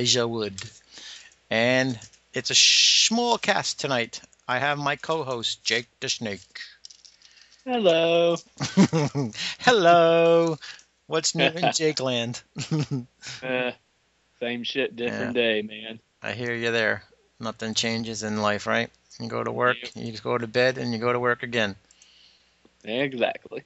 Elijah 0.00 0.26
Wood. 0.26 0.58
And 1.50 1.98
it's 2.32 2.48
a 2.48 2.54
small 2.54 3.36
cast 3.36 3.78
tonight. 3.78 4.22
I 4.48 4.58
have 4.58 4.78
my 4.78 4.96
co 4.96 5.24
host, 5.24 5.62
Jake 5.62 5.88
the 6.00 6.08
Snake. 6.08 6.40
Hello. 7.66 8.36
Hello. 9.58 10.56
What's 11.06 11.34
new 11.34 11.44
in 11.44 11.72
Jake 11.74 12.00
Land? 12.00 12.42
Uh, 13.42 13.72
same 14.38 14.64
shit, 14.64 14.96
different 14.96 15.34
day, 15.34 15.62
man. 15.62 15.98
I 16.22 16.32
hear 16.32 16.54
you 16.54 16.70
there. 16.72 17.02
Nothing 17.38 17.72
changes 17.74 18.22
in 18.22 18.42
life, 18.42 18.66
right? 18.66 18.90
You 19.18 19.28
go 19.28 19.42
to 19.42 19.50
work, 19.52 19.76
you 19.94 20.10
just 20.10 20.22
go 20.22 20.36
to 20.36 20.46
bed, 20.46 20.76
and 20.76 20.92
you 20.92 20.98
go 20.98 21.12
to 21.12 21.18
work 21.18 21.42
again. 21.42 21.74
Exactly. 22.84 23.64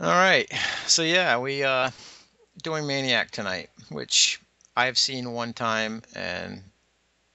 All 0.00 0.08
right. 0.08 0.50
So 0.86 1.02
yeah, 1.02 1.38
we 1.38 1.62
uh 1.62 1.90
doing 2.62 2.86
Maniac 2.86 3.30
tonight, 3.30 3.70
which 3.90 4.40
I've 4.78 4.96
seen 4.96 5.32
one 5.32 5.54
time 5.54 6.02
and 6.14 6.62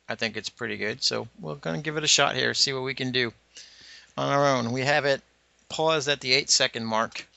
I 0.07 0.15
think 0.15 0.37
it's 0.37 0.47
pretty 0.47 0.77
good. 0.77 1.03
So 1.03 1.27
we're 1.41 1.55
gonna 1.55 1.81
give 1.81 1.97
it 1.97 2.03
a 2.05 2.07
shot 2.07 2.37
here, 2.37 2.53
see 2.53 2.71
what 2.71 2.83
we 2.83 2.93
can 2.93 3.11
do 3.11 3.33
on 4.17 4.31
our 4.31 4.47
own. 4.47 4.71
We 4.71 4.79
have 4.83 5.03
it 5.03 5.21
paused 5.67 6.07
at 6.07 6.21
the 6.21 6.31
eight 6.31 6.49
second 6.49 6.85
mark 6.85 7.27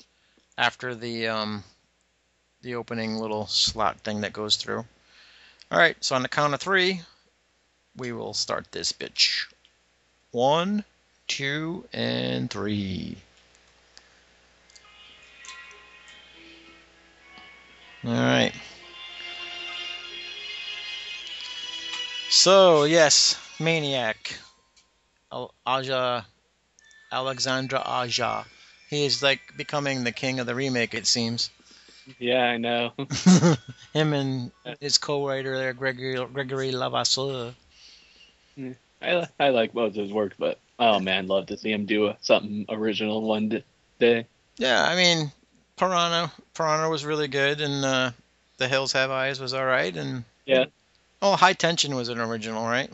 after 0.57 0.95
the 0.95 1.27
um 1.27 1.65
the 2.63 2.77
opening 2.77 3.17
little 3.17 3.49
slot 3.49 3.99
thing 3.99 4.21
that 4.21 4.33
goes 4.33 4.55
through. 4.55 4.85
All 5.73 5.79
right, 5.79 5.97
so 5.99 6.15
on 6.15 6.23
the 6.23 6.29
count 6.29 6.55
of 6.55 6.61
three, 6.61 7.01
we 7.97 8.13
will 8.13 8.33
start 8.33 8.71
this 8.71 8.93
bitch. 8.93 9.47
One, 10.31 10.85
two, 11.27 11.85
and 11.93 12.49
three. 12.49 13.17
All 18.05 18.13
right. 18.13 18.53
So 22.29 22.85
yes, 22.85 23.37
Maniac, 23.61 24.39
Aja, 25.67 26.25
Alexandre 27.13 27.83
Aja. 27.85 28.45
He 28.91 29.05
is 29.05 29.23
like 29.23 29.41
becoming 29.57 30.05
the 30.05 30.13
king 30.13 30.41
of 30.41 30.47
the 30.47 30.55
remake. 30.55 30.95
It 30.95 31.07
seems. 31.07 31.51
Yeah, 32.19 32.43
I 32.43 32.57
know. 32.57 32.93
Him 33.93 34.13
and 34.13 34.51
his 34.81 34.99
co-writer 34.99 35.57
there, 35.57 35.73
Gregory 35.73 36.25
Gregory 36.33 36.73
Levasseur. 36.73 37.55
I 39.03 39.27
I 39.39 39.49
like 39.51 39.75
of 39.75 39.95
his 39.95 40.13
work, 40.13 40.35
but 40.39 40.59
oh 40.79 41.01
man, 41.01 41.27
love 41.27 41.47
to 41.47 41.57
see 41.57 41.73
him 41.73 41.87
do 41.87 42.09
a, 42.09 42.17
something 42.21 42.67
original 42.69 43.23
one 43.23 43.63
day. 43.99 44.27
Yeah, 44.59 44.85
I 44.85 44.97
mean, 44.97 45.31
Piranha 45.77 46.33
Piranha 46.55 46.89
was 46.89 47.05
really 47.05 47.29
good, 47.29 47.61
and 47.61 47.85
uh, 47.85 48.11
The 48.59 48.69
Hills 48.69 48.93
Have 48.93 49.11
Eyes 49.11 49.41
was 49.41 49.53
all 49.53 49.65
right, 49.65 49.95
and 49.95 50.25
Yeah. 50.47 50.67
Oh, 51.23 51.37
High 51.37 51.53
Tension 51.55 51.95
was 51.95 52.09
an 52.09 52.19
original, 52.21 52.65
right? 52.65 52.91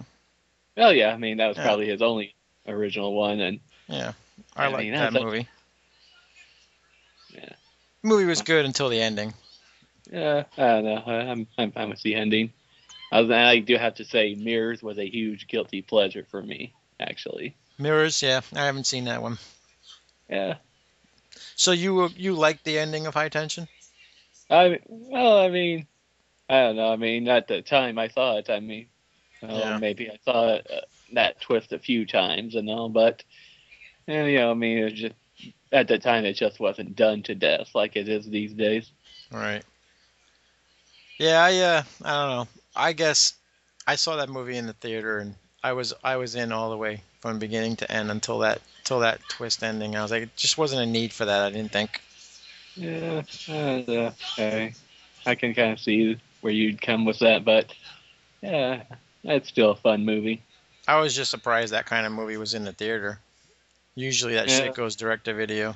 Well, 0.77 0.93
yeah, 0.93 1.13
I 1.13 1.17
mean 1.17 1.37
that 1.39 1.49
was 1.49 1.57
Yeah. 1.57 1.65
probably 1.65 1.87
his 1.89 2.03
only 2.03 2.35
original 2.67 3.15
one, 3.15 3.41
and 3.41 3.61
Yeah, 3.89 4.13
I, 4.57 4.67
I 4.67 4.69
like 4.69 4.79
mean, 4.81 4.93
that 4.95 5.15
a- 5.15 5.23
movie. 5.23 5.49
Yeah. 7.35 7.49
movie 8.03 8.25
was 8.25 8.43
good 8.43 8.65
until 8.65 8.89
the 8.89 9.01
ending. 9.01 9.35
yeah, 10.11 10.45
I 10.57 10.63
don't 10.63 10.85
know. 10.85 11.03
I, 11.07 11.15
I'm 11.31 11.47
I'm 11.59 11.73
fine 11.73 11.91
with 11.91 12.03
the 12.03 12.15
ending. 12.15 12.53
I, 13.13 13.59
do 13.59 13.77
have 13.77 13.97
to 13.97 14.05
say, 14.07 14.35
Mirrors 14.35 14.83
was 14.83 14.99
a 14.99 15.07
huge 15.07 15.47
guilty 15.47 15.83
pleasure 15.83 16.27
for 16.31 16.43
me, 16.43 16.73
actually. 16.99 17.55
Mirrors, 17.79 18.23
yeah, 18.23 18.41
I 18.55 18.65
haven't 18.65 18.87
seen 18.87 19.05
that 19.05 19.21
one. 19.21 19.37
Yeah. 20.31 20.55
So 21.57 21.73
you 21.73 22.09
you 22.17 22.35
liked 22.35 22.65
the 22.65 22.79
ending 22.79 23.07
of 23.07 23.15
High 23.15 23.29
Tension? 23.29 23.69
I 24.51 24.81
well, 24.87 25.39
I 25.39 25.49
mean, 25.49 25.87
I 26.53 26.65
don't 26.65 26.77
know. 26.77 26.93
I 26.93 26.97
mean, 26.97 27.29
at 27.29 27.49
the 27.49 27.63
time 27.63 27.99
I 27.99 28.09
thought. 28.09 28.51
I 28.51 28.61
mean, 28.61 28.87
Yeah. 29.43 29.79
maybe 29.79 30.11
I 30.11 30.19
saw 30.25 30.55
it, 30.55 30.67
uh, 30.71 30.83
that 31.15 31.41
twist 31.41 31.73
a 31.73 31.79
few 31.79 32.07
times 32.07 32.55
and 32.55 32.69
all, 32.71 32.91
but 32.91 33.25
and, 34.07 34.31
you 34.31 34.39
know, 34.39 34.51
I 34.51 34.55
mean, 34.55 34.79
it 34.79 34.91
just 34.95 35.15
at 35.73 35.89
the 35.89 35.99
time 35.99 36.25
it 36.27 36.35
just 36.35 36.61
wasn't 36.61 36.95
done 36.95 37.23
to 37.25 37.35
death 37.35 37.75
like 37.75 37.97
it 37.97 38.09
is 38.09 38.29
these 38.29 38.53
days. 38.53 38.93
Right. 39.31 39.65
Yeah, 41.19 41.43
I 41.43 41.59
uh, 41.59 41.83
I 42.05 42.11
don't 42.11 42.31
know. 42.31 42.49
I 42.77 42.93
guess 42.93 43.35
I 43.87 43.97
saw 43.97 44.17
that 44.17 44.29
movie 44.29 44.57
in 44.57 44.67
the 44.67 44.75
theater, 44.75 45.19
and 45.19 45.35
I 45.63 45.73
was 45.73 45.95
I 46.05 46.17
was 46.17 46.35
in 46.35 46.53
all 46.53 46.71
the 46.71 46.77
way 46.77 47.03
from 47.21 47.39
beginning 47.39 47.77
to 47.77 47.91
end 47.91 48.11
until 48.11 48.39
that 48.41 48.61
till 48.85 49.01
that 49.01 49.21
twist 49.29 49.63
ending. 49.63 49.97
I 49.97 50.03
was 50.03 50.11
like, 50.11 50.25
it 50.25 50.37
just 50.37 50.59
wasn't 50.59 50.83
a 50.83 50.87
need 50.87 51.13
for 51.13 51.25
that. 51.25 51.43
I 51.43 51.51
didn't 51.51 51.73
think. 51.73 52.01
Yeah, 52.77 53.23
uh, 53.49 54.11
okay. 54.39 54.75
I 55.27 55.35
can 55.35 55.55
kind 55.55 55.73
of 55.73 55.81
see 55.81 56.19
where 56.43 56.53
you'd 56.53 56.83
come 56.83 57.05
with 57.07 57.19
that, 57.21 57.45
but 57.45 57.73
yeah, 58.43 58.83
it's 59.25 59.49
still 59.49 59.71
a 59.71 59.77
fun 59.77 60.05
movie. 60.05 60.43
I 60.87 61.01
was 61.01 61.15
just 61.17 61.31
surprised 61.31 61.73
that 61.73 61.87
kind 61.87 62.05
of 62.05 62.13
movie 62.13 62.37
was 62.37 62.53
in 62.55 62.65
the 62.65 62.73
theater. 62.73 63.19
Usually 63.95 64.35
that 64.35 64.49
Yeah. 64.49 64.59
shit 64.67 64.75
goes 64.75 64.97
direct 64.97 65.25
to 65.25 65.35
video. 65.35 65.75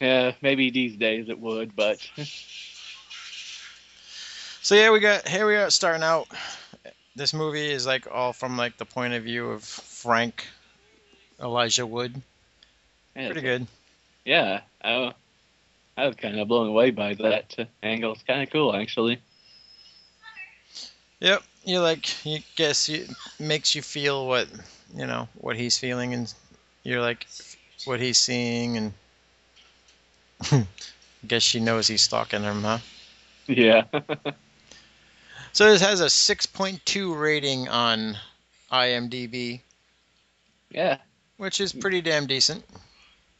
Yeah, 0.00 0.32
maybe 0.42 0.70
these 0.70 0.96
days 0.96 1.28
it 1.28 1.38
would, 1.38 1.74
but 1.74 1.98
So 4.60 4.74
yeah, 4.74 4.90
we 4.90 5.00
got 5.00 5.26
here 5.26 5.46
we 5.46 5.56
are 5.56 5.70
starting 5.70 6.02
out. 6.02 6.28
This 7.16 7.32
movie 7.32 7.70
is 7.70 7.86
like 7.86 8.06
all 8.10 8.32
from 8.32 8.56
like 8.56 8.76
the 8.76 8.84
point 8.84 9.14
of 9.14 9.22
view 9.22 9.50
of 9.50 9.64
Frank 9.64 10.46
Elijah 11.40 11.86
Wood. 11.86 12.20
yeah, 13.16 13.26
Pretty 13.26 13.40
good. 13.40 13.66
Yeah, 14.24 14.60
I, 14.82 15.14
I 15.96 16.06
was 16.06 16.16
kind 16.16 16.38
of 16.38 16.48
blown 16.48 16.68
away 16.68 16.90
by 16.90 17.14
that 17.14 17.56
angle. 17.82 18.12
It's 18.12 18.22
kind 18.24 18.42
of 18.42 18.50
cool, 18.50 18.74
actually. 18.74 19.20
Yep, 21.20 21.42
you 21.64 21.80
like 21.80 22.24
you 22.24 22.40
guess 22.56 22.88
you 22.88 23.06
makes 23.38 23.74
you 23.74 23.82
feel 23.82 24.26
what 24.26 24.48
you 24.94 25.06
know 25.06 25.28
what 25.38 25.56
he's 25.56 25.78
feeling, 25.78 26.14
and 26.14 26.32
you're 26.84 27.00
like 27.00 27.26
what 27.84 28.00
he's 28.00 28.18
seeing, 28.18 28.92
and 30.50 30.66
guess 31.26 31.42
she 31.42 31.60
knows 31.60 31.88
he's 31.88 32.02
stalking 32.02 32.42
him, 32.42 32.62
huh? 32.62 32.78
Yeah. 33.46 33.84
So 35.52 35.70
this 35.72 35.80
has 35.80 36.00
a 36.00 36.04
6.2 36.04 37.20
rating 37.20 37.68
on 37.68 38.16
IMDb, 38.70 39.60
yeah. 40.70 40.98
which 41.36 41.60
is 41.60 41.72
pretty 41.72 42.00
damn 42.00 42.28
decent. 42.28 42.64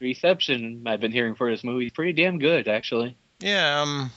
Reception 0.00 0.82
I've 0.86 1.00
been 1.00 1.12
hearing 1.12 1.36
for 1.36 1.48
this 1.48 1.62
movie 1.62 1.90
pretty 1.90 2.12
damn 2.12 2.40
good, 2.40 2.66
actually. 2.66 3.16
Yeah, 3.38 3.82
um, 3.82 4.10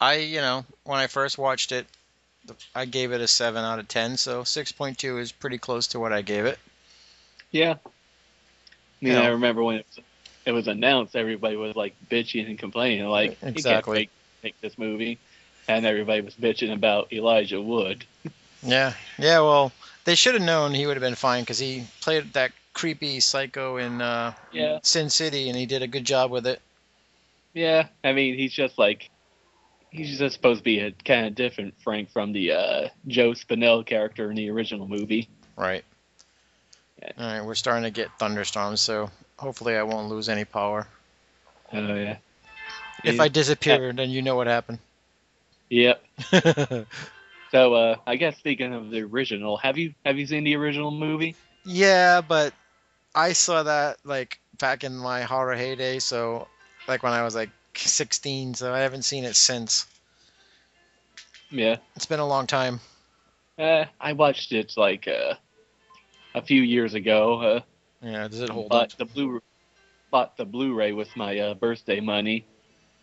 I 0.00 0.18
you 0.18 0.40
know 0.40 0.64
when 0.84 1.00
I 1.00 1.08
first 1.08 1.38
watched 1.38 1.72
it, 1.72 1.86
I 2.74 2.84
gave 2.84 3.12
it 3.12 3.20
a 3.20 3.28
seven 3.28 3.64
out 3.64 3.78
of 3.78 3.88
ten, 3.88 4.16
so 4.16 4.42
6.2 4.42 5.20
is 5.20 5.32
pretty 5.32 5.58
close 5.58 5.86
to 5.88 6.00
what 6.00 6.12
I 6.12 6.22
gave 6.22 6.44
it. 6.46 6.58
Yeah. 7.50 7.74
I 7.84 9.04
mean, 9.04 9.14
Yeah. 9.14 9.22
I 9.22 9.26
remember 9.28 9.62
when 9.62 9.76
it 9.76 9.86
was, 9.96 10.04
it 10.46 10.52
was 10.52 10.68
announced, 10.68 11.16
everybody 11.16 11.56
was 11.56 11.74
like 11.76 11.94
bitching 12.10 12.46
and 12.48 12.58
complaining, 12.58 13.06
like, 13.06 13.32
you 13.42 13.48
Exactly. 13.48 13.96
can't 13.98 14.10
make, 14.42 14.54
make 14.54 14.60
this 14.60 14.78
movie. 14.78 15.18
And 15.68 15.84
everybody 15.84 16.20
was 16.20 16.34
bitching 16.34 16.72
about 16.72 17.12
Elijah 17.12 17.60
Wood. 17.60 18.04
Yeah, 18.62 18.94
yeah. 19.18 19.40
Well, 19.40 19.72
they 20.04 20.14
should 20.14 20.34
have 20.34 20.42
known 20.42 20.72
he 20.72 20.86
would 20.86 20.96
have 20.96 21.02
been 21.02 21.16
fine 21.16 21.42
because 21.42 21.58
he 21.58 21.84
played 22.00 22.32
that 22.34 22.52
creepy 22.72 23.18
psycho 23.20 23.76
in 23.76 24.00
uh, 24.00 24.32
Yeah. 24.52 24.78
Sin 24.82 25.10
City, 25.10 25.48
and 25.48 25.58
he 25.58 25.66
did 25.66 25.82
a 25.82 25.86
good 25.88 26.04
job 26.04 26.30
with 26.30 26.46
it. 26.46 26.60
Yeah. 27.52 27.88
I 28.04 28.12
mean, 28.12 28.34
he's 28.36 28.52
just 28.52 28.78
like, 28.78 29.10
he's 29.90 30.18
just 30.18 30.34
supposed 30.34 30.58
to 30.58 30.64
be 30.64 30.80
a 30.80 30.92
kind 30.92 31.26
of 31.26 31.34
different 31.34 31.74
Frank 31.82 32.10
from 32.10 32.32
the 32.32 32.52
uh, 32.52 32.88
Joe 33.06 33.30
Spinell 33.32 33.84
character 33.84 34.30
in 34.30 34.36
the 34.36 34.50
original 34.50 34.86
movie. 34.86 35.28
Right. 35.56 35.84
Yeah. 37.02 37.12
All 37.18 37.26
right, 37.26 37.44
we're 37.44 37.54
starting 37.54 37.84
to 37.84 37.90
get 37.90 38.18
thunderstorms, 38.18 38.80
so 38.80 39.10
hopefully 39.38 39.76
I 39.76 39.82
won't 39.82 40.08
lose 40.08 40.28
any 40.28 40.44
power. 40.44 40.86
Oh, 41.72 41.94
yeah. 41.94 42.16
If 43.04 43.20
I 43.20 43.28
disappear, 43.28 43.92
then 43.92 44.10
you 44.10 44.22
know 44.22 44.36
what 44.36 44.46
happened. 44.46 44.78
Yep. 45.68 46.02
So, 47.52 47.74
uh, 47.74 47.96
I 48.06 48.16
guess 48.16 48.36
speaking 48.36 48.74
of 48.74 48.90
the 48.90 49.02
original, 49.02 49.56
have 49.58 49.78
you 49.78 49.94
have 50.04 50.18
you 50.18 50.26
seen 50.26 50.44
the 50.44 50.56
original 50.56 50.90
movie? 50.90 51.36
yeah, 51.64 52.20
but 52.20 52.52
I 53.14 53.32
saw 53.32 53.62
that 53.62 53.98
like 54.04 54.40
back 54.58 54.84
in 54.84 54.96
my 54.96 55.22
horror 55.22 55.54
heyday, 55.54 55.98
so 56.00 56.48
like 56.88 57.02
when 57.02 57.12
I 57.12 57.22
was 57.22 57.34
like 57.34 57.50
16, 57.78 58.54
so 58.54 58.72
I 58.72 58.80
haven't 58.80 59.02
seen 59.02 59.24
it 59.24 59.36
since. 59.36 59.86
Yeah. 61.50 61.76
It's 61.94 62.06
been 62.06 62.20
a 62.20 62.26
long 62.26 62.46
time. 62.46 62.80
Uh, 63.58 63.84
I 64.00 64.12
watched 64.12 64.52
it 64.52 64.74
like 64.76 65.08
uh, 65.08 65.34
a 66.34 66.42
few 66.42 66.62
years 66.62 66.94
ago. 66.94 67.40
Uh, 67.40 67.60
Yeah, 68.02 68.28
does 68.28 68.40
it 68.40 68.50
hold 68.50 68.66
up? 68.66 68.70
bought 68.70 68.98
the 68.98 69.04
blue 69.04 69.40
bought 70.10 70.36
the 70.36 70.44
Blu-ray 70.44 70.92
with 70.92 71.14
my 71.16 71.38
uh, 71.38 71.54
birthday 71.54 72.00
money. 72.00 72.46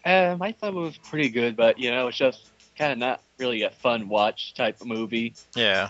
Um, 0.05 0.41
I 0.41 0.51
thought 0.51 0.69
it 0.73 0.75
was 0.75 0.97
pretty 0.97 1.29
good, 1.29 1.55
but 1.55 1.77
you 1.79 1.91
know, 1.91 2.07
it's 2.07 2.17
just 2.17 2.49
kind 2.77 2.91
of 2.91 2.97
not 2.97 3.21
really 3.37 3.63
a 3.63 3.69
fun 3.69 4.07
watch 4.09 4.53
type 4.53 4.79
of 4.81 4.87
movie. 4.87 5.33
Yeah. 5.55 5.89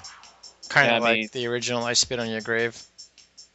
Kind 0.70 0.96
of 0.96 1.04
like 1.04 1.18
mean- 1.18 1.30
the 1.34 1.48
original 1.48 1.84
I 1.84 1.94
Spit 1.94 2.20
on 2.20 2.30
Your 2.30 2.42
Grave. 2.42 2.82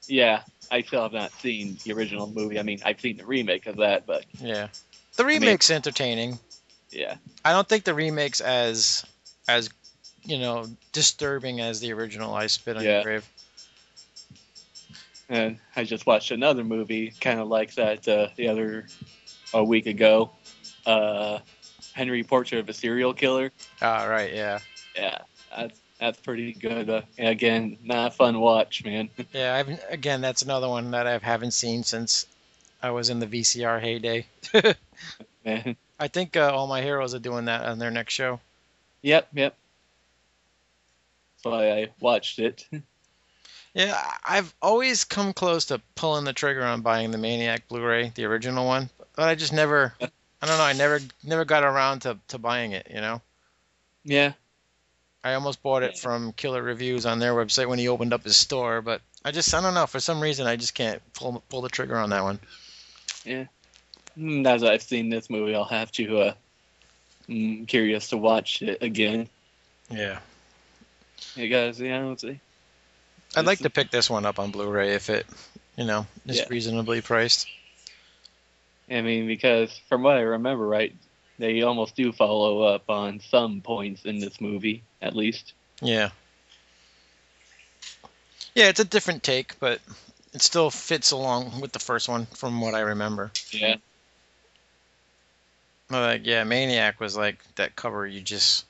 Yeah, 0.06 0.42
I 0.70 0.82
still 0.82 1.02
have 1.02 1.12
not 1.12 1.32
seen 1.32 1.78
the 1.84 1.92
original 1.92 2.26
movie. 2.28 2.58
I 2.58 2.62
mean, 2.62 2.80
I've 2.84 3.00
seen 3.00 3.16
the 3.18 3.26
remake 3.26 3.66
of 3.66 3.76
that, 3.76 4.06
but 4.06 4.24
Yeah, 4.40 4.68
the 5.18 5.24
remake's 5.26 5.70
entertaining. 5.70 6.38
yeah, 6.90 7.16
I 7.44 7.52
don't 7.52 7.68
think 7.68 7.84
the 7.84 7.92
remake's 7.94 8.40
as 8.40 9.04
as 9.46 9.68
you 10.24 10.38
know 10.38 10.66
disturbing 10.92 11.60
as 11.60 11.80
the 11.80 11.92
original. 11.92 12.34
I 12.34 12.46
spit 12.46 12.76
on 12.78 12.82
Yeah. 12.84 12.94
your 12.94 13.02
grave. 13.02 13.28
and 15.28 15.58
I 15.76 15.84
just 15.84 16.06
watched 16.06 16.30
another 16.30 16.64
movie 16.64 17.12
kind 17.20 17.38
of 17.40 17.48
like 17.48 17.74
that 17.74 18.08
uh, 18.08 18.28
the 18.36 18.48
other 18.48 18.86
a 19.52 19.62
week 19.62 19.86
ago. 19.86 20.30
Uh, 20.86 21.40
Henry 21.92 22.22
Portrait 22.22 22.60
of 22.60 22.68
a 22.68 22.72
Serial 22.72 23.12
Killer. 23.12 23.50
Ah, 23.82 24.04
right, 24.04 24.32
yeah, 24.32 24.60
Yeah, 24.96 25.18
that's 25.54 25.80
that's 26.00 26.20
pretty 26.20 26.52
good. 26.52 26.88
Uh, 26.88 27.02
again, 27.18 27.76
not 27.82 28.12
a 28.12 28.14
fun 28.14 28.38
watch, 28.40 28.84
man. 28.84 29.10
yeah. 29.32 29.54
I've 29.56 29.80
again, 29.90 30.20
that's 30.20 30.42
another 30.42 30.68
one 30.68 30.92
that 30.92 31.06
I 31.06 31.18
haven't 31.18 31.50
seen 31.52 31.82
since 31.82 32.26
I 32.82 32.90
was 32.92 33.10
in 33.10 33.18
the 33.18 33.26
VCR 33.26 33.80
heyday. 33.80 34.26
man. 35.44 35.76
I 35.98 36.08
think 36.08 36.36
uh, 36.36 36.50
all 36.52 36.66
my 36.66 36.80
heroes 36.82 37.14
are 37.14 37.18
doing 37.18 37.46
that 37.46 37.64
on 37.64 37.78
their 37.78 37.90
next 37.90 38.14
show. 38.14 38.40
Yep, 39.02 39.28
yep. 39.34 39.56
That's 41.36 41.44
why 41.44 41.70
I 41.72 41.88
watched 42.00 42.38
it. 42.38 42.66
Yeah, 43.74 44.00
I've 44.24 44.52
always 44.60 45.04
come 45.04 45.32
close 45.32 45.66
to 45.66 45.80
pulling 45.94 46.24
the 46.24 46.32
trigger 46.32 46.64
on 46.64 46.80
buying 46.80 47.10
the 47.12 47.18
Maniac 47.18 47.68
Blu-ray, 47.68 48.10
the 48.14 48.24
original 48.24 48.66
one, 48.66 48.88
but 49.14 49.28
I 49.28 49.34
just 49.36 49.52
never. 49.52 49.94
I 50.00 50.46
don't 50.46 50.56
know. 50.58 50.64
I 50.64 50.72
never 50.72 50.98
never 51.22 51.44
got 51.44 51.62
around 51.62 52.00
to, 52.00 52.18
to 52.28 52.38
buying 52.38 52.72
it. 52.72 52.88
You 52.92 53.00
know, 53.00 53.20
yeah, 54.04 54.32
I 55.22 55.34
almost 55.34 55.62
bought 55.62 55.82
it 55.84 55.92
Yeah. 55.94 56.00
from 56.00 56.32
Killer 56.32 56.62
Reviews 56.62 57.06
on 57.06 57.18
their 57.20 57.34
website 57.34 57.68
when 57.68 57.78
he 57.78 57.88
opened 57.88 58.12
up 58.14 58.24
his 58.24 58.36
store, 58.36 58.80
but 58.82 59.00
I 59.24 59.30
just 59.30 59.52
I 59.54 59.60
don't 59.60 59.74
know 59.74 59.86
for 59.86 60.00
some 60.00 60.20
reason 60.20 60.46
I 60.46 60.56
just 60.56 60.74
can't 60.74 61.00
pull 61.12 61.40
pull 61.48 61.60
the 61.60 61.68
trigger 61.68 61.98
on 61.98 62.10
that 62.10 62.24
one. 62.24 62.40
Mm, 64.18 64.46
as 64.46 64.64
I've 64.64 64.82
seen 64.82 65.10
this 65.10 65.30
movie, 65.30 65.54
I'll 65.54 65.64
have 65.64 65.92
to. 65.92 66.18
Uh, 66.18 66.34
mm, 67.28 67.68
curious 67.68 68.08
to 68.08 68.16
watch 68.16 68.62
it 68.62 68.82
again. 68.82 69.28
Yeah, 69.90 70.18
You 71.34 71.48
guys, 71.48 71.80
yeah, 71.80 72.04
let's 72.04 72.22
see. 72.22 72.40
I'd 73.36 73.46
like 73.46 73.60
to 73.60 73.70
pick 73.70 73.90
this 73.90 74.10
one 74.10 74.26
up 74.26 74.38
on 74.38 74.50
Blu-ray 74.50 74.94
if 74.94 75.08
it, 75.08 75.26
you 75.76 75.84
know, 75.84 76.06
is 76.26 76.38
Yeah. 76.38 76.46
reasonably 76.48 77.00
priced. 77.00 77.46
I 78.90 79.00
mean, 79.02 79.26
because 79.26 79.78
from 79.88 80.02
what 80.02 80.16
I 80.16 80.20
remember, 80.20 80.66
right, 80.66 80.94
they 81.38 81.62
almost 81.62 81.94
do 81.94 82.12
follow 82.12 82.62
up 82.62 82.90
on 82.90 83.20
some 83.20 83.60
points 83.60 84.04
in 84.04 84.18
this 84.18 84.40
movie, 84.40 84.82
at 85.00 85.14
least. 85.14 85.52
Yeah. 85.80 86.10
Yeah, 88.54 88.68
it's 88.68 88.80
a 88.80 88.84
different 88.84 89.22
take, 89.22 89.58
but 89.60 89.80
it 90.34 90.42
still 90.42 90.70
fits 90.70 91.12
along 91.12 91.60
with 91.60 91.72
the 91.72 91.78
first 91.78 92.08
one 92.08 92.26
from 92.26 92.60
what 92.60 92.74
I 92.74 92.80
remember. 92.80 93.30
Yeah. 93.52 93.76
Like, 95.90 96.26
yeah, 96.26 96.44
Maniac 96.44 97.00
was 97.00 97.16
like 97.16 97.38
that 97.56 97.76
cover 97.76 98.06
you 98.06 98.20
just. 98.20 98.66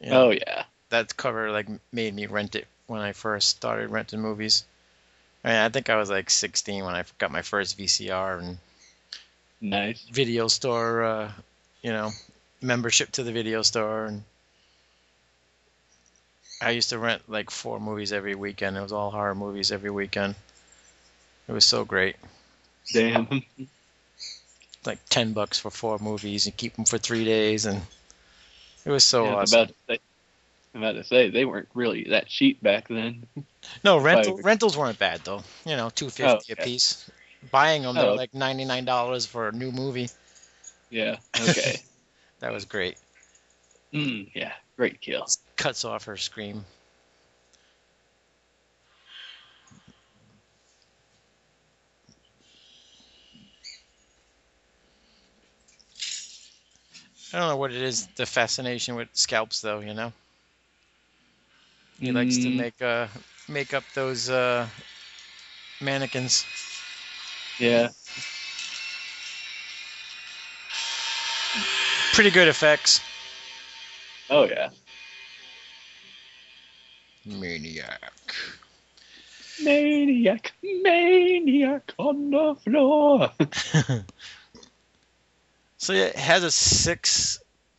You 0.00 0.10
know, 0.10 0.26
Oh 0.26 0.30
yeah. 0.30 0.64
That 0.90 1.16
cover 1.16 1.50
like 1.50 1.68
made 1.92 2.14
me 2.14 2.26
rent 2.26 2.54
it 2.54 2.66
when 2.86 3.00
I 3.00 3.12
first 3.12 3.48
started 3.48 3.90
renting 3.90 4.20
movies. 4.20 4.64
I 5.44 5.48
mean, 5.48 5.56
I 5.58 5.68
think 5.68 5.88
I 5.88 5.96
was 5.96 6.10
like 6.10 6.28
16 6.28 6.84
when 6.84 6.94
I 6.94 7.04
got 7.18 7.30
my 7.30 7.42
first 7.42 7.78
VCR 7.78 8.38
and 8.38 8.58
Nice. 9.60 10.02
video 10.10 10.48
store, 10.48 11.02
uh, 11.02 11.32
you 11.82 11.90
know, 11.90 12.12
membership 12.60 13.10
to 13.12 13.22
the 13.22 13.32
video 13.32 13.62
store, 13.62 14.06
and 14.06 14.22
I 16.60 16.70
used 16.70 16.90
to 16.90 16.98
rent 16.98 17.22
like 17.28 17.50
four 17.50 17.80
movies 17.80 18.12
every 18.12 18.34
weekend. 18.34 18.76
It 18.76 18.82
was 18.82 18.92
all 18.92 19.10
horror 19.10 19.34
movies 19.34 19.72
every 19.72 19.90
weekend. 19.90 20.34
It 21.48 21.52
was 21.52 21.64
so 21.64 21.84
great. 21.84 22.16
Damn. 22.92 23.42
Like 24.86 24.98
ten 25.08 25.32
bucks 25.32 25.58
for 25.58 25.70
four 25.70 25.98
movies 25.98 26.46
and 26.46 26.56
keep 26.56 26.76
them 26.76 26.84
for 26.84 26.98
three 26.98 27.24
days, 27.24 27.66
and 27.66 27.80
it 28.84 28.90
was 28.90 29.04
so 29.04 29.24
Yeah, 29.24 29.34
awesome. 29.36 29.60
about 29.60 29.68
to 29.68 29.74
say, 29.88 29.98
I'm 30.74 30.82
about 30.82 30.92
to 30.92 31.04
say 31.04 31.30
they 31.30 31.44
weren't 31.44 31.68
really 31.74 32.04
that 32.10 32.26
cheap 32.28 32.62
back 32.62 32.88
then. 32.88 33.26
No 33.82 33.98
rental 33.98 34.36
rentals 34.36 34.76
weren't 34.76 34.98
bad 34.98 35.22
though. 35.24 35.42
You 35.64 35.76
know, 35.76 35.90
two 35.90 36.08
fifty 36.10 36.24
Oh, 36.24 36.36
okay. 36.36 36.52
a 36.52 36.56
piece. 36.56 37.10
Buying 37.50 37.82
them, 37.82 37.94
they 37.96 38.02
Oh. 38.02 38.10
were 38.10 38.16
like 38.16 38.34
ninety 38.34 38.64
nine 38.64 38.84
dollars 38.84 39.26
for 39.26 39.48
a 39.48 39.52
new 39.52 39.72
movie. 39.72 40.08
Yeah. 40.90 41.16
Okay. 41.40 41.80
That 42.40 42.52
was 42.52 42.64
great. 42.64 42.96
mm, 43.92 44.30
yeah. 44.34 44.52
Great 44.76 45.00
kill. 45.00 45.26
Cuts 45.56 45.84
off 45.84 46.04
her 46.04 46.16
scream. 46.16 46.64
I 57.36 57.40
don't 57.40 57.48
know 57.50 57.56
what 57.58 57.70
it 57.70 57.82
is, 57.82 58.06
the 58.16 58.24
fascination 58.24 58.94
with 58.94 59.08
scalps 59.12 59.60
though, 59.60 59.80
you 59.80 59.92
know? 59.92 60.10
He 62.00 62.10
likes 62.10 62.38
to 62.38 62.50
Mm, 62.50 62.56
make 62.56 62.80
uh 62.80 63.08
make 63.46 63.74
up 63.74 63.84
those 63.92 64.30
uh 64.30 64.66
mannequins. 65.82 66.46
Yeah. 67.58 67.90
Pretty 72.14 72.30
good 72.30 72.48
effects. 72.48 73.00
Oh 74.30 74.44
yeah. 74.44 74.70
Maniac. 77.26 78.34
Maniac, 79.58 80.52
maniac 80.62 81.92
on 81.98 82.30
the 82.30 82.54
floor. 82.64 83.30
So 85.86 85.92
it 85.92 86.16
has 86.16 86.42
a 86.42 86.50
six 86.50 87.38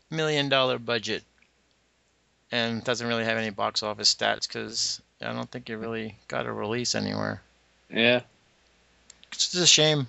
million 0.10 0.48
dollar 0.48 0.80
budget, 0.80 1.26
and 2.54 2.82
doesn't 2.82 3.06
really 3.06 3.26
have 3.26 3.38
any 3.38 3.50
box 3.50 3.84
office 3.84 4.16
stats 4.16 4.48
because 4.48 5.02
I 5.22 5.34
don't 5.34 5.52
think 5.52 5.70
it 5.70 5.76
really 5.76 6.16
got 6.30 6.46
a 6.46 6.54
release 6.54 6.96
anywhere. 6.96 7.42
yeah. 7.90 8.22
It's 9.34 9.52
just 9.52 9.62
a 9.62 9.68
shame. 9.68 10.08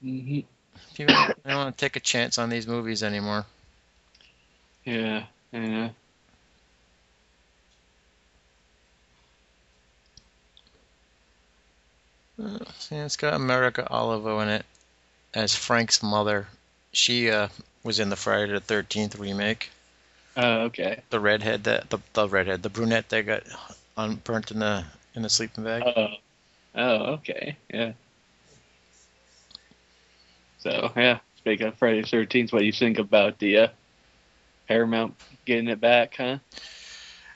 hmm 0.00 0.40
People 0.94 1.14
don't 1.14 1.56
want 1.56 1.76
to 1.76 1.84
take 1.84 1.96
a 1.96 2.00
chance 2.00 2.38
on 2.38 2.48
these 2.48 2.66
movies 2.66 3.02
anymore. 3.02 3.44
Yeah. 4.86 5.26
Yeah. 5.52 5.90
Uh, 12.42 12.58
see, 12.78 12.96
it's 12.96 13.16
got 13.16 13.34
America 13.34 13.86
Olivo 13.90 14.40
in 14.40 14.48
it 14.48 14.64
as 15.34 15.54
Frank's 15.54 16.02
mother. 16.02 16.46
She 16.92 17.30
uh, 17.30 17.48
was 17.82 18.00
in 18.00 18.10
the 18.10 18.16
Friday 18.16 18.52
the 18.52 18.60
Thirteenth 18.60 19.18
remake. 19.18 19.70
Oh, 20.36 20.62
okay. 20.62 21.00
The 21.10 21.20
redhead 21.20 21.64
that 21.64 21.90
the, 21.90 21.98
the 22.12 22.28
redhead, 22.28 22.62
the 22.62 22.70
brunette 22.70 23.08
that 23.10 23.26
got 23.26 23.42
un- 23.96 24.20
burnt 24.24 24.50
in 24.50 24.58
the 24.60 24.84
in 25.14 25.22
the 25.22 25.30
sleeping 25.30 25.64
bag. 25.64 25.82
Oh. 25.84 26.08
Oh, 26.74 26.96
okay. 27.14 27.56
Yeah. 27.72 27.92
So 30.60 30.92
yeah, 30.96 31.18
speaking 31.36 31.66
of 31.66 31.76
Friday 31.76 32.02
the 32.02 32.08
Thirteenth, 32.08 32.52
what 32.52 32.60
do 32.60 32.66
you 32.66 32.72
think 32.72 32.98
about 32.98 33.38
the 33.38 33.58
uh, 33.58 33.68
Paramount 34.68 35.14
getting 35.44 35.68
it 35.68 35.80
back, 35.80 36.14
huh? 36.16 36.38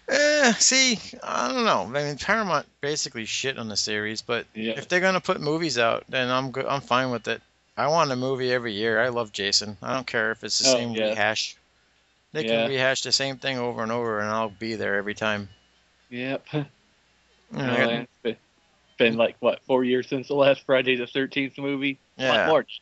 Eh, 0.09 0.53
see, 0.53 0.99
I 1.23 1.53
don't 1.53 1.65
know. 1.65 1.99
I 1.99 2.05
mean, 2.05 2.17
Paramount 2.17 2.67
basically 2.81 3.25
shit 3.25 3.59
on 3.59 3.69
the 3.69 3.77
series, 3.77 4.23
but 4.23 4.47
Yeah. 4.55 4.75
if 4.77 4.89
they're 4.89 5.01
gonna 5.01 5.21
put 5.21 5.41
movies 5.41 5.79
out, 5.79 6.05
then 6.09 6.31
I'm 6.31 6.53
good. 6.53 6.67
I'm 6.67 6.81
fine 6.81 7.11
with 7.11 7.27
it. 7.29 7.43
I 7.77 7.89
want 7.89 8.11
a 8.11 8.17
movie 8.17 8.53
every 8.53 8.73
year. 8.73 9.01
I 9.01 9.09
love 9.09 9.33
Jason. 9.33 9.77
I 9.83 9.95
don't 9.95 10.07
care 10.07 10.31
if 10.33 10.43
it's 10.43 10.59
the 10.61 10.69
Oh, 10.69 10.73
same 10.73 10.93
yeah. 10.93 11.11
rehash. 11.11 11.57
They 12.33 12.45
Yeah. 12.45 12.63
can 12.63 12.69
rehash 12.71 13.03
the 13.03 13.13
same 13.13 13.37
thing 13.39 13.59
over 13.59 13.83
and 13.83 13.93
over, 13.93 14.21
and 14.21 14.29
I'll 14.31 14.49
be 14.49 14.75
there 14.75 14.97
every 14.97 15.15
time. 15.15 15.49
Yep. 16.11 16.47
You 16.53 16.67
know, 17.53 17.63
I 17.63 18.07
it's 18.25 18.41
been, 18.99 19.17
like 19.17 19.37
what 19.41 19.61
four 19.67 19.85
years 19.85 20.09
since 20.09 20.29
the 20.29 20.35
last 20.35 20.63
Friday 20.63 20.97
the 20.97 21.07
Thirteenth 21.07 21.59
movie. 21.59 21.99
yeah. 22.17 22.49
March. 22.49 22.81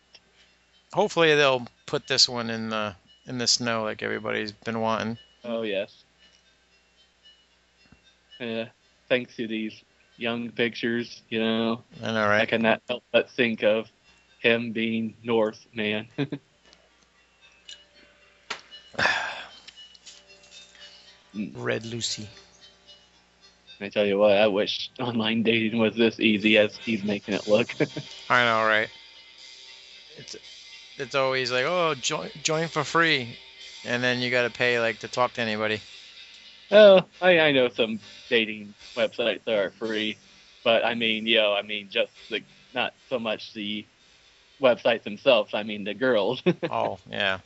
Hopefully 0.92 1.34
they'll 1.34 1.66
put 1.86 2.06
this 2.06 2.28
one 2.28 2.48
in 2.50 2.70
the 2.70 2.94
in 3.26 3.36
the 3.38 3.46
snow 3.46 3.82
like 3.82 4.02
everybody's 4.02 4.52
been 4.52 4.80
wanting. 4.80 5.18
Oh 5.44 5.62
yes. 5.62 6.04
Yeah. 8.40 8.68
Thanks 9.08 9.36
to 9.36 9.46
these 9.46 9.82
young 10.16 10.50
pictures, 10.50 11.22
you 11.28 11.40
know, 11.40 11.82
I 12.02 12.12
know, 12.12 12.24
I 12.24 12.28
right? 12.28 12.48
cannot 12.48 12.80
help 12.88 13.02
but 13.12 13.28
think 13.30 13.62
of 13.64 13.90
him 14.44 14.72
being 14.72 15.16
North 15.24 15.66
Man. 15.74 16.06
Red 21.56 21.84
Lucy. 21.86 22.28
I 23.80 23.88
tell 23.88 24.06
you 24.06 24.18
what, 24.18 24.36
I 24.36 24.46
wish 24.46 24.90
online 25.00 25.42
dating 25.42 25.78
was 25.78 25.96
this 25.96 26.20
easy 26.20 26.58
as 26.58 26.76
he's 26.76 27.02
making 27.02 27.34
it 27.34 27.48
look. 27.48 27.74
I 28.30 28.44
know, 28.44 28.64
right? 28.64 28.88
It's 30.16 30.36
it's 30.98 31.14
always 31.16 31.50
like, 31.50 31.64
oh, 31.64 31.94
join 31.94 32.30
join 32.42 32.68
for 32.68 32.84
free, 32.84 33.36
and 33.84 34.04
then 34.04 34.20
you 34.20 34.30
got 34.30 34.42
to 34.42 34.50
pay 34.50 34.78
like 34.78 35.00
to 35.00 35.08
talk 35.08 35.32
to 35.34 35.40
anybody. 35.40 35.80
oh, 36.70 37.02
I, 37.20 37.40
I 37.40 37.52
know 37.52 37.68
some 37.68 37.98
dating 38.30 38.74
websites 38.96 39.44
that 39.44 39.58
are 39.58 39.72
free. 39.72 40.16
but 40.62 40.84
I 40.84 40.94
mean, 40.94 41.26
yo, 41.26 41.42
know, 41.42 41.54
I 41.54 41.62
mean, 41.62 41.88
just 41.90 42.12
the 42.30 42.40
not 42.74 42.94
so 43.08 43.18
much 43.18 43.52
the 43.54 43.86
websites 44.60 45.02
themselves. 45.02 45.54
I 45.54 45.62
mean, 45.62 45.84
the 45.84 45.94
girls. 45.94 46.42
Oh, 46.70 46.98
yeah. 47.10 47.38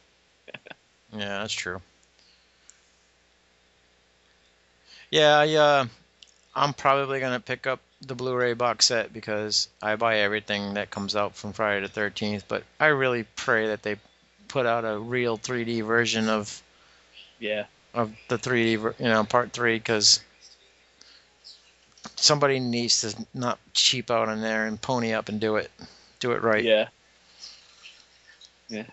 Yeah, 1.12 1.40
that's 1.40 1.52
true. 1.52 1.80
Yeah, 5.10 5.38
I, 5.38 5.54
uh, 5.54 5.86
I'm 6.54 6.74
probably 6.74 7.20
gonna 7.20 7.40
pick 7.40 7.66
up 7.66 7.80
the 8.02 8.14
Blu-ray 8.14 8.52
box 8.52 8.86
set 8.86 9.12
because 9.12 9.68
I 9.82 9.96
buy 9.96 10.18
everything 10.18 10.74
that 10.74 10.90
comes 10.90 11.16
out 11.16 11.34
from 11.34 11.52
Friday 11.52 11.86
the 11.86 12.00
13th, 12.00 12.44
but 12.46 12.62
I 12.78 12.86
really 12.86 13.24
pray 13.36 13.68
that 13.68 13.82
they 13.82 13.96
put 14.48 14.66
out 14.66 14.84
a 14.84 14.98
real 14.98 15.38
3D 15.38 15.84
version 15.84 16.28
of 16.28 16.62
yeah, 17.38 17.64
of 17.94 18.12
the 18.28 18.36
3D, 18.36 18.72
you 18.98 19.04
know, 19.04 19.24
part 19.24 19.52
3 19.52 19.80
cuz 19.80 20.20
somebody 22.16 22.60
needs 22.60 23.00
to 23.00 23.26
not 23.34 23.58
cheap 23.72 24.10
out 24.10 24.28
on 24.28 24.40
there 24.40 24.66
and 24.66 24.80
pony 24.80 25.12
up 25.12 25.28
and 25.28 25.40
do 25.40 25.56
it. 25.56 25.70
Do 26.20 26.32
it 26.32 26.42
right. 26.42 26.64
yeah, 26.64 26.88
yeah. 28.68 28.84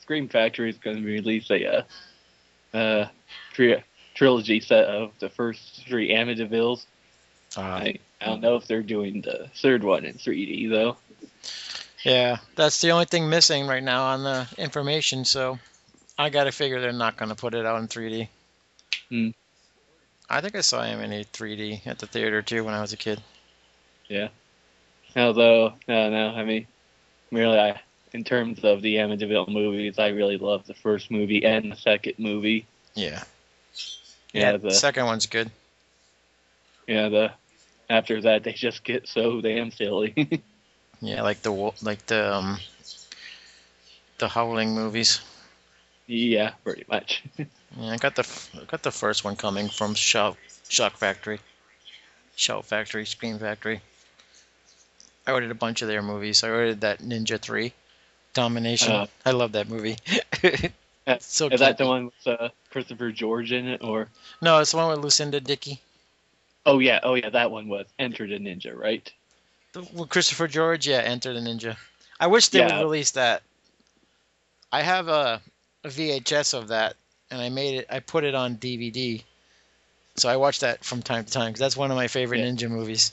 Scream 0.00 0.28
Factory 0.28 0.70
is 0.70 0.78
going 0.78 0.96
to 0.98 1.04
release 1.04 1.50
a 1.50 1.66
uh, 1.66 2.76
uh, 2.76 3.08
tri- 3.52 3.82
trilogy 4.14 4.60
set 4.60 4.84
of 4.84 5.12
the 5.18 5.28
first 5.28 5.84
three 5.88 6.10
Amityvilles. 6.10 6.86
Uh, 7.56 7.60
I, 7.60 7.98
I 8.20 8.26
don't 8.26 8.40
know 8.40 8.56
if 8.56 8.66
they're 8.66 8.82
doing 8.82 9.22
the 9.22 9.50
third 9.56 9.82
one 9.82 10.04
in 10.04 10.14
3D 10.14 10.70
though. 10.70 10.96
Yeah, 12.04 12.36
that's 12.54 12.80
the 12.80 12.90
only 12.90 13.06
thing 13.06 13.28
missing 13.28 13.66
right 13.66 13.82
now 13.82 14.04
on 14.04 14.22
the 14.22 14.46
information, 14.58 15.24
so 15.24 15.58
I 16.18 16.30
gotta 16.30 16.52
figure 16.52 16.80
they're 16.80 16.92
not 16.92 17.16
gonna 17.16 17.34
put 17.34 17.54
it 17.54 17.66
out 17.66 17.80
in 17.80 17.88
3D. 17.88 18.28
Hmm. 19.08 19.30
I 20.28 20.40
think 20.40 20.56
I 20.56 20.60
saw 20.60 20.82
him 20.82 21.00
in 21.00 21.12
a 21.12 21.24
3D 21.24 21.86
at 21.86 21.98
the 21.98 22.06
theater 22.06 22.42
too 22.42 22.64
when 22.64 22.74
I 22.74 22.80
was 22.80 22.92
a 22.92 22.96
kid. 22.96 23.20
Yeah. 24.08 24.28
Although, 25.16 25.72
no, 25.88 26.10
no, 26.10 26.28
I 26.30 26.44
mean, 26.44 26.66
really, 27.32 27.58
I, 27.58 27.80
in 28.12 28.24
terms 28.24 28.64
of 28.64 28.82
the 28.82 28.96
Amityville 28.96 29.48
movies, 29.48 29.98
I 29.98 30.08
really 30.08 30.38
love 30.38 30.66
the 30.66 30.74
first 30.74 31.10
movie 31.10 31.44
and 31.44 31.72
the 31.72 31.76
second 31.76 32.14
movie. 32.18 32.66
Yeah. 32.94 33.22
Yeah, 34.32 34.52
the 34.52 34.58
the 34.58 34.70
second 34.74 35.06
one's 35.06 35.26
good. 35.26 35.50
yeah 36.86 37.08
the 37.08 37.32
after 37.88 38.20
that 38.22 38.42
they 38.44 38.52
just 38.52 38.84
get 38.84 39.08
so 39.08 39.40
damn 39.40 39.70
silly. 39.70 40.42
Yeah, 41.02 41.20
like 41.22 41.42
the 41.42 41.52
like 41.82 42.06
the 42.06 42.34
um 42.34 42.58
the 44.18 44.28
Howling 44.28 44.74
movies. 44.74 45.20
yeah, 46.06 46.52
pretty 46.64 46.84
much. 46.88 47.22
Yeah, 47.78 47.90
I 47.92 47.96
got 47.98 48.14
the 48.14 48.20
f- 48.22 48.50
I 48.58 48.64
got 48.64 48.82
the 48.82 48.90
first 48.90 49.22
one 49.22 49.36
coming 49.36 49.68
from 49.68 49.92
Shock 49.94 50.38
Shock 50.70 50.96
Factory, 50.96 51.38
Shout 52.34 52.64
Factory, 52.64 53.04
Scream 53.04 53.38
Factory. 53.38 53.82
I 55.26 55.32
ordered 55.32 55.50
a 55.50 55.54
bunch 55.54 55.82
of 55.82 55.88
their 55.88 56.00
movies. 56.00 56.42
I 56.42 56.48
ordered 56.48 56.80
that 56.80 57.00
Ninja 57.00 57.38
Three, 57.38 57.74
Domination. 58.36 58.92
Uh, 58.92 59.06
I 59.24 59.30
love 59.30 59.52
that 59.52 59.68
movie. 59.68 59.96
So 61.20 61.46
Is 61.46 61.60
that 61.60 61.78
the 61.78 61.86
one 61.86 62.06
with 62.06 62.26
uh, 62.26 62.48
Christopher 62.70 63.12
George 63.12 63.52
in 63.52 63.68
it, 63.68 63.80
or? 63.80 64.08
No, 64.42 64.58
it's 64.58 64.72
the 64.72 64.76
one 64.78 64.90
with 64.90 64.98
Lucinda 64.98 65.40
Dickey. 65.40 65.80
Oh 66.66 66.80
yeah, 66.80 66.98
oh 67.04 67.14
yeah, 67.14 67.30
that 67.30 67.52
one 67.52 67.68
was 67.68 67.86
Enter 68.00 68.26
the 68.26 68.38
Ninja, 68.40 68.76
right? 68.76 69.08
The, 69.72 69.82
with 69.94 70.08
Christopher 70.08 70.48
George, 70.48 70.88
yeah, 70.88 70.96
Enter 70.98 71.32
the 71.32 71.38
Ninja. 71.38 71.76
I 72.18 72.26
wish 72.26 72.48
they 72.48 72.58
Yeah. 72.58 72.76
would 72.78 72.82
release 72.82 73.12
that. 73.12 73.44
I 74.72 74.82
have 74.82 75.06
a, 75.06 75.40
a 75.84 75.88
VHS 75.88 76.54
of 76.54 76.68
that, 76.68 76.96
and 77.30 77.40
I 77.40 77.50
made 77.50 77.78
it. 77.78 77.86
I 77.88 78.00
put 78.00 78.24
it 78.24 78.34
on 78.34 78.56
DVD, 78.56 79.22
so 80.16 80.28
I 80.28 80.36
watch 80.38 80.58
that 80.60 80.84
from 80.84 81.02
time 81.02 81.24
to 81.24 81.32
time 81.32 81.50
because 81.50 81.60
that's 81.60 81.76
one 81.76 81.92
of 81.92 81.96
my 81.96 82.08
favorite 82.08 82.40
Yeah. 82.40 82.46
ninja 82.46 82.68
movies. 82.68 83.12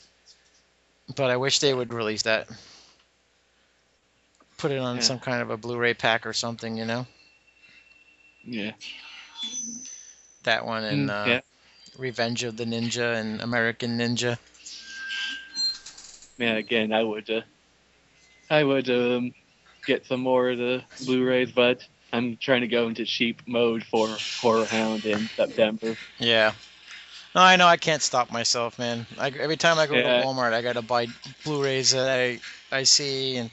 But 1.16 1.30
I 1.30 1.38
wish 1.38 1.60
they 1.60 1.76
would 1.76 1.94
release 1.94 2.24
that. 2.24 2.48
Put 4.64 4.72
it 4.72 4.80
on 4.80 4.96
Yeah. 4.96 5.02
some 5.02 5.20
kind 5.20 5.42
of 5.42 5.50
a 5.50 5.58
Blu-ray 5.58 5.94
pack 5.94 6.26
or 6.26 6.32
something, 6.32 6.78
you 6.78 6.86
know. 6.86 7.06
Yeah. 8.46 8.72
That 10.44 10.66
one 10.66 10.86
and 10.86 11.10
Mm, 11.10 11.12
uh, 11.12 11.28
yeah. 11.28 11.40
Revenge 11.98 12.46
of 12.46 12.56
the 12.56 12.64
Ninja 12.64 13.20
and 13.20 13.42
American 13.42 13.98
Ninja. 13.98 14.38
Man, 16.38 16.56
again, 16.56 16.94
I 16.94 17.04
would, 17.04 17.30
uh, 17.30 17.42
I 18.50 18.64
would 18.64 18.90
um, 18.90 19.34
get 19.86 20.06
some 20.06 20.22
more 20.22 20.52
of 20.52 20.58
the 20.58 20.82
Blu-rays, 21.02 21.52
but 21.52 21.86
I'm 22.14 22.38
trying 22.38 22.62
to 22.62 22.68
go 22.68 22.88
into 22.88 23.04
cheap 23.04 23.42
mode 23.46 23.84
for 23.84 24.08
Horror 24.40 24.68
Hound 24.68 25.04
in 25.04 25.30
September. 25.36 25.98
Yeah. 26.20 26.54
No, 27.36 27.42
I 27.42 27.58
know 27.58 27.68
I 27.68 27.76
can't 27.76 28.02
stop 28.02 28.32
myself, 28.32 28.80
man. 28.80 29.06
I, 29.18 29.28
every 29.28 29.58
time 29.58 29.78
I 29.78 29.88
go 29.88 29.96
Yeah. 29.96 30.04
to 30.04 30.26
Walmart, 30.26 30.54
I 30.54 30.62
gotta 30.62 30.82
buy 30.82 31.08
Blu-rays 31.44 31.92
that 31.92 32.08
I 32.10 32.40
I 32.72 32.84
see, 32.84 33.36
and 33.36 33.52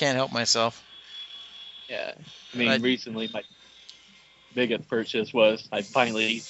can't 0.00 0.16
help 0.16 0.32
myself. 0.32 0.82
Yeah, 1.88 2.12
I 2.54 2.56
mean, 2.56 2.68
I- 2.68 2.76
recently 2.76 3.28
my 3.32 3.42
biggest 4.54 4.88
purchase 4.88 5.32
was 5.34 5.68
I 5.70 5.82
finally 5.82 6.42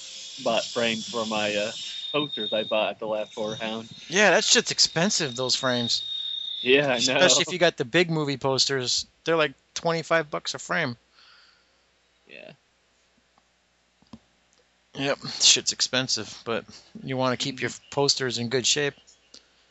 bought 0.45 0.65
frames 0.65 1.09
for 1.09 1.27
my 1.27 1.55
uh, 1.55 1.73
posters 2.13 2.53
I 2.53 2.63
bought 2.65 2.91
at 2.91 2.99
the 3.01 3.07
last 3.07 3.35
Horror 3.35 3.57
Hound. 3.57 3.89
Yeah, 4.09 4.31
that 4.31 4.45
shit's 4.45 4.71
expensive. 4.71 5.35
Those 5.35 5.57
frames, 5.57 6.05
Yeah, 6.63 6.87
I 6.87 6.93
know. 6.93 6.97
especially 6.97 7.43
if 7.43 7.53
you 7.53 7.59
got 7.59 7.77
the 7.77 7.85
big 7.85 8.09
movie 8.11 8.37
posters. 8.37 9.07
They're 9.25 9.37
like 9.37 9.53
twenty-five 9.75 10.31
bucks 10.31 10.55
a 10.55 10.59
frame. 10.59 10.97
Yeah, 12.29 12.53
Yep, 14.95 15.19
shit's 15.41 15.73
expensive, 15.73 16.41
but 16.45 16.65
you 17.03 17.17
want 17.17 17.39
to 17.39 17.43
keep 17.45 17.61
your 17.61 17.71
posters 17.91 18.39
in 18.39 18.49
good 18.49 18.67
shape. 18.67 18.95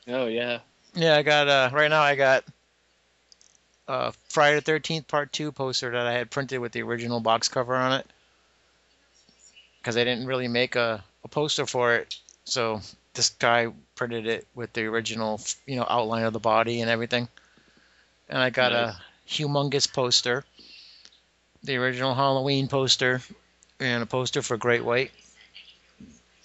oh 0.09 0.25
yeah, 0.27 0.59
Yeah, 0.95 1.15
I 1.15 1.21
got 1.23 1.47
uh 1.47 1.69
right 1.71 1.89
now 1.89 2.01
I 2.01 2.15
got 2.15 2.43
uh 3.89 4.11
Friday 4.29 4.55
the 4.57 4.61
Thirteenth 4.61 5.07
Part 5.07 5.33
Two 5.33 5.51
poster 5.51 5.91
that 5.91 6.07
I 6.07 6.13
had 6.13 6.29
printed 6.31 6.59
with 6.61 6.71
the 6.71 6.83
original 6.83 7.19
box 7.19 7.49
cover 7.49 7.75
on 7.75 7.93
it 7.99 8.05
because 9.81 9.97
I 9.97 10.03
didn't 10.05 10.27
really 10.27 10.47
make 10.47 10.75
a, 10.75 11.03
a 11.23 11.27
poster 11.27 11.65
for 11.65 11.95
it, 11.95 12.15
so 12.45 12.81
this 13.15 13.31
guy 13.31 13.67
printed 13.95 14.27
it 14.27 14.47
with 14.55 14.71
the 14.73 14.85
original 14.85 15.41
you 15.65 15.75
know 15.75 15.85
outline 15.89 16.23
of 16.23 16.33
the 16.33 16.39
body 16.39 16.81
and 16.81 16.89
everything, 16.89 17.27
and 18.29 18.37
I 18.37 18.49
got 18.51 18.71
Nice. 18.71 18.95
a 18.95 19.01
humongous 19.27 19.91
poster, 19.91 20.45
the 21.63 21.77
original 21.77 22.13
Halloween 22.13 22.67
poster, 22.67 23.21
and 23.79 24.03
a 24.03 24.05
poster 24.05 24.41
for 24.41 24.55
Great 24.57 24.83
White, 24.85 25.11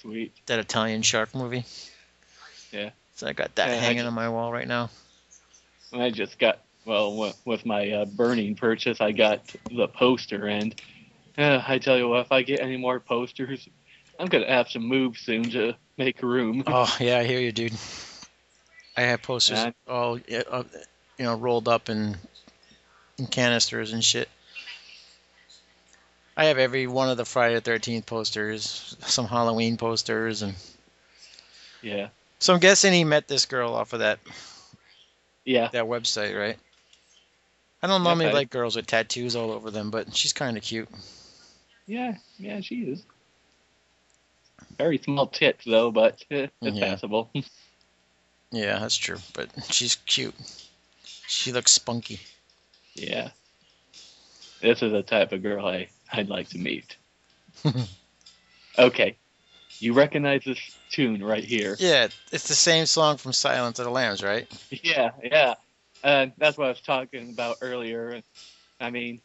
sweet. 0.00 0.32
that 0.46 0.58
Italian 0.58 1.02
shark 1.02 1.34
movie. 1.34 1.64
Yeah. 2.72 2.90
So 3.16 3.26
I 3.28 3.32
got 3.32 3.54
that 3.56 3.68
Yeah, 3.68 3.80
hanging 3.80 4.02
ju- 4.02 4.06
on 4.08 4.14
my 4.14 4.28
wall 4.28 4.50
right 4.52 4.66
now. 4.66 4.90
And 5.92 6.02
I 6.02 6.10
just 6.10 6.38
got 6.38 6.58
well 6.84 7.34
with 7.44 7.66
my 7.66 7.90
uh, 7.90 8.04
burning 8.04 8.54
purchase. 8.54 9.00
I 9.00 9.12
got 9.12 9.54
the 9.70 9.88
poster, 9.88 10.46
and 10.46 10.80
uh, 11.38 11.62
I 11.66 11.78
tell 11.78 11.96
you 11.96 12.08
what, 12.08 12.20
if 12.20 12.32
I 12.32 12.42
get 12.42 12.60
any 12.60 12.76
more 12.76 13.00
posters, 13.00 13.68
I'm 14.18 14.26
gonna 14.26 14.48
have 14.48 14.68
to 14.70 14.80
move 14.80 15.18
soon 15.18 15.44
to 15.50 15.74
make 15.96 16.22
room. 16.22 16.64
Oh 16.66 16.96
yeah, 17.00 17.18
I 17.18 17.24
hear 17.24 17.40
you, 17.40 17.52
dude. 17.52 17.74
I 18.96 19.02
have 19.02 19.22
posters 19.22 19.72
all 19.88 20.18
uh, 20.50 20.62
you 21.18 21.24
know 21.24 21.34
rolled 21.34 21.68
up 21.68 21.88
in, 21.88 22.16
in 23.18 23.26
canisters 23.26 23.92
and 23.92 24.04
shit. 24.04 24.28
I 26.36 26.46
have 26.46 26.58
every 26.58 26.86
one 26.88 27.10
of 27.10 27.16
the 27.16 27.24
Friday 27.24 27.54
the 27.54 27.60
Thirteenth 27.60 28.06
posters, 28.06 28.96
some 29.00 29.26
Halloween 29.26 29.76
posters, 29.76 30.42
and 30.42 30.54
Yeah, 31.82 32.08
so 32.38 32.54
I'm 32.54 32.60
guessing 32.60 32.92
he 32.92 33.04
met 33.04 33.28
this 33.28 33.46
girl 33.46 33.74
off 33.74 33.92
of 33.92 34.00
that 34.00 34.18
yeah, 35.44 35.68
that 35.72 35.84
website, 35.84 36.38
right? 36.38 36.58
I 37.84 37.86
don't 37.86 38.02
normally 38.02 38.28
I- 38.28 38.32
like 38.32 38.48
girls 38.48 38.76
with 38.76 38.86
tattoos 38.86 39.36
all 39.36 39.50
over 39.52 39.70
them, 39.70 39.90
but 39.90 40.16
she's 40.16 40.32
kind 40.32 40.56
of 40.56 40.62
cute. 40.62 40.88
yeah, 41.86 42.14
yeah. 42.38 42.60
She 42.60 42.76
is. 42.76 43.02
Very 44.78 44.96
small 44.96 45.26
tits 45.26 45.66
though, 45.66 45.90
but 45.90 46.24
eh, 46.30 46.46
it's 46.62 46.76
Yeah. 46.78 46.88
passable. 46.88 47.30
Yeah, 48.50 48.78
that's 48.78 48.96
true, 48.96 49.18
but 49.34 49.48
she's 49.68 49.96
cute. 50.06 50.34
She 51.26 51.50
looks 51.50 51.72
spunky. 51.72 52.20
yeah. 52.94 53.30
This 54.62 54.80
is 54.80 54.92
the 54.92 55.02
type 55.02 55.32
of 55.32 55.42
girl 55.42 55.66
I 55.66 55.88
I'd 56.12 56.28
like 56.28 56.50
to 56.50 56.58
meet. 56.58 56.96
okay, 58.78 59.16
you 59.80 59.92
recognize 59.92 60.42
this 60.44 60.58
tune 60.88 61.22
right 61.24 61.42
here? 61.44 61.76
Yeah, 61.80 62.06
it's 62.30 62.46
the 62.46 62.54
same 62.54 62.86
song 62.86 63.16
from 63.16 63.32
Silence 63.32 63.80
of 63.80 63.86
the 63.86 63.90
Lambs, 63.90 64.22
right? 64.22 64.46
Yeah, 64.70 65.10
yeah. 65.22 65.54
And 66.04 66.32
that's 66.36 66.58
what 66.58 66.66
I 66.66 66.68
was 66.68 66.80
talking 66.82 67.30
about 67.30 67.56
earlier. 67.62 68.22
I 68.78 68.90
mean, 68.90 69.22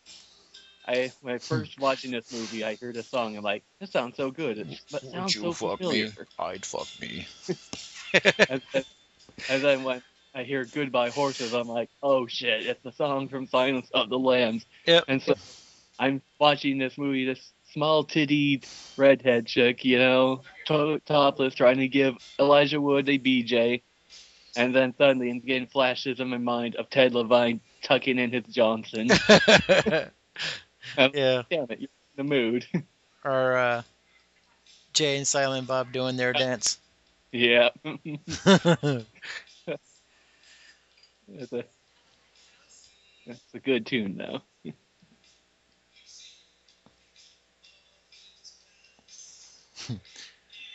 I 0.87 1.11
when 1.21 1.35
I 1.35 1.37
first 1.37 1.75
hmm. 1.75 1.81
watching 1.81 2.11
this 2.11 2.31
movie, 2.31 2.63
I 2.63 2.77
heard 2.81 2.95
a 2.95 3.03
song. 3.03 3.35
I'm 3.37 3.43
like, 3.43 3.63
this 3.79 3.91
sounds 3.91 4.15
so 4.15 4.31
good. 4.31 4.57
It 4.57 4.81
but 4.89 5.03
it 5.03 5.11
sounds 5.11 5.35
so 5.35 5.51
familiar. 5.51 6.05
Me? 6.05 6.11
I'd 6.39 6.65
fuck 6.65 6.87
me. 6.99 7.27
And, 8.49 8.61
and, 8.73 8.85
and 9.49 9.63
then 9.63 9.83
when 9.83 10.01
I 10.33 10.43
hear 10.43 10.65
"Goodbye 10.65 11.09
Horses," 11.09 11.53
I'm 11.53 11.67
like, 11.67 11.89
oh 12.01 12.25
shit, 12.25 12.65
it's 12.65 12.81
the 12.81 12.91
song 12.91 13.27
from 13.27 13.45
Silence 13.45 13.89
of 13.93 14.09
the 14.09 14.17
Lambs. 14.17 14.65
Yep. 14.87 15.03
And 15.07 15.21
so 15.21 15.35
I'm 15.99 16.21
watching 16.39 16.79
this 16.79 16.97
movie. 16.97 17.25
This 17.25 17.51
small 17.73 18.05
tittied 18.05 18.63
redhead 18.97 19.45
chick, 19.45 19.85
you 19.85 19.99
know, 19.99 20.41
to- 20.67 21.01
topless, 21.05 21.53
trying 21.53 21.77
to 21.77 21.87
give 21.87 22.15
Elijah 22.39 22.81
Wood 22.81 23.09
a 23.09 23.19
BJ. 23.19 23.83
And 24.55 24.75
then 24.75 24.93
suddenly 24.97 25.31
again 25.31 25.67
flashes 25.67 26.19
in 26.19 26.29
my 26.29 26.37
mind 26.37 26.75
of 26.75 26.89
Ted 26.89 27.13
Levine 27.13 27.61
tucking 27.81 28.17
in 28.19 28.31
his 28.31 28.43
Johnson. 28.45 29.07
yeah. 29.29 30.09
Damn 30.97 31.67
it, 31.69 31.79
you're 31.79 31.89
in 31.89 32.17
the 32.17 32.23
mood. 32.23 32.65
Or 33.25 33.57
uh, 33.57 33.81
Jay 34.93 35.17
and 35.17 35.27
Silent 35.27 35.67
Bob 35.67 35.91
doing 35.91 36.15
their 36.15 36.31
dance. 36.31 36.79
yeah. 37.33 37.67
That's 41.37 41.53
a 41.53 41.63
that's 43.27 43.53
a 43.53 43.59
good 43.59 43.85
tune 43.85 44.17
though. 44.17 44.41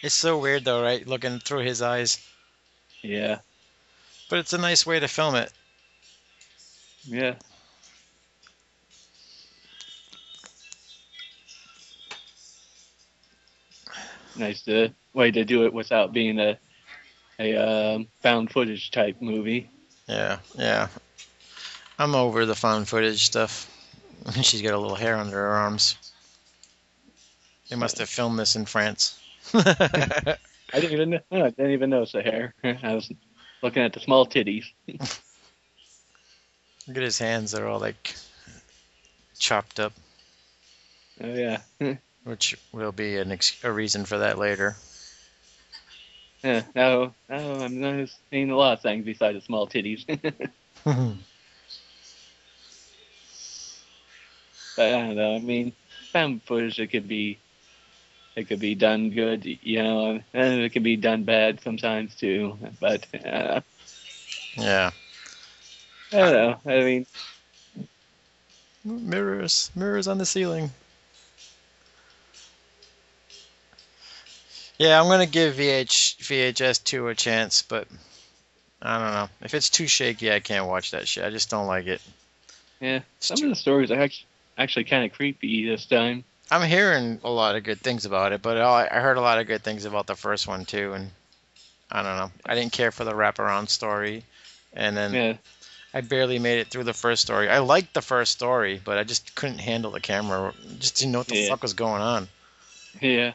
it's 0.03 0.15
so 0.15 0.39
weird 0.39 0.65
though, 0.65 0.83
right? 0.83 1.07
Looking 1.07 1.39
through 1.41 1.61
his 1.61 1.83
eyes. 1.83 2.25
Yeah. 3.03 3.39
But 4.29 4.39
it's 4.39 4.53
a 4.53 4.59
nice 4.59 4.87
way 4.87 5.01
to 5.01 5.09
film 5.09 5.35
it. 5.35 5.53
Yeah. 7.07 7.35
Nice 14.37 14.63
to, 14.63 14.93
way 15.13 15.31
to 15.31 15.45
do 15.45 15.65
it 15.65 15.73
without 15.73 16.13
being 16.13 16.41
a 16.41 16.59
a 17.39 17.57
um, 17.57 18.09
found 18.23 18.51
footage 18.51 18.91
type 18.91 19.17
movie. 19.21 19.69
Yeah, 20.09 20.39
yeah. 20.57 20.89
I'm 21.99 22.15
over 22.15 22.47
the 22.47 22.55
found 22.55 22.89
footage 22.89 23.25
stuff. 23.25 23.71
She's 24.43 24.63
got 24.63 24.75
a 24.75 24.79
little 24.79 24.97
hair 24.97 25.17
under 25.17 25.37
her 25.37 25.55
arms. 25.55 25.97
They 27.69 27.77
must 27.77 27.99
have 27.99 28.09
filmed 28.09 28.39
this 28.39 28.57
in 28.57 28.67
France. 28.67 29.19
I 29.55 30.37
didn't 30.75 30.93
even 30.93 31.11
know, 31.11 31.21
I 31.33 31.51
didn't 31.51 31.73
even 31.73 31.91
notice 31.91 32.13
the 32.13 32.23
hair. 32.23 32.55
I 32.65 32.95
was 32.95 33.11
looking 33.65 33.83
at 33.83 33.95
the 33.95 34.01
small 34.01 34.27
titties. 34.27 34.67
Look 36.87 36.99
at 36.99 37.03
his 37.03 37.19
hands; 37.19 37.51
they're 37.51 37.67
all 37.67 37.81
like 37.81 38.15
chopped 39.39 39.81
up, 39.81 39.95
Oh 41.21 41.35
yeah. 41.35 41.59
which 42.25 42.57
will 42.73 42.93
be 42.93 43.17
an 43.17 43.33
ex- 43.33 43.65
a 43.65 43.73
reason 43.73 44.05
for 44.05 44.19
that 44.19 44.39
later. 44.39 44.77
Yeah, 46.43 46.63
now, 46.75 47.15
now 47.29 47.63
I'm 47.63 47.81
not 47.81 48.11
seeing 48.31 48.51
a 48.51 48.57
lot 48.57 48.75
of 48.75 48.83
things 48.83 49.07
besides 49.07 49.39
the 49.39 49.41
small 49.41 49.67
titties. 49.67 50.05
But 54.77 54.87
I 54.87 54.91
don't 54.91 55.15
know. 55.15 55.37
I 55.37 55.39
mean, 55.39 55.73
found 56.13 56.43
footage 56.43 56.81
it 56.81 56.89
could 56.89 57.07
be, 57.07 57.39
it 58.37 58.49
could 58.49 58.61
be 58.61 58.75
done 58.75 59.11
good, 59.11 59.45
you 59.45 59.83
know, 59.83 60.21
and 60.33 60.61
it 60.61 60.71
could 60.71 60.83
be 60.83 60.97
done 60.97 61.25
bad 61.25 61.61
sometimes 61.61 62.15
too. 62.15 62.59
But 62.81 63.07
uh, 63.25 63.61
yeah. 64.57 64.91
I 66.13 66.17
don't 66.17 66.33
know. 66.33 66.61
I 66.67 66.85
mean, 66.85 67.07
Mirrors, 68.85 69.71
mirrors 69.75 70.07
on 70.07 70.19
the 70.19 70.27
ceiling. 70.27 70.71
Yeah, 74.79 75.01
I'm 75.01 75.09
gonna 75.09 75.27
give 75.27 75.55
VH 75.55 76.19
VHS 76.19 76.85
two 76.85 77.09
a 77.09 77.15
chance, 77.15 77.63
but 77.63 77.89
I 78.83 78.99
don't 78.99 79.15
know. 79.15 79.29
If 79.43 79.55
it's 79.55 79.71
too 79.71 79.87
shaky, 79.87 80.31
I 80.31 80.41
can't 80.41 80.67
watch 80.67 80.91
that 80.91 81.09
shit. 81.09 81.25
I 81.25 81.31
just 81.31 81.49
don't 81.49 81.67
like 81.67 81.87
it. 81.87 82.03
yeah, 82.81 83.01
some 83.21 83.43
of 83.43 83.49
the 83.49 83.57
stories 83.57 83.91
are 83.91 84.01
actually 84.01 84.27
actually 84.59 84.85
kind 84.85 85.05
of 85.05 85.17
creepy 85.17 85.67
this 85.67 85.87
time. 85.87 86.25
I'm 86.51 86.69
hearing 86.69 87.21
a 87.25 87.31
lot 87.31 87.57
of 87.57 87.65
good 87.65 87.81
things 87.81 88.05
about 88.05 88.33
it, 88.33 88.43
but 88.43 88.59
I 88.59 88.89
I 88.91 89.01
heard 89.01 89.17
a 89.17 89.21
lot 89.23 89.39
of 89.39 89.47
good 89.47 89.63
things 89.63 89.85
about 89.85 90.07
the 90.07 90.15
first 90.15 90.47
one 90.47 90.65
too, 90.65 90.93
and 90.93 91.11
I 91.91 92.03
don't 92.03 92.17
know. 92.17 92.31
I 92.47 92.55
didn't 92.55 92.73
care 92.73 92.91
for 92.93 93.05
the 93.05 93.13
wraparound 93.13 93.69
story, 93.69 94.25
and 94.73 94.97
then 94.97 95.15
Yeah, 95.15 95.37
I 95.95 96.01
barely 96.03 96.39
made 96.39 96.59
it 96.59 96.69
through 96.69 96.85
the 96.85 96.93
first 96.93 97.23
story. 97.23 97.49
I 97.49 97.59
liked 97.59 97.95
the 97.95 98.03
first 98.03 98.33
story, 98.33 98.81
but 98.85 98.99
I 98.99 99.05
just 99.05 99.35
couldn't 99.35 99.59
handle 99.59 99.91
the 99.91 100.01
camera. 100.01 100.53
Just 100.79 100.97
didn't 100.97 101.13
know 101.13 101.19
what 101.19 101.29
the 101.29 101.35
Yeah. 101.37 101.49
fuck 101.49 101.63
was 101.63 101.73
going 101.75 102.03
on. 102.03 102.29
yeah, 103.01 103.33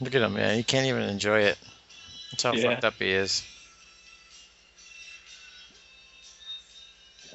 Look 0.00 0.14
at 0.14 0.22
him, 0.22 0.34
man. 0.34 0.56
He 0.56 0.62
can't 0.64 0.86
even 0.86 1.02
enjoy 1.02 1.40
it. 1.42 1.58
That's 2.30 2.42
how 2.42 2.52
Yeah. 2.54 2.70
fucked 2.70 2.84
up 2.84 2.94
he 2.98 3.10
is. 3.12 3.42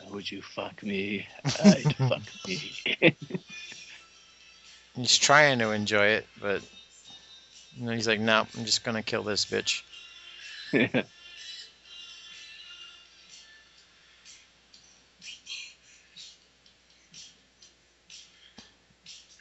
Would 0.10 0.30
you 0.30 0.42
fuck 0.42 0.84
me? 0.84 1.28
I'd 1.46 1.96
fuck 2.10 2.22
me. 2.46 2.74
He's 4.98 5.18
trying 5.18 5.60
to 5.60 5.72
enjoy 5.72 6.08
it, 6.08 6.28
but 6.42 6.62
you 7.78 7.86
know, 7.86 7.92
he's 7.94 8.08
like, 8.08 8.20
"No, 8.20 8.48
I'm 8.58 8.66
just 8.66 8.84
gonna 8.84 9.04
kill 9.04 9.24
this 9.24 9.46
bitch." 9.46 9.84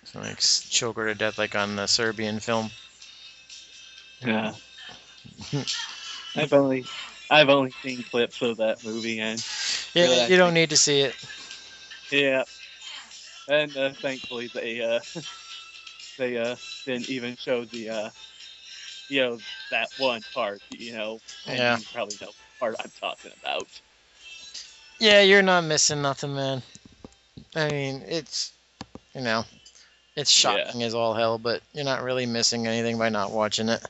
So 0.05 0.21
like 0.21 0.39
choke 0.39 0.97
her 0.97 1.07
to 1.07 1.15
death, 1.15 1.37
like 1.37 1.57
on 1.57 1.75
the 1.75 1.87
Serbian 1.87 2.39
film. 2.39 2.71
yeah. 4.25 4.53
I've 6.37 6.53
only 6.53 6.85
I've 7.31 7.49
only 7.49 7.73
seen 7.83 8.03
clips 8.05 8.41
of 8.43 8.59
that 8.59 8.85
movie 8.85 9.19
and 9.19 9.45
Yeah, 9.95 10.05
Really, 10.05 10.31
you 10.33 10.37
don't 10.37 10.55
need 10.55 10.71
to 10.71 10.77
see 10.77 11.01
it. 11.01 11.17
Yeah, 12.13 12.45
and 13.49 13.77
uh, 13.77 13.93
thankfully 14.01 14.49
they 14.49 14.81
uh, 14.81 15.01
they 16.17 16.37
uh, 16.39 16.57
didn't 16.87 17.09
even 17.11 17.37
show 17.37 17.65
the 17.65 17.89
uh, 17.91 18.11
you 19.09 19.21
know 19.21 19.43
that 19.71 19.91
one 19.97 20.25
part. 20.35 20.63
You 20.71 20.93
know, 20.93 21.23
and 21.47 21.59
Yeah. 21.59 21.77
you 21.77 21.85
probably 21.93 22.17
know 22.21 22.29
the 22.29 22.59
part 22.61 22.77
I'm 22.83 22.93
talking 23.01 23.33
about. 23.37 23.69
Yeah, 24.99 25.21
you're 25.23 25.43
not 25.43 25.65
missing 25.65 26.03
nothing, 26.03 26.35
man. 26.35 26.63
I 27.55 27.69
mean, 27.69 28.03
it's 28.07 28.53
you 29.15 29.23
know, 29.23 29.45
it's 30.17 30.31
Yeah. 30.37 30.71
shocking 30.71 30.83
as 30.83 30.95
all 30.95 31.15
hell, 31.15 31.39
but 31.39 31.63
you're 31.73 31.85
not 31.85 32.03
really 32.03 32.27
missing 32.27 32.67
anything 32.67 32.99
by 32.99 33.09
not 33.11 33.33
watching 33.33 33.69
it. 33.69 33.83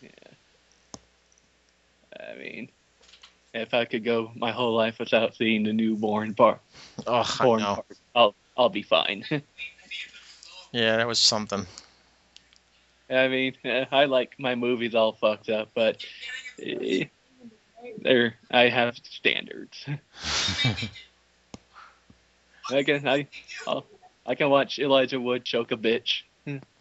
Yeah 0.00 0.34
i 2.20 2.34
mean, 2.38 2.68
if 3.54 3.74
I 3.74 3.84
could 3.84 4.04
go 4.04 4.30
my 4.36 4.52
whole 4.52 4.74
life 4.74 4.98
without 4.98 5.34
seeing 5.36 5.64
the 5.64 5.72
newborn 5.72 6.34
part, 6.34 6.60
Oh, 7.06 7.36
I 7.40 7.48
born 7.48 7.60
know. 7.60 7.74
part, 7.74 7.86
I'll 8.14 8.34
I'll 8.56 8.68
be 8.70 8.82
fine. 8.82 9.24
Yeah, 10.72 10.96
that 10.96 11.06
was 11.06 11.18
something. 11.18 11.66
I 13.10 13.28
mean, 13.28 13.54
I 13.90 14.04
like 14.04 14.34
my 14.38 14.54
movies 14.54 14.94
all 14.94 15.12
fucked 15.12 15.48
up, 15.48 15.70
but 15.74 16.04
eh, 16.62 17.06
there 18.02 18.34
I 18.50 18.68
have 18.68 18.96
standards. 19.02 19.84
I 22.70 22.82
can 22.84 23.06
I 23.08 23.26
I'll, 23.66 23.86
I 24.24 24.34
can 24.36 24.50
watch 24.50 24.78
Elijah 24.78 25.20
Wood 25.20 25.44
choke 25.44 25.72
a 25.72 25.76
bitch, 25.76 26.22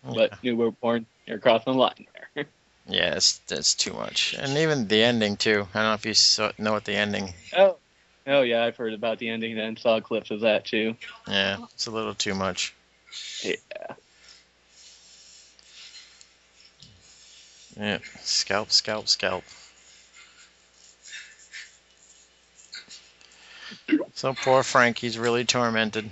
but 0.04 0.44
newborn 0.44 1.08
you're 1.26 1.40
crossing 1.40 1.74
the 1.74 1.80
line 1.80 2.06
there. 2.14 2.46
yeah, 2.88 3.16
it's 3.16 3.40
that's 3.48 3.74
too 3.74 3.94
much, 3.94 4.36
and 4.38 4.58
even 4.58 4.88
the 4.88 5.02
ending 5.02 5.36
too. 5.36 5.68
I 5.74 5.80
don't 5.80 5.90
know 5.90 5.94
if 5.94 6.06
you 6.06 6.14
saw, 6.14 6.52
know 6.60 6.74
what 6.74 6.86
the 6.86 6.94
ending. 6.94 7.34
oh, 7.58 7.78
oh 8.28 8.42
yeah, 8.42 8.64
I've 8.64 8.78
heard 8.78 8.94
about 8.94 9.18
the 9.18 9.30
ending 9.30 9.58
and 9.58 9.80
saw 9.80 10.00
clips 10.00 10.30
of 10.30 10.42
that 10.42 10.66
too. 10.66 10.96
Yeah, 11.28 11.58
it's 11.74 11.88
a 11.88 11.92
little 11.92 12.14
too 12.14 12.36
much. 12.36 12.76
Yeah. 13.44 13.56
Yeah, 17.78 18.00
scalp, 18.24 18.72
scalp, 18.72 19.08
scalp. 19.08 19.44
So 24.16 24.34
poor 24.34 24.64
Frank, 24.64 24.98
he's 24.98 25.18
really 25.18 25.46
tormented. 25.46 26.10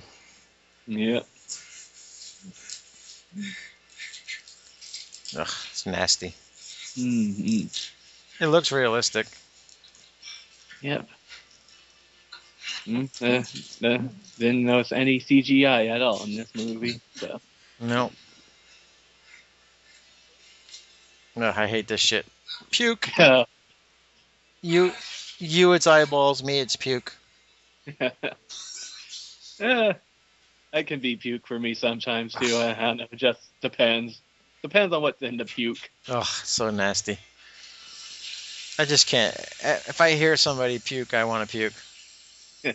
Yeah. 0.87 1.21
Ugh, 5.37 5.47
it's 5.71 5.85
nasty. 5.85 6.33
hmm 6.95 7.65
It 8.39 8.47
looks 8.47 8.71
realistic. 8.71 9.27
Yep. 10.81 11.09
Mm, 12.87 13.09
uh, 13.21 13.87
uh, 13.87 14.01
didn't 14.39 14.63
notice 14.63 14.91
any 14.93 15.19
CGI 15.19 15.89
at 15.93 16.01
all 16.01 16.23
in 16.23 16.35
this 16.35 16.55
movie. 16.55 17.01
So 17.15 17.41
No. 17.81 18.11
Ugh, 21.35 21.53
I 21.55 21.67
hate 21.67 21.87
this 21.87 21.99
shit. 21.99 22.25
Puke. 22.71 23.19
uh, 23.19 23.45
You, 24.61 24.91
you, 25.37 25.73
it's 25.73 25.85
eyeballs. 25.85 26.43
Me, 26.43 26.59
it's 26.59 26.75
puke. 26.75 27.15
uh, 28.01 28.09
that 29.59 30.87
can 30.87 30.99
be 30.99 31.15
puke 31.15 31.47
for 31.47 31.59
me 31.59 31.75
sometimes 31.75 32.33
too. 32.33 32.55
I, 32.55 32.71
I 32.71 32.81
don't 32.81 32.97
know. 32.97 33.05
It 33.11 33.17
just 33.17 33.39
depends. 33.61 34.19
Depends 34.63 34.93
on 34.93 35.03
what's 35.03 35.21
in 35.21 35.37
the 35.37 35.45
puke. 35.45 35.91
Ugh, 36.09 36.25
so 36.25 36.71
nasty. 36.71 37.19
I 38.79 38.85
just 38.85 39.07
can't. 39.07 39.35
If 39.63 40.01
I 40.01 40.11
hear 40.13 40.35
somebody 40.37 40.79
puke, 40.79 41.13
I 41.13 41.23
want 41.25 41.47
to 41.47 41.51
puke. 41.57 41.73
Yeah, 42.63 42.73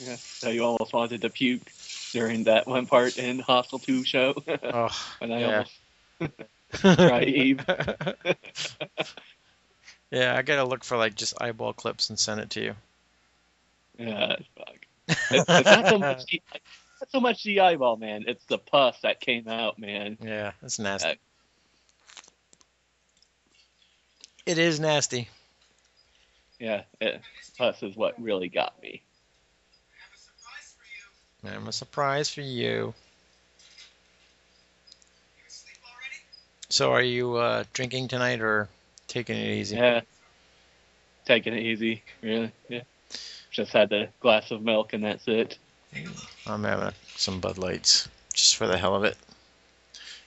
so 0.42 0.50
you 0.50 0.64
almost 0.64 0.92
wanted 0.92 1.22
to 1.22 1.30
puke 1.30 1.72
during 2.12 2.44
that 2.44 2.66
one 2.66 2.86
part 2.86 3.16
in 3.16 3.38
Hostel 3.38 3.78
2 3.78 4.04
show 4.04 4.34
when 4.44 4.62
I 5.32 5.40
yeah. 5.40 5.46
almost 5.46 5.72
Try 6.74 7.22
Eve. 7.24 7.64
yeah, 10.10 10.36
I 10.36 10.42
gotta 10.42 10.64
look 10.64 10.84
for 10.84 10.96
like 10.96 11.14
just 11.14 11.40
eyeball 11.40 11.72
clips 11.72 12.10
and 12.10 12.18
send 12.18 12.40
it 12.40 12.50
to 12.50 12.60
you. 12.62 12.74
Yeah, 13.98 14.36
fuck. 14.56 14.76
It's, 15.30 15.48
it's 15.48 15.70
not 15.70 15.88
so 15.88 15.98
much 15.98 16.26
the, 16.26 16.42
not 17.00 17.10
so 17.10 17.20
much 17.20 17.42
the 17.42 17.60
eyeball, 17.60 17.96
man. 17.96 18.24
It's 18.26 18.44
the 18.46 18.58
pus 18.58 19.00
that 19.02 19.20
came 19.20 19.48
out, 19.48 19.78
man. 19.78 20.18
Yeah, 20.22 20.52
that's 20.60 20.78
nasty. 20.78 21.08
Uh, 21.08 21.14
It 24.46 24.58
is 24.58 24.80
nasty. 24.80 25.28
Yeah, 26.58 26.82
it, 27.00 27.20
is 27.82 27.96
what 27.96 28.20
really 28.20 28.48
got 28.48 28.80
me. 28.82 29.02
I 31.44 31.50
have 31.50 31.68
a 31.68 31.72
surprise 31.72 32.28
for 32.28 32.40
you. 32.40 32.94
So, 36.68 36.92
are 36.92 37.02
you 37.02 37.36
uh, 37.36 37.64
drinking 37.72 38.08
tonight 38.08 38.40
or 38.40 38.68
taking 39.06 39.36
it 39.36 39.46
easy? 39.46 39.76
Yeah, 39.76 40.00
taking 41.24 41.54
it 41.54 41.62
easy, 41.62 42.02
really. 42.22 42.52
Yeah, 42.68 42.82
just 43.50 43.72
had 43.72 43.92
a 43.92 44.08
glass 44.20 44.50
of 44.50 44.62
milk 44.62 44.92
and 44.92 45.04
that's 45.04 45.28
it. 45.28 45.58
I'm 46.46 46.64
having 46.64 46.92
some 47.16 47.40
Bud 47.40 47.56
Lights 47.56 48.08
just 48.34 48.56
for 48.56 48.66
the 48.66 48.76
hell 48.76 48.94
of 48.94 49.04
it. 49.04 49.16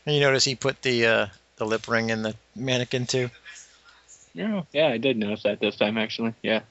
And 0.05 0.15
you 0.15 0.21
notice 0.21 0.45
he 0.45 0.55
put 0.55 0.81
the 0.81 1.05
uh, 1.05 1.27
the 1.57 1.65
lip 1.65 1.87
ring 1.87 2.09
in 2.09 2.23
the 2.23 2.35
mannequin 2.55 3.05
too. 3.05 3.29
Yeah, 4.33 4.63
yeah, 4.71 4.87
I 4.87 4.97
did 4.97 5.17
notice 5.17 5.43
that 5.43 5.59
this 5.59 5.75
time 5.75 5.97
actually. 5.97 6.33
Yeah. 6.41 6.61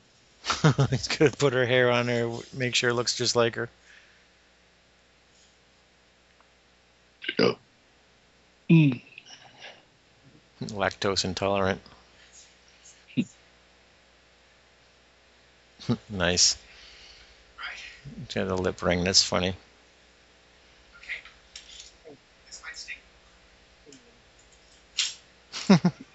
He's 0.91 1.09
gonna 1.09 1.31
put 1.31 1.53
her 1.53 1.67
hair 1.67 1.91
on 1.91 2.09
her, 2.09 2.39
make 2.55 2.75
sure 2.75 2.91
it 2.91 2.95
looks 2.95 3.17
just 3.17 3.37
like 3.37 3.55
her. 3.57 3.69
Mm. 8.71 9.03
Lactose 10.69 11.25
intolerant. 11.25 11.81
nice. 16.11 16.57
He's 18.27 18.35
got 18.35 18.49
a 18.49 18.55
lip 18.55 18.83
ring. 18.83 19.05
That's 19.05 19.23
funny. 19.23 19.55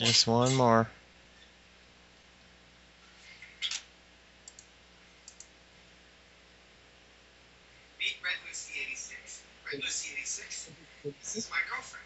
Just 0.00 0.26
one 0.26 0.54
more. 0.56 0.88
Meet 7.98 8.16
Red 8.24 8.32
Lucy 8.48 8.80
86. 8.86 9.42
Red 9.72 9.82
Lucy 9.82 10.12
86? 10.14 10.70
This 11.04 11.36
is 11.36 11.50
my 11.50 11.58
girlfriend. 11.70 12.04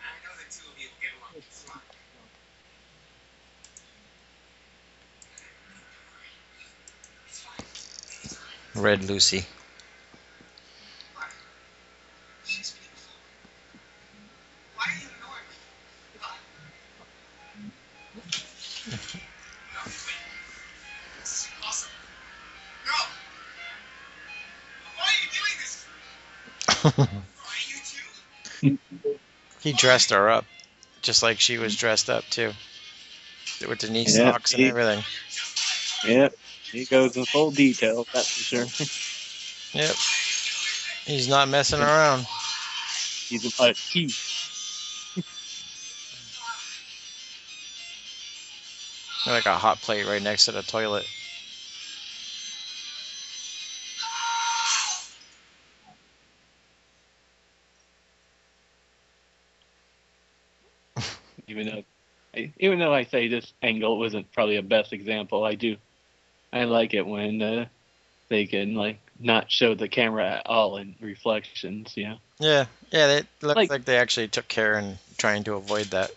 I 0.00 0.24
know 0.24 0.32
the 0.38 0.46
two 0.50 0.70
of 0.70 0.78
you 0.78 0.88
will 0.88 1.00
get 1.02 1.10
along 1.18 1.42
just 1.42 1.66
fine. 1.66 1.82
It's 7.26 7.40
fine. 7.40 7.66
It's 8.22 8.34
fine. 8.36 8.82
Red 8.82 9.04
Lucy. 9.04 9.46
Dressed 29.84 30.10
her 30.10 30.30
up, 30.30 30.46
just 31.02 31.22
like 31.22 31.38
she 31.38 31.58
was 31.58 31.76
dressed 31.76 32.08
up 32.08 32.24
too, 32.30 32.52
with 33.68 33.80
the 33.80 33.90
knee 33.90 34.04
Yeah, 34.08 34.32
socks 34.32 34.52
and 34.54 34.62
he- 34.62 34.68
everything. 34.70 35.04
Yep. 36.06 36.34
He 36.72 36.84
goes 36.86 37.16
in 37.16 37.24
full 37.26 37.50
detail, 37.50 38.06
that's 38.12 38.28
for 38.28 38.42
sure. 38.42 39.80
Yep. 39.80 39.94
He's 41.06 41.28
not 41.28 41.48
messing 41.48 41.80
around. 41.80 42.26
He's 43.28 43.60
a, 43.60 43.62
a 43.62 43.72
he. 43.74 44.10
Like 49.26 49.46
a 49.46 49.56
hot 49.56 49.80
plate 49.82 50.06
right 50.06 50.22
next 50.22 50.46
to 50.46 50.52
the 50.52 50.62
toilet. 50.62 51.06
Even 62.64 62.78
though 62.78 62.94
I 62.94 63.04
say 63.04 63.28
this 63.28 63.52
angle 63.62 63.98
wasn't 63.98 64.32
probably 64.32 64.56
a 64.56 64.62
best 64.62 64.92
example, 64.94 65.44
I 65.44 65.54
do 65.54 65.76
I 66.52 66.64
like 66.64 66.94
it 66.94 67.06
when 67.06 67.42
uh, 67.42 67.66
they 68.28 68.46
can 68.46 68.74
like 68.74 68.98
not 69.20 69.50
show 69.50 69.74
the 69.74 69.88
camera 69.88 70.36
at 70.38 70.46
all 70.46 70.78
in 70.78 70.94
reflections. 71.00 71.92
Yeah, 71.96 72.16
Yeah, 72.38 72.64
yeah. 72.90 73.06
They 73.06 73.22
look 73.46 73.56
Like- 73.56 73.70
like, 73.70 73.84
they 73.84 73.98
actually 73.98 74.28
took 74.28 74.48
care 74.48 74.78
in 74.78 74.98
trying 75.18 75.44
to 75.44 75.54
avoid 75.54 75.86
that. 75.86 76.10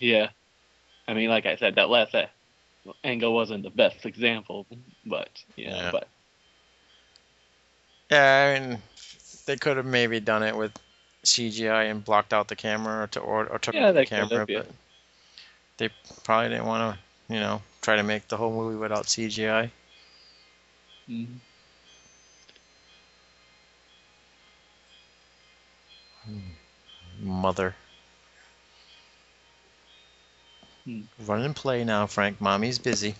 yeah. 0.00 0.30
I 1.06 1.14
mean, 1.14 1.28
like 1.28 1.46
I 1.46 1.56
said, 1.56 1.74
that 1.76 1.88
last 1.88 2.14
uh, 2.14 2.26
angle 3.04 3.34
wasn't 3.34 3.62
the 3.62 3.70
best 3.70 4.06
example, 4.06 4.66
but 5.06 5.28
yeah, 5.56 5.76
Yeah. 5.76 5.90
but 5.92 6.08
Yeah, 8.10 8.56
I 8.56 8.60
mean, 8.60 8.78
they 9.46 9.56
could 9.56 9.76
have 9.76 9.86
maybe 9.86 10.18
done 10.20 10.42
it 10.42 10.56
with 10.56 10.72
CGI 11.24 11.90
and 11.90 12.04
blocked 12.04 12.32
out 12.32 12.48
the 12.48 12.56
camera 12.56 13.04
or, 13.04 13.06
to, 13.08 13.20
or, 13.20 13.46
or 13.46 13.58
took 13.58 13.74
Yeah, 13.74 13.88
out 13.88 13.92
the 13.94 14.00
they 14.00 14.06
could 14.06 14.18
have, 14.18 14.28
camera, 14.30 14.46
but 14.46 14.66
they 15.80 15.90
probably 16.24 16.50
didn't 16.50 16.66
want 16.66 16.94
to, 16.94 17.34
you 17.34 17.40
know, 17.40 17.62
try 17.82 17.96
to 17.96 18.04
make 18.04 18.28
the 18.28 18.36
whole 18.36 18.52
movie 18.52 18.76
without 18.76 19.08
CGI. 19.08 19.72
mm, 21.08 21.40
Mother. 27.20 27.76
Hmm. 30.86 31.02
Run 31.18 31.42
and 31.42 31.56
play 31.56 31.84
now, 31.84 32.06
Frank. 32.06 32.40
Mommy's 32.40 32.78
busy. 32.78 33.16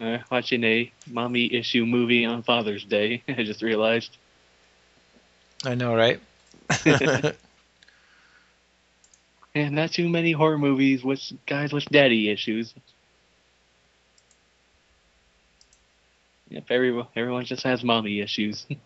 uh, 0.00 0.18
watching 0.30 0.64
a 0.64 0.92
mommy 1.06 1.52
issue 1.54 1.86
movie 1.86 2.24
on 2.24 2.42
Father's 2.42 2.84
Day. 2.84 3.22
I 3.28 3.42
just 3.44 3.62
realized. 3.62 4.18
I 5.64 5.74
know, 5.74 5.94
right? 5.94 6.20
And 9.54 9.74
not 9.76 9.92
too 9.92 10.08
many 10.08 10.32
horror 10.32 10.58
movies 10.58 11.04
with 11.04 11.20
guys 11.46 11.72
with 11.72 11.88
daddy 11.90 12.30
issues. 12.30 12.74
Yep, 16.50 16.64
everyone, 16.70 17.06
everyone 17.16 17.44
just 17.44 17.62
has 17.62 17.82
mommy 17.84 18.20
issues. 18.20 18.66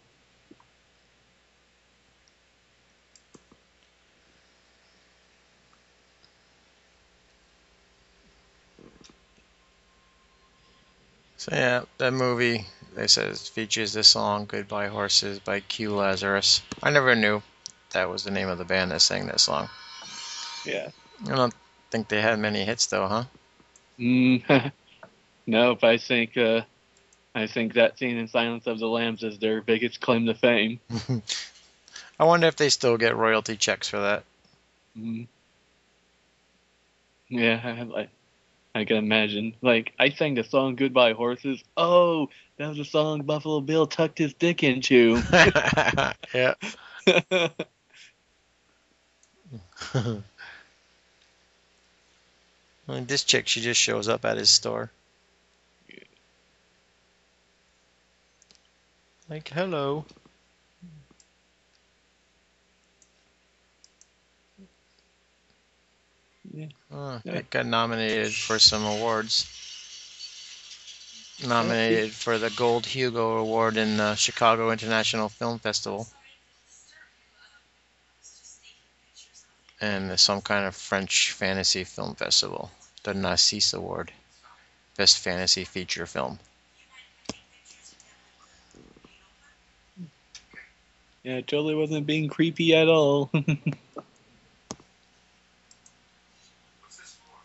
So 11.36 11.54
yeah, 11.54 11.84
that 11.98 12.12
movie 12.12 12.66
they 12.94 13.06
says 13.06 13.48
features 13.48 13.92
the 13.92 14.02
song 14.02 14.46
"Goodbye 14.46 14.88
Horses" 14.88 15.38
by 15.40 15.60
Q 15.60 15.94
Lazarus. 15.94 16.62
I 16.82 16.90
never 16.90 17.14
knew 17.14 17.42
that 17.90 18.08
was 18.08 18.24
the 18.24 18.30
name 18.30 18.48
of 18.48 18.58
the 18.58 18.64
band 18.64 18.92
that 18.92 19.00
sang 19.00 19.26
that 19.26 19.40
song. 19.40 19.68
Yeah. 20.64 20.88
I 21.26 21.34
don't 21.34 21.54
think 21.90 22.08
they 22.08 22.20
had 22.20 22.38
many 22.38 22.64
hits 22.64 22.86
though, 22.86 23.06
huh? 23.06 23.24
Mm, 23.98 24.72
nope, 25.46 25.84
I 25.84 25.98
think 25.98 26.36
uh, 26.36 26.62
I 27.34 27.46
think 27.46 27.74
that 27.74 27.98
scene 27.98 28.16
in 28.16 28.28
Silence 28.28 28.66
of 28.66 28.78
the 28.78 28.86
Lambs 28.88 29.22
is 29.22 29.38
their 29.38 29.60
biggest 29.60 30.00
claim 30.00 30.26
to 30.26 30.34
fame. 30.34 30.80
I 32.18 32.24
wonder 32.24 32.46
if 32.46 32.56
they 32.56 32.68
still 32.68 32.96
get 32.96 33.16
royalty 33.16 33.56
checks 33.56 33.88
for 33.88 34.00
that. 34.00 34.24
Mm. 34.96 35.26
Yeah, 37.28 37.60
I, 37.64 38.00
I, 38.00 38.08
I 38.74 38.84
can 38.84 38.96
imagine. 38.96 39.54
Like, 39.62 39.92
I 39.98 40.10
sang 40.10 40.34
the 40.34 40.44
song 40.44 40.76
"Goodbye 40.76 41.14
Horses." 41.14 41.62
Oh, 41.76 42.28
that 42.58 42.68
was 42.68 42.78
a 42.78 42.84
song 42.84 43.22
Buffalo 43.22 43.60
Bill 43.60 43.86
tucked 43.86 44.18
his 44.18 44.34
dick 44.34 44.62
into. 44.62 45.20
yeah. 46.34 46.54
Like, 52.86 53.06
this 53.06 53.24
chick, 53.24 53.48
she 53.48 53.60
just 53.60 53.80
shows 53.80 54.08
up 54.08 54.24
at 54.24 54.36
his 54.36 54.50
store. 54.50 54.90
Like, 59.28 59.48
hello. 59.48 60.04
Yeah. 66.52 66.66
Oh, 66.92 67.20
Yeah. 67.24 67.32
it 67.32 67.50
got 67.50 67.66
nominated 67.66 68.34
for 68.34 68.58
some 68.58 68.84
awards. 68.84 69.46
nominated 71.42 72.12
for 72.12 72.38
the 72.38 72.48
Gold 72.50 72.86
Hugo 72.86 73.38
Award 73.38 73.76
in 73.76 73.96
the 73.96 74.14
Chicago 74.14 74.70
International 74.70 75.28
Film 75.28 75.58
Festival. 75.58 76.06
And 79.84 80.18
some 80.18 80.40
kind 80.40 80.64
of 80.64 80.74
French 80.74 81.32
fantasy 81.32 81.84
film 81.84 82.14
festival, 82.14 82.70
the 83.02 83.12
Narcisse 83.12 83.74
Award, 83.74 84.10
Best 84.96 85.18
Fantasy 85.18 85.64
Feature 85.64 86.06
Film. 86.06 86.38
Yeah, 91.22 91.34
it 91.34 91.46
totally 91.46 91.74
wasn't 91.74 92.06
being 92.06 92.30
creepy 92.30 92.74
at 92.74 92.88
all. 92.88 93.26
What's 93.26 93.46
this 96.96 97.18
for? 97.18 97.36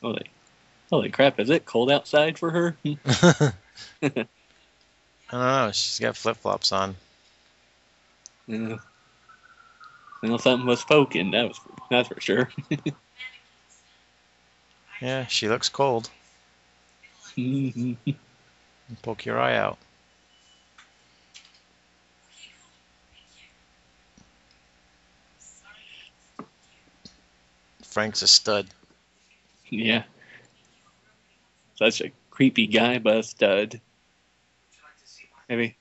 holy, 0.00 0.30
holy 0.88 1.10
crap! 1.10 1.38
Is 1.38 1.50
it 1.50 1.66
cold 1.66 1.90
outside 1.90 2.38
for 2.38 2.50
her? 2.50 2.78
I 3.12 3.50
don't 4.00 4.26
know. 5.30 5.70
She's 5.74 5.98
got 6.00 6.16
flip 6.16 6.38
flops 6.38 6.72
on. 6.72 6.96
Yeah. 8.46 8.76
Know 10.22 10.38
something 10.38 10.66
was 10.66 10.84
poking. 10.84 11.30
That 11.30 11.48
was 11.48 11.60
that's 11.90 12.08
for 12.08 12.20
sure. 12.20 12.50
Yeah, 15.02 15.26
she 15.26 15.48
looks 15.48 15.68
cold. 15.68 16.08
Poke 19.02 19.26
your 19.26 19.38
eye 19.38 19.56
out. 19.56 19.78
Frank's 27.82 28.22
a 28.22 28.26
stud. 28.26 28.68
yeah, 29.68 30.04
such 31.76 32.00
a 32.00 32.10
creepy 32.30 32.66
guy, 32.66 32.98
but 32.98 33.16
a 33.18 33.22
stud. 33.22 33.72
Would 33.72 33.80
you 34.72 34.80
like 34.82 34.98
to 35.02 35.06
see 35.06 35.24
my 35.32 35.56
Maybe, 35.56 35.76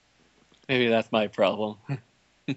maybe 0.68 0.88
that's 0.88 1.12
my 1.12 1.28
problem. 1.28 1.78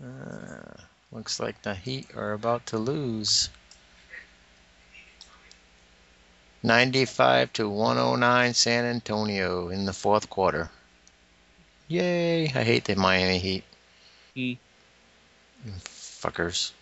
Uh, 0.00 0.74
looks 1.10 1.40
like 1.40 1.60
the 1.62 1.74
Heat 1.74 2.06
are 2.14 2.32
about 2.32 2.64
to 2.66 2.78
lose. 2.78 3.48
95 6.62 7.52
to 7.54 7.68
109 7.68 8.54
San 8.54 8.84
Antonio 8.84 9.68
in 9.68 9.86
the 9.86 9.92
fourth 9.92 10.30
quarter. 10.30 10.70
Yay! 11.88 12.44
I 12.44 12.62
hate 12.62 12.84
the 12.84 12.94
Miami 12.96 13.38
Heat. 13.38 13.64
Hmm. 14.36 14.52
Fuckers. 15.84 16.72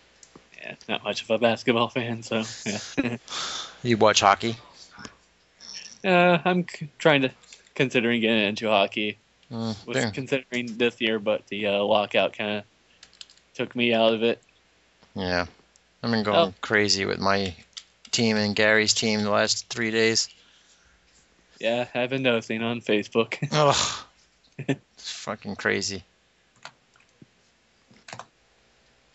Yeah, 0.59 0.75
not 0.89 1.03
much 1.03 1.23
of 1.23 1.29
a 1.31 1.37
basketball 1.37 1.89
fan, 1.89 2.21
so 2.23 2.43
yeah. 2.65 3.17
You 3.83 3.97
watch 3.97 4.21
hockey? 4.21 4.57
uh, 6.03 6.37
I'm 6.43 6.67
c- 6.67 6.89
trying 6.97 7.21
to 7.21 7.31
considering 7.75 8.21
getting 8.21 8.43
into 8.43 8.67
hockey. 8.67 9.17
Mm, 9.51 9.85
Was 9.87 9.95
there. 9.95 10.11
considering 10.11 10.77
this 10.77 10.99
year, 10.99 11.19
but 11.19 11.47
the 11.47 11.67
uh, 11.67 11.83
lockout 11.83 12.33
kind 12.33 12.57
of 12.59 12.63
took 13.53 13.75
me 13.75 13.93
out 13.93 14.13
of 14.13 14.23
it. 14.23 14.41
Yeah. 15.15 15.45
I've 16.03 16.11
been 16.11 16.23
going 16.23 16.37
Oh. 16.37 16.53
crazy 16.61 17.05
with 17.05 17.19
my 17.19 17.55
team 18.11 18.37
and 18.37 18.55
Gary's 18.55 18.93
team 18.93 19.23
the 19.23 19.29
last 19.31 19.67
three 19.69 19.91
days. 19.91 20.29
Yeah, 21.59 21.87
I've 21.95 22.09
been 22.09 22.23
noticing 22.23 22.61
on 22.61 22.81
Facebook. 22.81 23.37
Oh, 23.53 24.05
it's 24.57 25.11
fucking 25.11 25.55
crazy. 25.55 26.03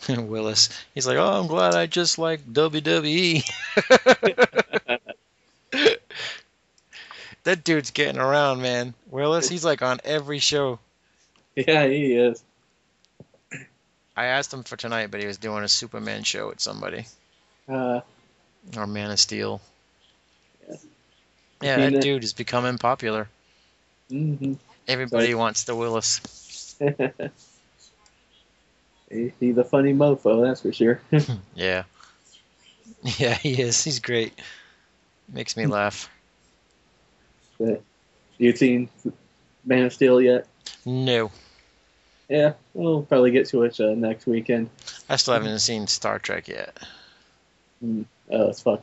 Willis, 0.09 0.69
he's 0.95 1.07
like, 1.07 1.19
oh, 1.19 1.41
I'm 1.41 1.47
glad 1.47 1.75
I 1.75 1.87
just 1.87 2.19
like 2.19 2.41
WWE. 2.53 3.43
that 7.45 7.65
dude's 7.65 7.91
getting 7.91 8.21
around, 8.21 8.63
man. 8.63 8.95
Willis, 9.11 9.49
he's 9.49 9.65
like 9.65 9.83
on 9.83 10.01
every 10.05 10.39
show. 10.39 10.79
yeah, 11.57 11.87
he 11.87 12.15
is. 12.15 12.43
I 14.17 14.27
asked 14.27 14.53
him 14.53 14.63
for 14.63 14.77
tonight, 14.77 15.11
but 15.11 15.21
he 15.21 15.27
was 15.27 15.39
doing 15.39 15.65
a 15.65 15.69
Superman 15.69 16.23
show 16.23 16.49
with 16.49 16.61
somebody 16.61 17.07
Uh, 17.69 18.01
or 18.77 18.87
Man 18.87 19.11
of 19.11 19.19
Steel. 19.19 19.61
Yeah. 20.69 20.77
Yeah, 21.63 21.91
that 21.91 22.03
dude 22.03 22.25
is 22.25 22.33
becoming 22.33 22.79
popular. 22.79 23.29
Mm 24.11 24.39
-hmm. 24.39 24.59
Everybody 24.89 25.35
wants 25.35 25.65
the 25.65 25.75
Willis. 25.75 26.21
He's 29.41 29.59
a 29.59 29.65
funny 29.65 29.93
mofo, 29.93 30.43
that's 30.43 30.63
for 30.63 30.73
sure. 30.73 31.01
Yeah. 31.55 31.85
Yeah, 33.19 33.35
he 33.35 33.61
is. 33.61 33.83
He's 33.83 33.99
great. 33.99 34.33
Makes 35.29 35.57
me 35.57 35.67
laugh. 35.67 36.09
But 37.65 37.83
you 38.39 38.55
seen 38.57 38.89
Man 39.65 39.87
of 39.87 39.93
Steel 39.93 40.21
yet? 40.21 40.47
No. 40.85 41.31
Yeah, 42.29 42.55
we'll 42.75 43.03
probably 43.03 43.31
get 43.31 43.49
to 43.49 43.63
it 43.65 43.79
uh, 43.79 43.95
next 43.95 44.27
weekend. 44.27 44.71
I 45.09 45.17
still 45.17 45.35
haven't 45.35 45.59
seen 45.59 45.87
Star 45.87 46.19
Trek 46.19 46.49
yet. 46.49 46.79
Mm. 47.85 48.07
Oh, 48.31 48.49
it's 48.49 48.63
fuck. 48.63 48.83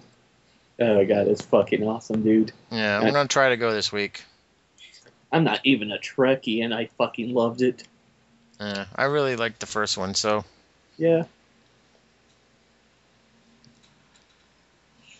Oh 0.79 0.95
my 0.95 1.03
god, 1.03 1.27
it's 1.27 1.41
fucking 1.41 1.85
awesome, 1.85 2.23
dude. 2.23 2.51
Yeah, 2.71 2.99
I'm 2.99 3.11
gonna 3.11 3.27
try 3.27 3.49
to 3.49 3.57
go 3.57 3.73
this 3.73 3.91
week. 3.91 4.23
I'm 5.31 5.43
not 5.43 5.59
even 5.63 5.91
a 5.91 5.97
Trekkie, 5.97 6.63
and 6.63 6.73
I 6.73 6.89
fucking 6.97 7.33
loved 7.33 7.61
it. 7.61 7.83
Yeah, 8.59 8.85
I 8.95 9.05
really 9.05 9.35
liked 9.35 9.59
the 9.59 9.65
first 9.65 9.97
one, 9.97 10.13
so 10.13 10.43
Yeah. 10.97 11.23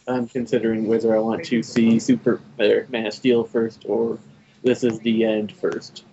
I'm 0.10 0.28
considering 0.28 0.88
whether 0.88 1.16
I 1.16 1.20
want 1.20 1.46
to 1.46 1.62
see 1.64 2.00
Super 2.00 2.42
or 2.58 2.88
Man 2.90 3.06
of 3.06 3.14
Steel 3.14 3.44
first 3.44 3.84
or 3.86 4.18
This 4.64 4.84
Is 4.84 5.00
the 5.00 5.24
End 5.24 5.52
first. 5.52 6.04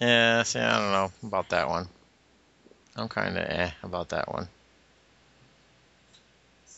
yeah. 0.00 0.42
See, 0.42 0.58
I 0.58 0.78
don't 0.78 0.92
know 0.92 1.12
about 1.26 1.48
that 1.50 1.68
one. 1.68 1.88
I'm 2.96 3.08
kind 3.08 3.38
of 3.38 3.44
eh 3.44 3.70
about 3.82 4.10
that 4.10 4.32
one. 4.32 4.48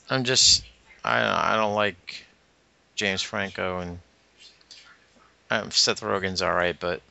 I'm 0.08 0.24
just, 0.24 0.64
I 1.04 1.54
I 1.54 1.56
don't 1.56 1.74
like 1.74 2.24
James 2.94 3.22
Franco 3.22 3.80
and 3.80 3.98
um, 5.50 5.70
Seth 5.70 6.00
Rogen's 6.00 6.42
all 6.42 6.54
right, 6.54 6.78
but 6.78 7.02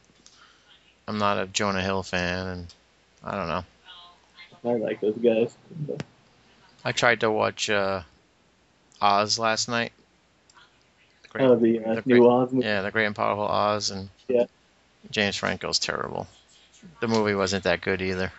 I'm 1.08 1.18
not 1.18 1.38
a 1.38 1.48
Jonah 1.48 1.82
Hill 1.82 2.04
fan, 2.04 2.48
and 2.48 2.74
I 3.24 3.36
don't 3.36 3.48
know. 3.48 3.64
I 4.64 4.76
like 4.76 5.02
those 5.02 5.18
guys. 5.18 5.56
I 6.86 6.92
tried 6.92 7.20
to 7.22 7.32
watch 7.32 7.70
uh, 7.70 8.02
Oz 9.02 9.40
last 9.40 9.68
night. 9.68 9.92
The 11.24 11.28
Great, 11.30 11.44
oh, 11.46 11.56
the, 11.56 11.80
uh, 11.84 11.96
the 11.96 12.04
new 12.06 12.20
great- 12.20 12.30
Oz 12.30 12.50
yeah, 12.54 12.82
the 12.82 12.92
Great 12.92 13.06
and 13.06 13.16
Powerful 13.16 13.46
Oz, 13.46 13.90
and 13.90 14.10
Yeah. 14.28 14.46
James 15.10 15.36
Franco's 15.36 15.80
terrible. 15.80 16.28
The 17.00 17.08
movie 17.08 17.36
wasn't 17.36 17.64
that 17.64 17.82
good 17.82 18.02
either. 18.02 18.32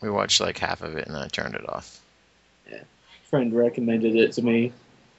We 0.00 0.10
watched 0.10 0.40
like 0.40 0.58
half 0.58 0.82
of 0.82 0.96
it 0.96 1.06
and 1.06 1.14
then 1.14 1.22
I 1.22 1.28
turned 1.28 1.54
it 1.54 1.68
off. 1.68 2.00
friend 3.28 3.54
recommended 3.54 4.16
it 4.16 4.32
to 4.32 4.42
me. 4.42 4.72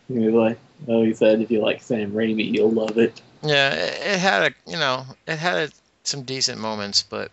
He 0.09 0.19
was 0.19 0.33
like, 0.33 0.59
"Oh, 0.89 1.03
he 1.03 1.13
said 1.13 1.39
if 1.39 1.49
you 1.49 1.61
like 1.61 1.81
Sam 1.81 2.11
Raimi, 2.11 2.53
you'll 2.53 2.71
love 2.71 2.97
it." 2.97 3.21
Yeah, 3.41 3.73
it, 3.73 4.15
it 4.15 4.19
had 4.19 4.51
a 4.51 4.69
you 4.69 4.77
know 4.77 5.05
it 5.25 5.37
had 5.37 5.69
a, 5.69 5.71
some 6.03 6.23
decent 6.23 6.59
moments, 6.59 7.03
but 7.03 7.31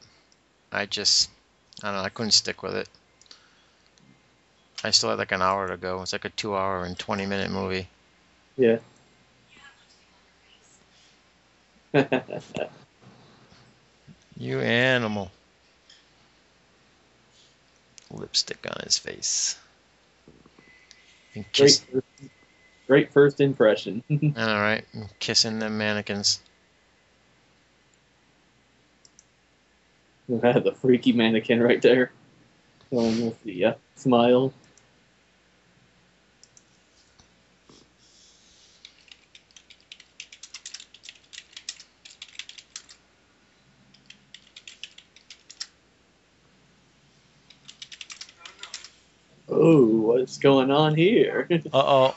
I 0.70 0.87
just 0.87 1.31
I 1.83 1.88
don't 1.88 1.96
know 1.96 2.03
I 2.05 2.11
couldn't 2.11 2.31
stick 2.31 2.62
with 2.62 2.77
it. 2.77 2.88
I 4.85 4.91
still 4.91 5.11
had 5.11 5.19
like 5.19 5.33
an 5.33 5.43
hour 5.43 5.69
to 5.69 5.77
go. 5.77 6.03
It's 6.03 6.12
like 6.12 6.25
a 6.25 6.31
two-hour 6.31 6.85
and 6.85 6.99
twenty-minute 6.99 7.51
movie. 7.51 7.88
Yeah. 8.57 8.79
You 14.38 14.61
animal. 14.61 15.33
Lipstick 18.11 18.64
on 18.71 18.81
his 18.85 18.97
face. 18.97 19.59
And 21.35 21.45
great, 21.53 21.85
first, 21.93 22.05
great 22.87 23.12
first 23.12 23.41
impression. 23.41 24.05
all 24.11 24.61
right, 24.61 24.85
kissing 25.19 25.59
them 25.59 25.77
mannequins. 25.77 26.41
the 30.29 30.75
freaky 30.81 31.12
mannequin 31.12 31.61
right 31.61 31.83
there, 31.83 32.12
going 32.93 33.27
with 33.27 33.43
the 33.43 33.64
uh, 33.64 33.75
smile. 33.97 34.53
Oh, 49.51 50.18
what's 50.29 50.37
going 50.37 50.71
on 50.71 50.95
here? 50.95 51.49
Uh 51.73 51.79
oh. 51.79 52.17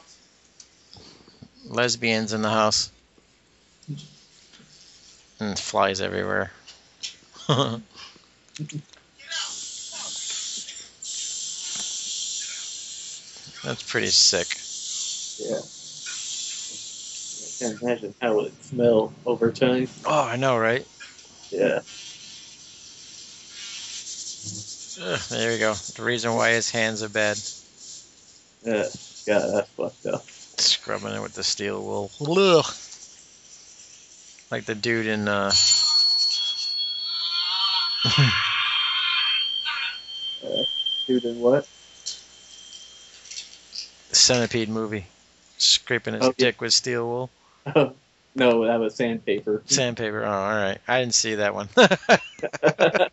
Lesbians 1.65 2.33
in 2.33 2.41
the 2.41 2.49
house. 2.49 2.91
And 5.39 5.57
flies 5.57 6.01
everywhere. 6.01 6.51
That's 13.63 13.83
pretty 13.87 14.07
sick. 14.07 14.57
Yeah. 15.39 15.61
I 17.47 17.71
can't 17.71 17.81
imagine 17.81 18.13
how 18.21 18.31
it 18.31 18.43
would 18.43 18.63
smell 18.63 19.13
over 19.25 19.51
time. 19.53 19.87
Oh, 20.05 20.23
I 20.23 20.35
know, 20.35 20.57
right? 20.57 20.85
Yeah. 21.49 21.79
Ugh, 25.01 25.19
there 25.29 25.53
you 25.53 25.59
go. 25.59 25.73
The 25.95 26.03
reason 26.03 26.35
why 26.35 26.51
his 26.51 26.69
hands 26.69 27.03
are 27.03 27.09
bad. 27.09 27.37
Yeah. 28.63 28.83
God, 29.27 29.53
that's 29.55 29.69
fucked 29.71 30.05
up. 30.05 30.29
Scrubbing 30.29 31.13
it 31.13 31.21
with 31.21 31.33
the 31.33 31.43
steel 31.43 31.81
wool. 31.81 32.11
Ugh. 32.21 32.65
Like 34.51 34.65
the 34.65 34.75
dude 34.75 35.07
in 35.07 35.27
uh 35.27 35.51
Dude, 41.07 41.25
in 41.25 41.39
what? 41.39 41.67
Centipede 44.11 44.69
movie. 44.69 45.05
Scraping 45.57 46.13
his 46.15 46.23
Oh, 46.23 46.33
yeah. 46.37 46.45
dick 46.45 46.61
with 46.61 46.73
steel 46.73 47.07
wool. 47.07 47.29
Oh, 47.75 47.93
no, 48.35 48.65
that 48.65 48.79
was 48.79 48.95
sandpaper. 48.95 49.61
Sandpaper. 49.65 50.23
Oh, 50.23 50.31
all 50.31 50.55
right. 50.55 50.77
I 50.87 50.99
didn't 50.99 51.13
see 51.15 51.35
that 51.35 51.53
one. 51.53 51.69
I 51.77 53.09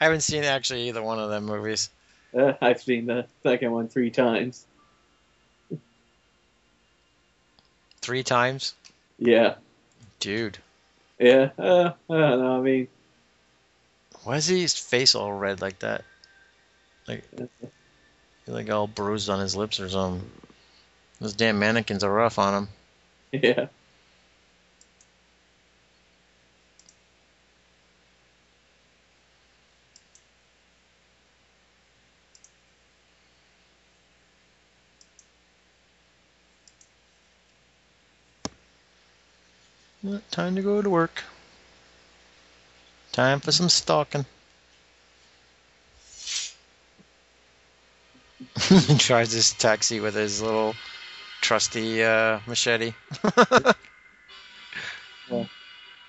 haven't 0.00 0.20
seen 0.22 0.44
actually 0.44 0.88
either 0.88 1.02
one 1.02 1.18
of 1.18 1.30
them 1.30 1.44
movies. 1.46 1.90
Uh, 2.36 2.52
I've 2.60 2.80
seen 2.80 3.06
the 3.06 3.26
second 3.42 3.72
one 3.72 3.88
three 3.88 4.10
times. 4.10 4.66
Three 8.00 8.22
times? 8.22 8.74
Yeah. 9.18 9.54
Dude. 10.20 10.58
Yeah. 11.18 11.50
Uh, 11.58 11.92
I 12.10 12.14
don't 12.14 12.40
know. 12.40 12.58
I 12.58 12.60
mean, 12.60 12.88
Why 14.24 14.36
is 14.36 14.46
his 14.46 14.78
face 14.78 15.14
all 15.14 15.32
red 15.32 15.60
like 15.60 15.80
that? 15.80 16.04
Like 17.06 17.24
like 18.46 18.70
all 18.70 18.86
bruised 18.86 19.28
on 19.30 19.40
his 19.40 19.56
lips 19.56 19.80
or 19.80 19.88
something. 19.88 20.28
Those 21.20 21.34
damn 21.34 21.58
mannequins 21.58 22.04
are 22.04 22.12
rough 22.12 22.38
on 22.38 22.54
him. 22.54 22.68
yeah. 23.42 23.66
Time 40.30 40.56
to 40.56 40.62
go 40.62 40.82
to 40.82 40.90
work. 40.90 41.24
Time 43.12 43.40
for 43.40 43.52
some 43.52 43.68
stalking. 43.68 44.24
he 48.68 48.96
tries 48.98 49.32
this 49.32 49.52
taxi 49.52 50.00
with 50.00 50.14
his 50.14 50.40
little 50.42 50.74
trusty 51.40 52.02
uh, 52.02 52.40
machete. 52.46 52.92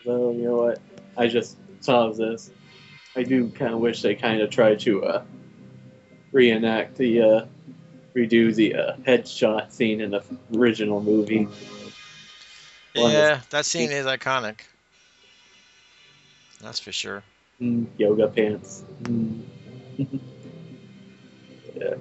So 0.05 0.31
you 0.31 0.43
know 0.43 0.55
what? 0.55 0.79
I 1.17 1.27
just 1.27 1.57
saw 1.81 2.11
this. 2.11 2.51
I 3.15 3.23
do 3.23 3.49
kind 3.49 3.73
of 3.73 3.79
wish 3.79 4.01
they 4.01 4.15
kind 4.15 4.41
of 4.41 4.49
tried 4.49 4.79
to 4.81 5.03
uh, 5.03 5.23
reenact 6.31 6.95
the 6.95 7.21
uh, 7.21 7.45
redo 8.15 8.53
the 8.55 8.75
uh, 8.75 8.95
headshot 9.05 9.71
scene 9.71 10.01
in 10.01 10.11
the 10.11 10.23
original 10.55 11.01
movie. 11.01 11.47
Yeah, 13.07 13.41
that 13.49 13.65
scene 13.65 13.91
is 13.91 14.05
iconic. 14.05 14.61
That's 16.61 16.79
for 16.79 16.91
sure. 16.91 17.23
Mm, 17.61 17.87
yoga 17.97 18.27
pants. 18.27 18.83
Mm. 19.03 19.41
yeah. 21.75 21.95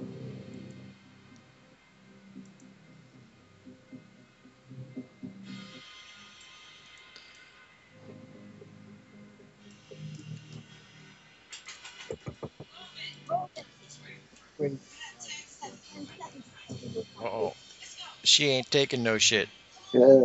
oh. 17.21 17.53
She 18.23 18.47
ain't 18.47 18.69
taking 18.69 19.01
no 19.03 19.17
shit. 19.17 19.47
Yeah. 19.93 20.23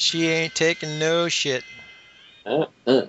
She 0.00 0.28
ain't 0.28 0.54
taking 0.54 0.98
no 0.98 1.28
shit. 1.28 1.62
Uh, 2.46 2.64
uh. 2.86 3.02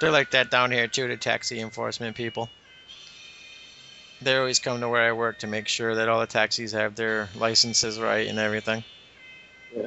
They're 0.00 0.10
like 0.10 0.30
that 0.30 0.50
down 0.50 0.70
here 0.70 0.88
too, 0.88 1.06
the 1.06 1.18
taxi 1.18 1.60
enforcement 1.60 2.16
people. 2.16 2.48
They 4.22 4.38
always 4.38 4.58
come 4.58 4.80
to 4.80 4.88
where 4.88 5.06
I 5.06 5.12
work 5.12 5.40
to 5.40 5.46
make 5.46 5.68
sure 5.68 5.96
that 5.96 6.08
all 6.08 6.20
the 6.20 6.26
taxis 6.26 6.72
have 6.72 6.94
their 6.94 7.28
licenses 7.36 8.00
right 8.00 8.26
and 8.26 8.38
everything. 8.38 8.84
Yeah. 9.76 9.86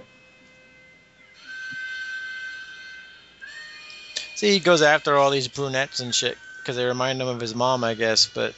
See, 4.36 4.52
he 4.52 4.60
goes 4.60 4.84
after 4.84 5.18
all 5.18 5.32
these 5.32 5.48
brunettes 5.48 6.02
and 6.02 6.14
shit 6.14 6.38
because 6.60 6.76
they 6.76 6.86
remind 6.86 7.20
him 7.20 7.28
of 7.28 7.42
his 7.42 7.56
mom, 7.56 7.84
I 7.84 7.96
guess, 7.96 8.28
but 8.28 8.54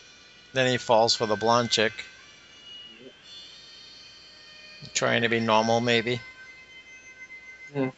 then 0.51 0.69
he 0.69 0.77
falls 0.77 1.15
for 1.15 1.27
the 1.27 1.37
blonde 1.37 1.71
chick. 1.71 1.93
Trying 4.93 5.21
to 5.23 5.29
be 5.29 5.39
normal, 5.39 5.81
maybe. 5.81 6.19
Yeah. 7.75 7.91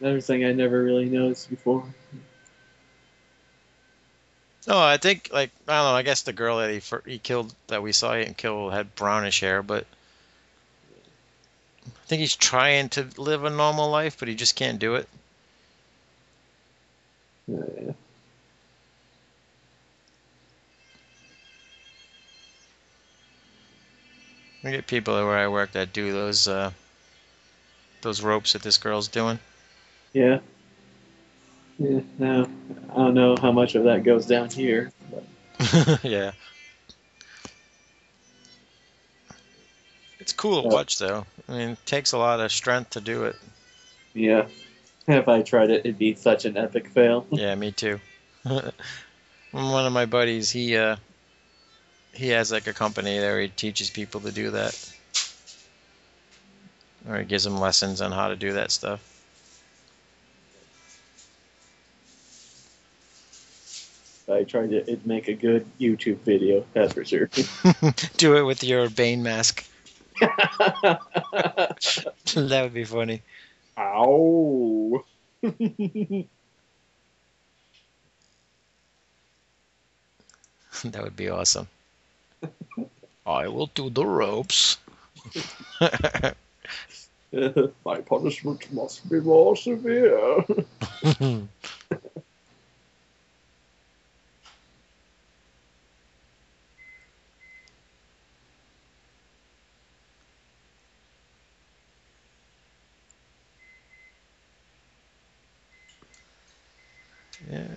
Another 0.00 0.20
thing 0.20 0.44
I 0.44 0.52
never 0.52 0.82
really 0.82 1.06
noticed 1.06 1.50
before. 1.50 1.84
No, 4.66 4.78
I 4.78 4.98
think 4.98 5.30
like 5.32 5.50
I 5.66 5.76
don't 5.76 5.92
know. 5.92 5.96
I 5.96 6.02
guess 6.02 6.22
the 6.22 6.32
girl 6.32 6.58
that 6.58 6.70
he 6.70 7.10
he 7.10 7.18
killed 7.18 7.54
that 7.68 7.82
we 7.82 7.92
saw 7.92 8.14
him 8.14 8.34
kill 8.34 8.70
had 8.70 8.94
brownish 8.94 9.40
hair, 9.40 9.62
but 9.62 9.86
I 11.86 12.06
think 12.06 12.20
he's 12.20 12.36
trying 12.36 12.90
to 12.90 13.06
live 13.16 13.44
a 13.44 13.50
normal 13.50 13.90
life, 13.90 14.18
but 14.18 14.28
he 14.28 14.34
just 14.34 14.56
can't 14.56 14.78
do 14.78 14.96
it. 14.96 15.08
Yeah. 17.46 17.92
We 24.62 24.70
get 24.72 24.86
people 24.86 25.14
where 25.14 25.36
I 25.38 25.48
work 25.48 25.72
that 25.72 25.92
do 25.92 26.12
those 26.12 26.48
uh, 26.48 26.72
those 28.02 28.22
ropes 28.22 28.52
that 28.52 28.62
this 28.62 28.78
girl's 28.78 29.08
doing. 29.08 29.38
Yeah. 30.12 30.40
Yeah. 31.78 32.00
No, 32.18 32.48
I 32.90 32.94
don't 32.96 33.14
know 33.14 33.36
how 33.40 33.52
much 33.52 33.74
of 33.76 33.84
that 33.84 34.02
goes 34.02 34.26
down 34.26 34.50
here. 34.50 34.92
Yeah. 36.02 36.32
It's 40.20 40.32
cool 40.32 40.62
to 40.62 40.68
Yeah. 40.68 40.74
watch 40.74 40.98
though. 40.98 41.24
I 41.48 41.52
mean, 41.52 41.68
it 41.70 41.86
takes 41.86 42.12
a 42.12 42.18
lot 42.18 42.40
of 42.40 42.52
strength 42.52 42.90
to 42.90 43.00
do 43.00 43.24
it. 43.24 43.36
yeah, 44.14 44.46
if 45.06 45.28
I 45.28 45.42
tried 45.42 45.70
it, 45.70 45.80
it'd 45.80 45.98
be 45.98 46.14
such 46.14 46.44
an 46.44 46.56
epic 46.56 46.88
fail. 46.88 47.26
Yeah, 47.30 47.54
me 47.54 47.72
too. 47.72 48.00
One 48.42 49.86
of 49.86 49.92
my 49.92 50.04
buddies, 50.06 50.50
he 50.50 50.76
uh, 50.76 50.96
he 52.18 52.30
has 52.30 52.50
like 52.50 52.66
a 52.66 52.72
company 52.72 53.16
there. 53.16 53.40
He 53.40 53.46
teaches 53.48 53.90
people 53.90 54.20
to 54.22 54.32
do 54.32 54.50
that, 54.50 54.74
or 57.08 57.18
he 57.18 57.24
gives 57.24 57.44
them 57.44 57.58
lessons 57.58 58.00
on 58.00 58.10
how 58.10 58.26
to 58.28 58.34
do 58.36 58.54
that 58.54 58.72
stuff. 58.72 59.00
I 64.28 64.42
tried 64.42 64.70
to 64.70 64.98
make 65.04 65.28
a 65.28 65.34
good 65.34 65.64
YouTube 65.80 66.18
video. 66.18 66.66
That's 66.74 66.92
for 66.92 67.04
sure. 67.04 67.30
do 68.16 68.36
it 68.36 68.42
with 68.42 68.64
your 68.64 68.90
Bane 68.90 69.22
mask. 69.22 69.64
that 70.20 70.98
would 72.34 72.74
be 72.74 72.84
funny. 72.84 73.22
Ow. 73.78 75.04
That 80.84 81.02
would 81.02 81.16
be 81.16 81.28
awesome. 81.28 81.66
I 83.28 83.46
will 83.48 83.66
do 83.74 83.90
the 83.90 84.06
ropes. 84.06 84.78
My 87.84 88.00
punishment 88.06 88.72
must 88.72 89.08
be 89.08 89.20
more 89.20 89.54
severe. 89.54 90.44
yeah, 91.02 91.48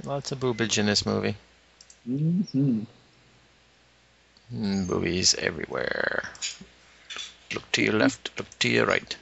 lots 0.06 0.32
of 0.32 0.39
boobage 0.39 0.78
in 0.78 0.86
this 0.86 1.06
movie. 1.06 1.36
hmm 2.06 2.84
Mm, 4.54 4.86
Boobies 4.88 5.34
everywhere. 5.36 6.24
Look 7.54 7.72
to 7.72 7.82
your 7.82 7.93
left, 7.93 8.32
look 8.38 8.47
to 8.60 8.70
your 8.70 8.86
right. 8.86 9.16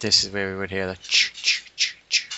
this 0.00 0.24
is 0.24 0.30
where 0.30 0.52
we 0.52 0.58
would 0.58 0.70
hear 0.70 0.86
the. 0.88 0.96
ch 0.96 1.32
ch 1.34 1.64
ch 1.76 1.96
ch. 2.08 2.28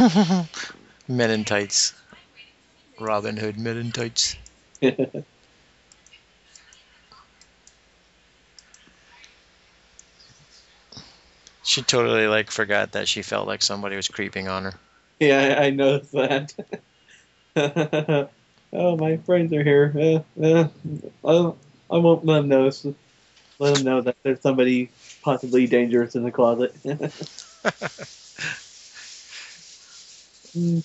Men 1.08 1.30
in 1.30 1.44
tights. 1.44 1.99
Robin 3.00 3.36
Hood 3.36 3.58
men 3.58 3.76
in 3.76 3.92
tights. 3.92 4.36
She 11.62 11.82
totally 11.82 12.26
like 12.26 12.50
forgot 12.50 12.92
that 12.92 13.08
she 13.08 13.22
felt 13.22 13.46
like 13.46 13.62
somebody 13.62 13.96
was 13.96 14.08
creeping 14.08 14.48
on 14.48 14.64
her. 14.64 14.74
yeah, 15.20 15.56
I, 15.58 15.64
I 15.66 15.70
noticed 15.70 16.12
that. 16.12 16.52
oh, 18.72 18.96
my 18.96 19.16
friends 19.18 19.52
are 19.52 19.62
here. 19.64 19.92
Uh, 20.40 20.42
uh, 20.44 20.68
I, 21.24 21.52
I 21.94 21.98
won't 21.98 22.24
let 22.24 22.36
them 22.40 22.48
know. 22.48 22.70
So 22.70 22.94
let 23.58 23.74
them 23.76 23.84
know 23.84 24.00
that 24.02 24.16
there's 24.22 24.40
somebody 24.40 24.90
possibly 25.22 25.66
dangerous 25.66 26.14
in 26.16 26.24
the 26.24 26.32
closet. 26.32 26.74
Mm, 30.56 30.82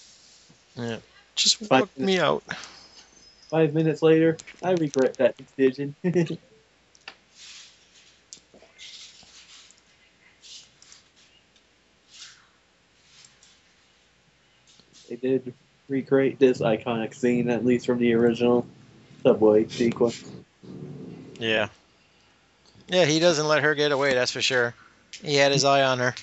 Yeah. 0.75 0.99
Just 1.35 1.67
But- 1.67 1.81
walk 1.81 1.97
me 1.97 2.19
out. 2.19 2.43
Five 3.49 3.73
minutes 3.73 4.01
later, 4.01 4.37
I 4.63 4.71
regret 4.71 5.15
that 5.15 5.35
decision. 5.37 5.95
they 6.03 6.39
did 15.15 15.53
recreate 15.87 16.39
this 16.39 16.59
iconic 16.59 17.13
scene, 17.13 17.49
at 17.49 17.63
least 17.65 17.85
from 17.85 17.99
the 17.99 18.13
original 18.13 18.65
subway 19.23 19.67
sequence. 19.67 20.23
Yeah. 21.39 21.67
Yeah, 22.87 23.05
he 23.05 23.19
doesn't 23.19 23.47
let 23.47 23.63
her 23.63 23.75
get 23.75 23.91
away, 23.91 24.13
that's 24.13 24.31
for 24.31 24.41
sure. 24.41 24.73
He 25.23 25.35
had 25.35 25.51
his 25.51 25.63
eye 25.63 25.83
on 25.83 25.99
her. 25.99 26.15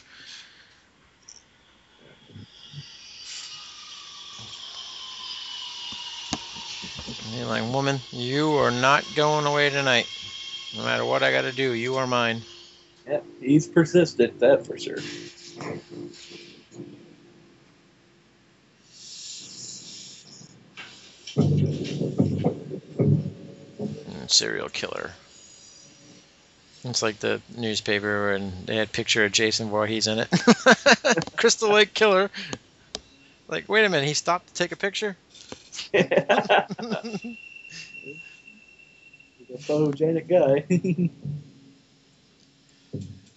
You're 7.43 7.51
like, 7.51 7.75
woman, 7.75 8.01
you 8.13 8.53
are 8.59 8.71
not 8.71 9.17
going 9.17 9.47
away 9.47 9.69
tonight. 9.69 10.07
No 10.73 10.85
matter 10.85 11.05
what 11.05 11.25
I 11.25 11.33
got 11.33 11.43
to 11.43 11.51
do, 11.51 11.73
you 11.73 11.97
are 11.97 12.07
mine. 12.07 12.41
Yeah, 13.05 13.19
he's 13.41 13.67
persistent, 13.67 14.39
that 14.39 14.65
for 14.65 14.79
sure. 14.79 14.99
Mm, 24.07 24.31
serial 24.31 24.69
killer. 24.69 25.11
It's 26.85 27.03
like 27.03 27.19
the 27.19 27.43
newspaper, 27.57 28.35
and 28.35 28.53
they 28.69 28.77
had 28.77 28.87
a 28.87 28.93
picture 28.93 29.25
of 29.25 29.33
Jason 29.33 29.69
Voorhees 29.69 30.07
in 30.07 30.21
it. 30.21 30.29
Crystal 31.37 31.71
Lake 31.71 31.93
Killer. 31.93 32.31
Like, 33.49 33.69
wait 33.69 33.85
a 33.85 33.89
minute, 33.89 34.07
he 34.07 34.15
stopped 34.15 34.47
to 34.47 34.55
take 34.55 34.71
a 34.71 34.77
picture? 34.77 35.17
A 35.95 36.67
photogenic 39.59 40.29
guy. 40.29 41.11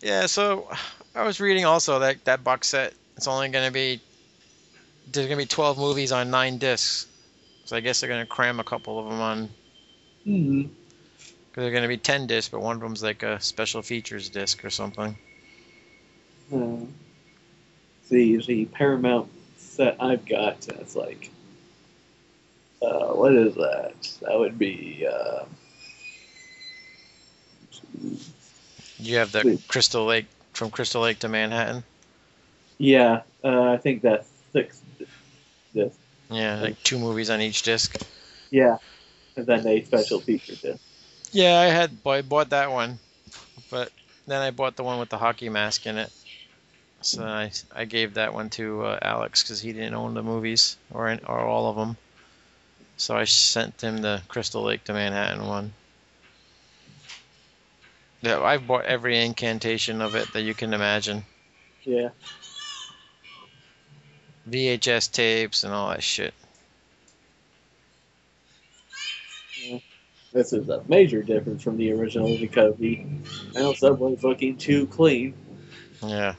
Yeah, 0.01 0.27
so 0.27 0.69
I 1.15 1.23
was 1.23 1.39
reading 1.39 1.65
also 1.65 1.99
that 1.99 2.23
that 2.25 2.43
box 2.43 2.67
set 2.67 2.93
it's 3.17 3.27
only 3.27 3.49
going 3.49 3.65
to 3.65 3.73
be 3.73 3.99
there's 5.11 5.25
going 5.25 5.39
to 5.39 5.43
be 5.43 5.47
12 5.47 5.79
movies 5.79 6.11
on 6.11 6.29
9 6.29 6.57
discs. 6.59 7.07
So 7.65 7.75
I 7.75 7.79
guess 7.79 7.99
they're 7.99 8.09
going 8.09 8.21
to 8.21 8.27
cram 8.27 8.59
a 8.59 8.63
couple 8.63 8.99
of 8.99 9.05
them 9.05 9.19
on 9.19 9.49
hmm. 10.23 10.61
cuz 10.61 10.69
they're 11.55 11.71
going 11.71 11.81
to 11.81 11.87
be 11.87 11.97
10 11.97 12.27
discs, 12.27 12.49
but 12.49 12.61
one 12.61 12.75
of 12.75 12.81
them's 12.81 13.01
like 13.01 13.23
a 13.23 13.41
special 13.41 13.81
features 13.81 14.29
disc 14.29 14.63
or 14.63 14.69
something. 14.69 15.17
Uh, 16.53 16.85
see, 18.03 18.37
the 18.37 18.65
Paramount 18.65 19.27
set 19.57 19.97
I've 19.99 20.25
got, 20.25 20.67
it's 20.67 20.95
like, 20.95 21.31
uh, 22.81 23.07
what 23.13 23.33
is 23.33 23.55
that? 23.55 23.95
That 24.21 24.37
would 24.39 24.57
be, 24.57 25.07
uh, 25.11 25.45
You 28.99 29.17
have 29.17 29.31
the. 29.31 29.59
Crystal 29.67 30.05
Lake 30.05 30.25
from 30.53 30.71
Crystal 30.71 31.01
Lake 31.01 31.19
to 31.19 31.27
Manhattan. 31.27 31.83
yeah, 32.77 33.21
uh, 33.43 33.71
I 33.71 33.77
think 33.77 34.01
that's 34.01 34.29
six. 34.53 34.81
This, 35.73 35.97
Yeah, 36.29 36.59
like 36.61 36.81
two 36.83 36.97
movies 36.97 37.29
on 37.29 37.41
each 37.41 37.61
disc. 37.61 37.97
yeah, 38.51 38.77
and 39.35 39.45
then 39.45 39.67
a 39.67 39.83
special 39.83 40.19
feature 40.21 40.55
disc. 40.55 40.79
Yeah, 41.31 41.59
I 41.59 41.65
had 41.65 41.91
I 42.05 42.21
bought 42.21 42.49
that 42.51 42.71
one, 42.71 42.99
but 43.69 43.91
then 44.27 44.41
I 44.41 44.51
bought 44.51 44.75
the 44.75 44.83
one 44.83 44.99
with 44.99 45.09
the 45.09 45.17
hockey 45.17 45.49
mask 45.49 45.85
in 45.85 45.97
it. 45.97 46.11
So 47.01 47.23
I, 47.23 47.51
I 47.75 47.85
gave 47.85 48.15
that 48.15 48.33
one 48.33 48.49
to 48.51 48.83
uh, 48.83 48.99
Alex 49.01 49.43
because 49.43 49.61
he 49.61 49.73
didn't 49.73 49.93
own 49.93 50.13
the 50.13 50.23
movies 50.23 50.77
or 50.93 51.17
or 51.27 51.39
all 51.39 51.69
of 51.69 51.75
them. 51.75 51.97
So 52.97 53.15
I 53.15 53.25
sent 53.25 53.81
him 53.81 53.97
the 53.97 54.21
Crystal 54.27 54.63
Lake 54.63 54.83
to 54.85 54.93
Manhattan 54.93 55.47
one. 55.47 55.73
Yeah, 58.21 58.41
I've 58.41 58.65
bought 58.65 58.85
every 58.85 59.23
incantation 59.23 60.01
of 60.01 60.15
it 60.15 60.31
that 60.33 60.41
you 60.41 60.53
can 60.53 60.73
imagine. 60.73 61.23
Yeah, 61.83 62.09
VHS 64.49 65.11
tapes 65.11 65.63
and 65.63 65.73
all 65.73 65.89
that 65.89 66.03
shit. 66.03 66.33
this 70.31 70.53
is 70.53 70.69
a 70.69 70.83
major 70.87 71.23
difference 71.23 71.63
from 71.63 71.77
the 71.77 71.91
original 71.91 72.35
because 72.37 72.75
the 72.77 73.01
now 73.53 73.73
Subway's 73.73 74.23
looking 74.23 74.57
too 74.57 74.85
clean. 74.87 75.33
Yeah. 76.05 76.35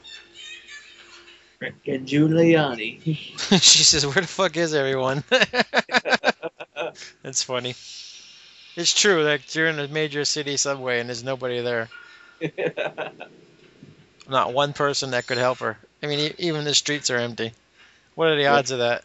Rick 1.59 1.75
And 1.87 2.07
Giuliani. 2.07 3.01
she 3.61 3.83
says, 3.83 4.05
"Where 4.05 4.21
the 4.21 4.27
fuck 4.27 4.55
is 4.55 4.73
everyone?" 4.73 5.23
That's 7.23 7.43
funny. 7.43 7.75
It's 8.75 8.93
true 8.93 9.23
that 9.25 9.55
you're 9.55 9.67
in 9.67 9.79
a 9.79 9.87
major 9.87 10.23
city 10.25 10.57
subway 10.57 10.99
and 10.99 11.09
there's 11.09 11.23
nobody 11.23 11.61
there. 11.61 11.89
Not 14.29 14.53
one 14.53 14.73
person 14.73 15.11
that 15.11 15.25
could 15.25 15.37
help 15.37 15.59
her. 15.59 15.77
I 16.03 16.07
mean, 16.07 16.33
even 16.37 16.63
the 16.65 16.75
streets 16.75 17.09
are 17.09 17.17
empty. 17.17 17.53
What 18.15 18.27
are 18.29 18.35
the 18.35 18.47
odds 18.47 18.71
of 18.71 18.79
that? 18.79 19.03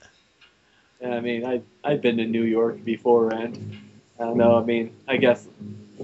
I 1.04 1.20
mean, 1.20 1.44
I 1.46 1.62
I've 1.84 2.00
been 2.00 2.16
to 2.18 2.26
New 2.26 2.44
York 2.44 2.84
before, 2.84 3.32
and 3.32 3.78
I 4.20 4.24
don't 4.24 4.36
know. 4.36 4.56
I 4.56 4.62
mean, 4.62 4.94
I 5.08 5.16
guess 5.16 5.46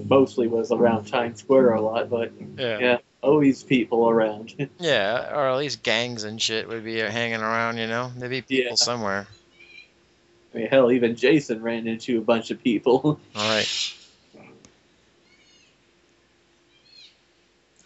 mostly 0.07 0.47
was 0.47 0.71
around 0.71 1.05
Times 1.05 1.39
Square 1.39 1.73
a 1.73 1.81
lot, 1.81 2.09
but 2.09 2.31
Yeah. 2.57 2.79
yeah, 2.79 2.97
always 3.21 3.63
people 3.63 4.09
around. 4.09 4.53
Yeah, 4.79 5.35
or 5.35 5.49
at 5.49 5.57
least 5.57 5.83
gangs 5.83 6.23
and 6.23 6.41
shit 6.41 6.67
would 6.67 6.83
be 6.85 6.99
hanging 6.99 7.41
around. 7.41 7.77
You 7.77 7.87
know, 7.87 8.11
there'd 8.15 8.29
be 8.31 8.41
people 8.41 8.71
Yeah. 8.71 8.75
somewhere. 8.75 9.27
I 10.53 10.57
mean, 10.57 10.67
hell, 10.67 10.91
even 10.91 11.15
Jason 11.15 11.61
ran 11.61 11.87
into 11.87 12.17
a 12.17 12.21
bunch 12.21 12.51
of 12.51 12.63
people. 12.63 13.01
All 13.35 13.49
right. 13.49 13.93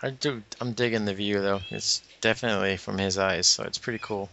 I 0.02 0.10
do. 0.10 0.44
I'm 0.60 0.74
digging 0.74 1.06
the 1.06 1.14
view 1.14 1.40
though. 1.40 1.62
It's 1.72 2.02
definitely 2.20 2.76
from 2.76 2.98
his 2.98 3.18
eyes, 3.18 3.48
so 3.48 3.64
it's 3.64 3.78
pretty 3.78 4.00
cool. 4.00 4.30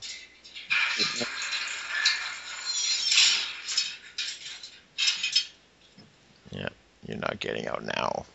Yeah, 6.50 6.68
you're 7.06 7.18
not 7.18 7.38
getting 7.38 7.68
out 7.68 7.84
now. 7.84 8.26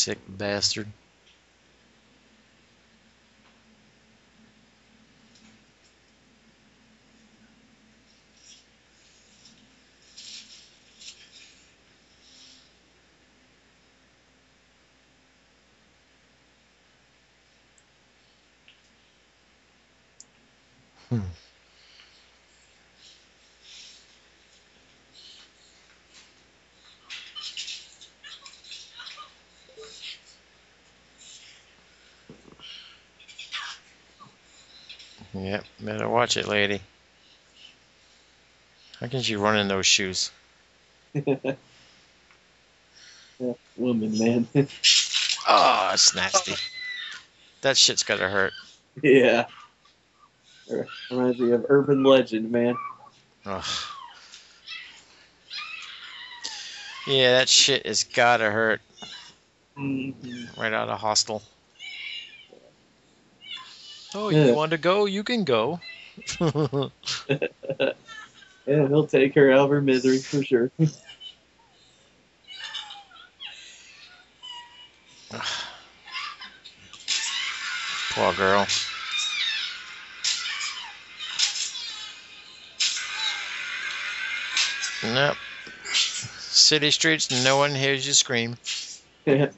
Sick 0.00 0.20
bastard. 0.26 0.94
Yep, 35.34 35.64
better 35.80 36.08
watch 36.08 36.36
it, 36.36 36.48
lady. 36.48 36.80
How 38.98 39.06
can 39.06 39.22
she 39.22 39.36
run 39.36 39.56
in 39.56 39.68
those 39.68 39.86
shoes? 39.86 40.30
yeah, 41.14 41.54
woman, 43.76 44.18
man. 44.18 44.48
Oh, 45.48 45.90
it's 45.94 46.14
nasty. 46.14 46.54
That 47.62 47.76
shit's 47.76 48.02
gotta 48.02 48.28
hurt. 48.28 48.52
yeah. 49.02 49.46
Reminds 51.10 51.40
me 51.40 51.50
of 51.52 51.66
urban 51.68 52.04
legend, 52.04 52.52
man. 52.52 52.76
Ugh. 53.46 53.64
Yeah, 57.06 57.32
that 57.38 57.48
shit 57.48 57.86
has 57.86 58.04
gotta 58.04 58.50
hurt. 58.50 58.80
Mm-hmm. 59.76 60.60
Right 60.60 60.72
out 60.72 60.88
of 60.88 61.00
hostel. 61.00 61.42
Oh, 64.14 64.28
Yeah. 64.30 64.46
you 64.46 64.54
want 64.54 64.72
to 64.72 64.78
go? 64.78 65.06
You 65.06 65.22
can 65.22 65.44
go. 65.44 65.80
Yeah, 68.66 68.86
he'll 68.86 69.06
take 69.06 69.34
her 69.34 69.50
out 69.50 69.64
of 69.64 69.70
her 69.70 69.80
misery 69.80 70.18
for 70.18 70.44
sure. 70.44 70.70
Poor 78.10 78.32
girl. 78.34 78.66
Nope. 85.02 85.38
City 85.82 86.90
streets, 86.90 87.44
no 87.44 87.56
one 87.56 87.74
hears 87.74 88.06
you 88.06 88.12
scream. 88.12 88.56
yeah. 89.26 89.50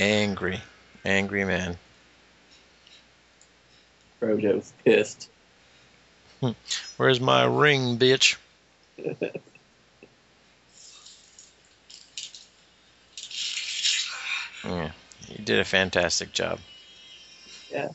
Angry. 0.00 0.60
Angry 1.04 1.44
man. 1.44 1.76
Frodo's 4.18 4.72
pissed. 4.84 5.28
Where's 6.96 7.20
my 7.20 7.44
ring, 7.44 7.98
bitch? 7.98 8.36
Yeah, 14.62 14.90
he 15.26 15.42
did 15.42 15.58
a 15.58 15.64
fantastic 15.64 16.32
job. 16.32 16.58
Yeah. 17.72 17.88
Do 17.88 17.92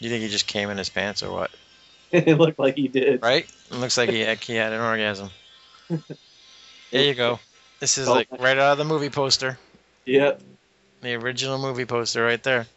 you 0.00 0.10
think 0.10 0.24
he 0.24 0.28
just 0.28 0.48
came 0.48 0.68
in 0.68 0.78
his 0.78 0.88
pants 0.88 1.22
or 1.22 1.32
what? 1.32 1.52
it 2.10 2.36
looked 2.38 2.58
like 2.58 2.74
he 2.74 2.88
did. 2.88 3.22
Right? 3.22 3.48
It 3.70 3.76
looks 3.76 3.96
like 3.96 4.10
he, 4.10 4.24
he 4.24 4.54
had 4.56 4.72
an 4.72 4.80
orgasm. 4.80 5.30
There 5.88 7.04
you 7.04 7.14
go. 7.14 7.38
This 7.78 7.98
is 7.98 8.08
oh. 8.08 8.14
like 8.14 8.28
right 8.32 8.58
out 8.58 8.72
of 8.72 8.78
the 8.78 8.84
movie 8.84 9.10
poster. 9.10 9.58
Yep. 10.04 10.42
The 11.02 11.14
original 11.14 11.58
movie 11.58 11.84
poster 11.84 12.24
right 12.24 12.40
there. 12.44 12.68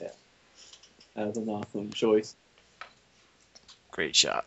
Yeah. 0.00 0.08
That 1.14 1.26
was 1.26 1.36
an 1.36 1.50
awesome 1.50 1.92
choice. 1.92 2.34
Great 3.90 4.16
shot. 4.16 4.46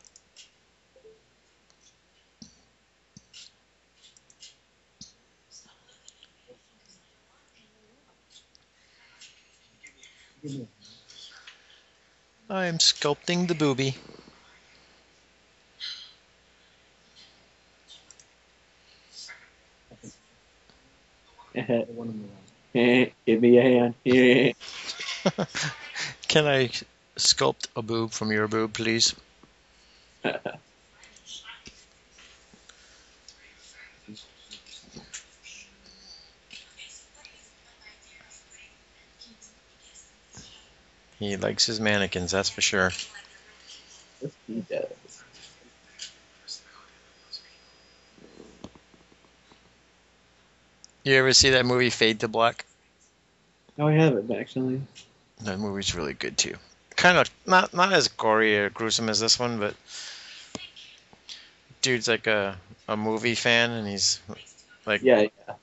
I'm 12.49 12.79
sculpting 12.79 13.47
the 13.47 13.53
booby. 13.53 13.95
Give 23.25 23.41
me 23.41 23.57
a 23.57 23.61
hand. 23.63 23.95
Can 26.27 26.45
I 26.45 26.69
sculpt 27.17 27.69
a 27.75 27.81
boob 27.81 28.11
from 28.11 28.31
your 28.31 28.47
boob, 28.47 28.73
please? 28.73 29.15
He 41.17 41.35
likes 41.35 41.65
his 41.65 41.79
mannequins, 41.79 42.31
that's 42.31 42.49
for 42.49 42.61
sure. 42.61 42.91
He 44.45 44.61
does. 44.69 45.06
You 51.07 51.13
ever 51.15 51.31
see 51.31 51.51
that 51.51 51.65
movie 51.65 51.89
Fade 51.89 52.19
to 52.19 52.27
Black? 52.27 52.65
No, 53.77 53.87
I 53.87 53.93
haven't 53.93 54.29
actually. 54.29 54.81
That 55.39 55.57
movie's 55.57 55.95
really 55.95 56.11
good 56.11 56.37
too. 56.37 56.55
Kind 56.97 57.17
of 57.17 57.29
not 57.45 57.73
not 57.73 57.93
as 57.93 58.09
gory 58.09 58.57
or 58.57 58.69
gruesome 58.69 59.07
as 59.07 59.21
this 59.21 59.39
one, 59.39 59.57
but 59.57 59.73
dude's 61.81 62.09
like 62.09 62.27
a 62.27 62.57
a 62.89 62.97
movie 62.97 63.35
fan, 63.35 63.71
and 63.71 63.87
he's 63.87 64.19
like 64.85 65.01
Yeah, 65.01 65.21
yeah. 65.47 65.53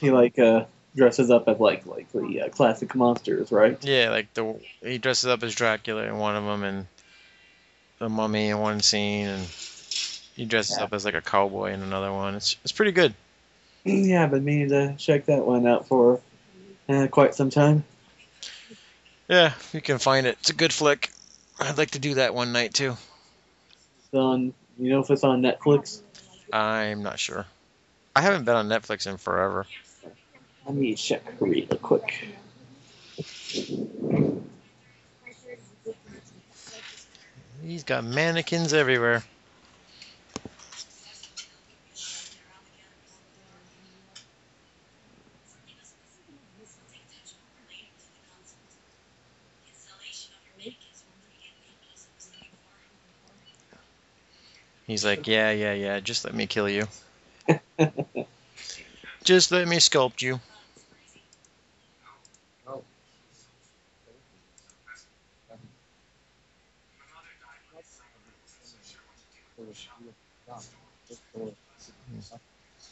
He 0.00 0.10
like 0.10 0.36
uh 0.40 0.64
dresses 0.96 1.30
up 1.30 1.46
as 1.46 1.60
like 1.60 1.86
like 1.86 2.10
the 2.10 2.42
uh, 2.42 2.48
classic 2.48 2.96
monsters, 2.96 3.52
right? 3.52 3.78
yeah, 3.84 4.10
like 4.10 4.34
the 4.34 4.56
he 4.82 4.98
dresses 4.98 5.26
up 5.28 5.44
as 5.44 5.54
Dracula 5.54 6.02
in 6.02 6.18
one 6.18 6.34
of 6.34 6.42
them, 6.44 6.64
and 6.64 6.86
the 8.00 8.08
Mummy 8.08 8.48
in 8.48 8.58
one 8.58 8.80
scene, 8.80 9.28
and 9.28 9.44
he 10.34 10.44
dresses 10.44 10.76
Yeah. 10.76 10.84
up 10.84 10.92
as 10.92 11.04
like 11.04 11.14
a 11.14 11.22
cowboy 11.22 11.72
in 11.72 11.82
another 11.82 12.12
one. 12.12 12.34
It's 12.34 12.56
it's 12.64 12.72
pretty 12.72 12.90
good. 12.90 13.14
Yeah, 13.84 14.24
I've 14.24 14.30
been 14.30 14.44
meaning 14.44 14.68
to 14.70 14.94
check 14.96 15.26
that 15.26 15.46
one 15.46 15.66
out 15.66 15.88
for 15.88 16.20
uh, 16.88 17.06
quite 17.08 17.34
some 17.34 17.50
time. 17.50 17.84
Yeah, 19.28 19.54
you 19.72 19.80
can 19.80 19.98
find 19.98 20.26
it. 20.26 20.36
It's 20.40 20.50
a 20.50 20.54
good 20.54 20.72
flick. 20.72 21.10
I'd 21.58 21.78
like 21.78 21.92
to 21.92 21.98
do 21.98 22.14
that 22.14 22.34
one 22.34 22.52
night 22.52 22.74
too. 22.74 22.96
It's 23.98 24.14
on, 24.14 24.52
you 24.78 24.90
know, 24.90 25.00
if 25.00 25.10
it's 25.10 25.24
on 25.24 25.42
Netflix. 25.42 26.00
I'm 26.52 27.02
not 27.02 27.18
sure. 27.18 27.46
I 28.14 28.22
haven't 28.22 28.44
been 28.44 28.56
on 28.56 28.68
Netflix 28.68 29.06
in 29.06 29.18
forever. 29.18 29.66
Let 30.66 30.74
me 30.74 30.94
check 30.94 31.22
real 31.40 31.66
quick. 31.80 32.28
He's 37.62 37.84
got 37.84 38.04
mannequins 38.04 38.72
everywhere. 38.72 39.22
He's 54.90 55.04
like, 55.04 55.26
yeah, 55.36 55.52
yeah, 55.52 55.72
yeah. 55.72 56.00
Just 56.00 56.24
let 56.24 56.34
me 56.34 56.48
kill 56.48 56.68
you. 56.68 56.88
Just 59.24 59.52
let 59.52 59.68
me 59.68 59.76
sculpt 59.76 60.20
you. 60.20 60.40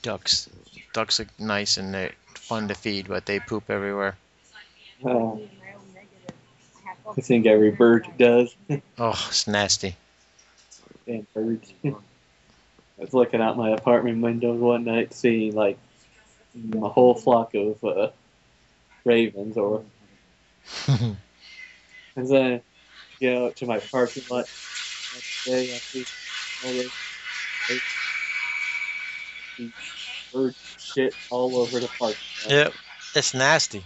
Ducks, 0.03 0.49
ducks 0.93 1.19
are 1.19 1.27
nice 1.41 1.77
and 1.79 1.93
they're 1.93 2.13
fun 2.35 2.69
to 2.69 2.75
feed, 2.77 3.09
but 3.09 3.27
they 3.27 3.41
poop 3.41 3.69
everywhere. 3.69 4.17
Uh, 5.05 5.33
I 7.17 7.21
think 7.21 7.47
every 7.47 7.73
bird 7.73 8.07
does. 8.19 8.55
Oh, 8.99 9.27
it's 9.29 9.49
nasty. 9.49 9.97
Damn 11.09 11.27
birds. 11.33 11.73
I 11.87 11.95
was 12.99 13.15
looking 13.15 13.41
out 13.41 13.57
my 13.57 13.71
apartment 13.71 14.21
window 14.21 14.53
one 14.53 14.85
night, 14.85 15.15
seeing 15.15 15.55
like 15.55 15.79
a 16.75 16.89
whole 16.89 17.15
flock 17.15 17.55
of 17.55 17.83
uh, 17.83 18.11
ravens. 19.07 19.57
Or 19.57 19.85
as 22.17 22.31
I 22.31 22.61
go 23.23 23.47
out 23.47 23.57
to 23.57 23.67
my 23.67 23.79
parking 23.79 24.25
lot 24.29 24.51
next 25.15 25.45
day, 25.47 25.75
I 25.75 25.79
see 25.79 26.07
all 26.63 26.73
those 26.75 26.91
see 29.57 29.73
bird 30.31 30.55
shit 30.77 31.15
all 31.31 31.57
over 31.57 31.81
the 31.81 31.89
park. 31.89 32.19
Yep, 32.51 32.75
it's 33.15 33.33
nasty. 33.33 33.83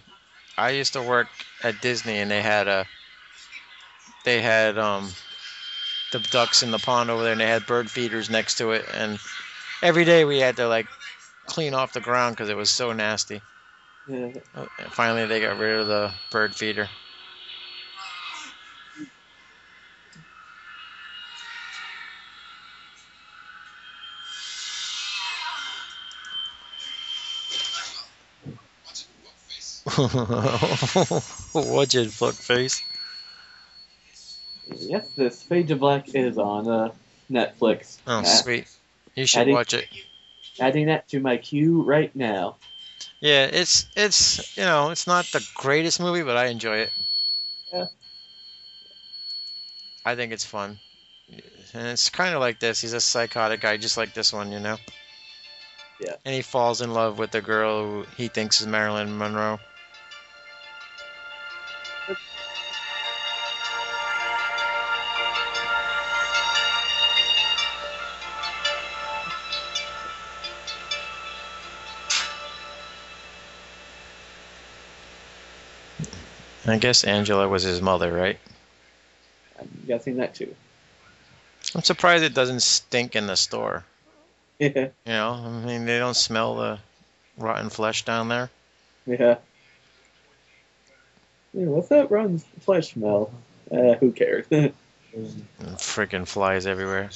I 0.59 0.70
used 0.70 0.95
to 0.95 1.03
work 1.03 1.29
at 1.62 1.81
Disney, 1.81 2.18
and 2.18 2.29
they 2.29 2.43
had 2.43 2.66
a, 2.66 2.89
they 4.25 4.41
had 4.41 4.77
um, 4.77 5.12
the 6.12 6.20
ducks 6.20 6.62
in 6.62 6.70
the 6.72 6.78
pond 6.80 7.10
over 7.10 7.24
there, 7.24 7.32
and 7.32 7.40
they 7.42 7.46
had 7.48 7.66
bird 7.66 7.90
feeders 7.90 8.30
next 8.30 8.56
to 8.56 8.72
it, 8.72 8.86
and 8.92 9.20
every 9.82 10.04
day 10.04 10.24
we 10.24 10.38
had 10.40 10.56
to 10.56 10.68
like 10.68 10.88
clean 11.46 11.74
off 11.74 11.92
the 11.92 12.00
ground 12.00 12.36
because 12.36 12.50
it 12.50 12.56
was 12.56 12.70
so 12.70 12.92
nasty. 12.92 13.42
Yeah. 14.06 14.28
Uh, 14.54 14.66
Finally, 14.92 15.26
they 15.26 15.40
got 15.40 15.58
rid 15.58 15.80
of 15.80 15.88
the 15.88 16.14
bird 16.30 16.56
feeder. 16.56 16.90
What'd 31.52 31.94
you 31.94 32.10
fuck 32.10 32.34
face? 32.34 32.82
Yes, 34.81 35.09
this 35.16 35.43
Fade 35.43 35.68
to 35.68 35.77
Black 35.77 36.14
is 36.14 36.39
on 36.39 36.68
uh, 36.68 36.91
Netflix. 37.31 37.99
Oh, 38.07 38.18
Uh, 38.20 38.25
sweet. 38.25 38.66
You 39.14 39.27
should 39.27 39.41
Adding- 39.43 39.55
watch 39.55 39.75
it. 39.75 39.87
Adding 40.61 40.87
that 40.87 41.09
to 41.09 41.20
my 41.20 41.37
queue 41.39 41.83
right 41.83 42.14
now. 42.14 42.57
Yeah, 43.20 43.47
it's 43.47 43.87
it's 43.97 44.57
you 44.57 44.64
know 44.64 44.91
it's 44.91 45.07
not 45.07 45.25
the 45.33 45.45
greatest 45.55 45.99
movie, 46.01 46.23
but 46.23 46.37
I 46.37 46.47
enjoy 46.47 46.79
it. 46.79 46.91
Yeah. 47.73 47.87
I 50.05 50.14
think 50.16 50.33
it's 50.33 50.45
fun, 50.45 50.79
and 51.75 51.87
it's 51.87 52.11
kind 52.11 52.35
of 52.35 52.41
like 52.41 52.59
this. 52.61 52.81
He's 52.81 52.93
a 52.93 53.01
psychotic 53.01 53.61
guy, 53.61 53.77
just 53.77 53.97
like 53.97 54.12
this 54.14 54.33
one, 54.33 54.51
you 54.53 54.59
know. 54.61 54.77
Yeah. 56.01 56.14
And 56.25 56.35
he 56.35 56.43
falls 56.43 56.81
in 56.81 56.93
love 56.93 57.18
with 57.18 57.31
the 57.31 57.41
girl 57.41 57.85
who 57.85 58.07
he 58.16 58.29
thinks 58.29 58.61
is 58.61 58.66
Marilyn 58.66 59.16
Monroe. 59.16 59.59
I 76.66 76.78
guess 76.78 77.04
Angela 77.04 77.48
was 77.48 77.62
his 77.62 77.80
mother, 77.80 78.12
right? 78.12 78.38
I'm 79.58 79.68
guessing 79.86 80.16
that 80.16 80.34
too. 80.34 80.54
I'm 81.74 81.82
surprised 81.82 82.24
it 82.24 82.34
doesn't 82.34 82.62
stink 82.62 83.16
in 83.16 83.26
the 83.26 83.36
store. 83.36 83.84
yeah. 84.58 84.88
You 85.06 85.12
know, 85.12 85.32
I 85.44 85.50
mean, 85.66 85.86
they 85.86 85.98
don't 85.98 86.14
smell 86.14 86.56
the 86.56 86.78
rotten 87.36 87.70
flesh 87.70 88.04
down 88.04 88.28
there. 88.28 88.50
Yeah. 89.06 89.36
Yeah, 91.54 91.66
what's 91.66 91.88
that 91.88 92.10
rotten 92.10 92.38
flesh 92.60 92.92
smell? 92.92 93.32
Uh, 93.70 93.94
who 93.94 94.12
cares? 94.12 94.46
Freaking 95.60 96.26
flies 96.26 96.66
everywhere. 96.66 97.10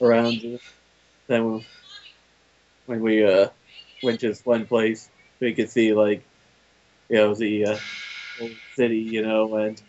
around, 0.00 0.60
then 1.26 1.44
when- 1.44 1.64
we 2.86 3.24
uh, 3.24 3.48
went 4.02 4.20
to 4.20 4.28
this 4.28 4.44
one 4.44 4.66
place, 4.66 5.08
we 5.40 5.54
could 5.54 5.70
see 5.70 5.94
like, 5.94 6.22
you 7.08 7.16
know, 7.16 7.34
the 7.34 7.64
uh, 7.64 7.78
old 8.38 8.56
city, 8.76 8.98
you 8.98 9.22
know, 9.22 9.54
and 9.56 9.80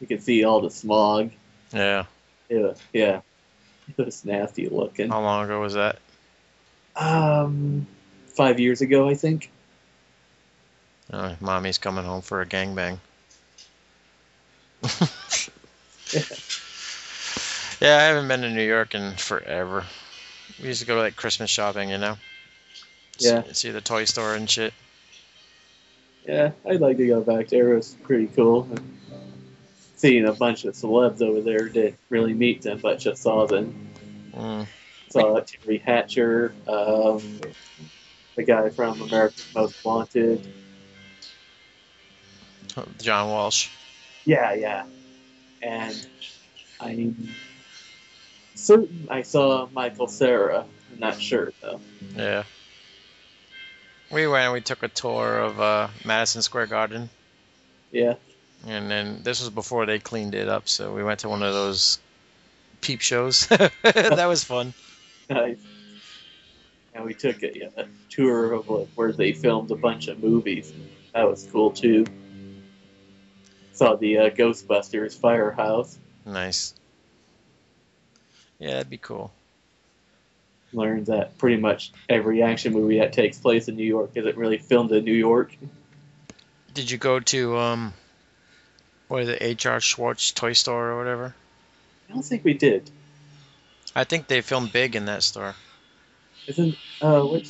we 0.00 0.06
could 0.06 0.22
see 0.22 0.44
all 0.44 0.60
the 0.60 0.70
smog. 0.70 1.32
Yeah. 1.72 2.04
Yeah, 2.48 2.74
yeah, 2.92 3.20
it 3.98 4.04
was 4.04 4.24
nasty 4.24 4.68
looking. 4.68 5.08
How 5.08 5.20
long 5.20 5.44
ago 5.46 5.60
was 5.60 5.74
that? 5.74 5.98
Um, 6.94 7.88
five 8.36 8.60
years 8.60 8.80
ago, 8.80 9.08
I 9.08 9.14
think. 9.14 9.50
Uh, 11.12 11.34
mommy's 11.40 11.78
coming 11.78 12.04
home 12.04 12.22
for 12.22 12.40
a 12.40 12.46
gangbang. 12.46 12.98
yeah, 17.80 17.96
I 17.96 18.02
haven't 18.02 18.28
been 18.28 18.42
to 18.42 18.50
New 18.50 18.66
York 18.66 18.94
in 18.94 19.12
forever. 19.12 19.84
We 20.60 20.68
used 20.68 20.80
to 20.80 20.86
go 20.86 20.96
to 20.96 21.00
like 21.02 21.16
Christmas 21.16 21.50
shopping, 21.50 21.90
you 21.90 21.98
know. 21.98 22.16
Yeah. 23.18 23.44
See 23.52 23.70
the 23.70 23.80
toy 23.80 24.04
store 24.04 24.34
and 24.34 24.48
shit. 24.48 24.74
Yeah, 26.26 26.52
I'd 26.68 26.80
like 26.80 26.96
to 26.96 27.06
go 27.06 27.20
back 27.20 27.48
there. 27.48 27.72
It 27.72 27.76
was 27.76 27.96
pretty 28.02 28.26
cool. 28.26 28.68
Seeing 29.94 30.26
a 30.26 30.32
bunch 30.32 30.64
of 30.64 30.74
celebs 30.74 31.22
over 31.22 31.40
there 31.40 31.68
didn't 31.68 31.98
really 32.10 32.34
meet 32.34 32.62
them, 32.62 32.80
but 32.82 32.98
just 32.98 33.22
saw 33.22 33.46
them. 33.46 33.88
Mm. 34.34 34.66
Saw 35.08 35.40
Teri 35.40 35.80
Hatcher, 35.80 36.52
um, 36.66 37.40
the 38.34 38.42
guy 38.42 38.68
from 38.70 39.00
America's 39.00 39.46
Most 39.54 39.84
Wanted. 39.84 40.46
John 43.00 43.28
Walsh. 43.28 43.68
Yeah, 44.24 44.54
yeah. 44.54 44.84
And 45.62 46.06
I'm 46.80 47.28
certain 48.54 49.08
I 49.10 49.22
saw 49.22 49.68
Michael 49.72 50.08
Cera. 50.08 50.66
I'm 50.92 50.98
not 50.98 51.20
sure, 51.20 51.52
though. 51.62 51.80
Yeah. 52.14 52.44
We 54.10 54.26
went 54.26 54.44
and 54.44 54.52
we 54.52 54.60
took 54.60 54.82
a 54.82 54.88
tour 54.88 55.38
of 55.38 55.60
uh, 55.60 55.88
Madison 56.04 56.42
Square 56.42 56.66
Garden. 56.66 57.10
Yeah, 57.92 58.14
And 58.66 58.90
then 58.90 59.20
this 59.22 59.40
was 59.40 59.50
before 59.50 59.86
they 59.86 59.98
cleaned 59.98 60.34
it 60.34 60.48
up, 60.48 60.68
so 60.68 60.92
we 60.92 61.02
went 61.02 61.20
to 61.20 61.28
one 61.28 61.42
of 61.42 61.54
those 61.54 61.98
peep 62.80 63.00
shows. 63.00 63.46
that 63.82 64.26
was 64.26 64.44
fun. 64.44 64.74
nice. 65.30 65.58
And 66.94 67.04
we 67.04 67.14
took 67.14 67.42
a, 67.42 67.70
a 67.76 67.86
tour 68.10 68.52
of 68.52 68.68
like, 68.68 68.88
where 68.94 69.12
they 69.12 69.32
filmed 69.32 69.70
a 69.70 69.76
bunch 69.76 70.08
of 70.08 70.22
movies. 70.22 70.72
That 71.14 71.28
was 71.28 71.48
cool, 71.50 71.70
too. 71.70 72.04
Saw 73.76 73.94
the 73.94 74.16
uh, 74.16 74.30
Ghostbusters 74.30 75.20
firehouse. 75.20 75.98
Nice. 76.24 76.72
Yeah, 78.58 78.70
that'd 78.70 78.88
be 78.88 78.96
cool. 78.96 79.34
Learned 80.72 81.06
that 81.06 81.36
pretty 81.36 81.58
much 81.58 81.92
every 82.08 82.42
action 82.42 82.72
movie 82.72 82.98
that 83.00 83.12
takes 83.12 83.38
place 83.38 83.68
in 83.68 83.76
New 83.76 83.84
York 83.84 84.12
isn't 84.14 84.34
really 84.34 84.56
filmed 84.56 84.92
in 84.92 85.04
New 85.04 85.12
York. 85.12 85.54
Did 86.72 86.90
you 86.90 86.96
go 86.96 87.20
to 87.20 87.58
um, 87.58 87.92
what 89.08 89.24
is 89.24 89.28
it, 89.28 89.42
H.R. 89.42 89.78
Schwarz 89.78 90.32
Toy 90.32 90.54
Store 90.54 90.92
or 90.92 90.96
whatever? 90.96 91.34
I 92.08 92.14
don't 92.14 92.22
think 92.22 92.44
we 92.44 92.54
did. 92.54 92.90
I 93.94 94.04
think 94.04 94.26
they 94.26 94.40
filmed 94.40 94.72
big 94.72 94.96
in 94.96 95.04
that 95.04 95.22
store. 95.22 95.54
Isn't 96.46 96.78
uh 97.02 97.20
which? 97.20 97.48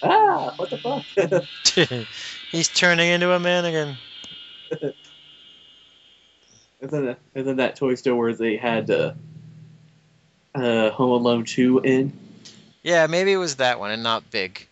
Ah, 0.00 0.52
what 0.56 0.70
the 0.70 0.78
fuck? 0.78 2.08
He's 2.52 2.68
turning 2.68 3.08
into 3.08 3.32
a 3.32 3.40
man 3.40 3.64
again. 3.64 3.98
isn't 6.80 7.08
it, 7.08 7.18
isn't 7.34 7.56
that 7.56 7.76
toy 7.76 7.94
store 7.94 8.16
where 8.16 8.34
they 8.34 8.56
had 8.56 8.90
uh, 8.90 9.12
uh 10.54 10.90
Home 10.90 11.10
Alone 11.10 11.44
two 11.44 11.80
in? 11.80 12.12
Yeah, 12.82 13.06
maybe 13.06 13.32
it 13.32 13.36
was 13.36 13.56
that 13.56 13.78
one 13.78 13.90
and 13.90 14.02
not 14.02 14.30
big. 14.30 14.66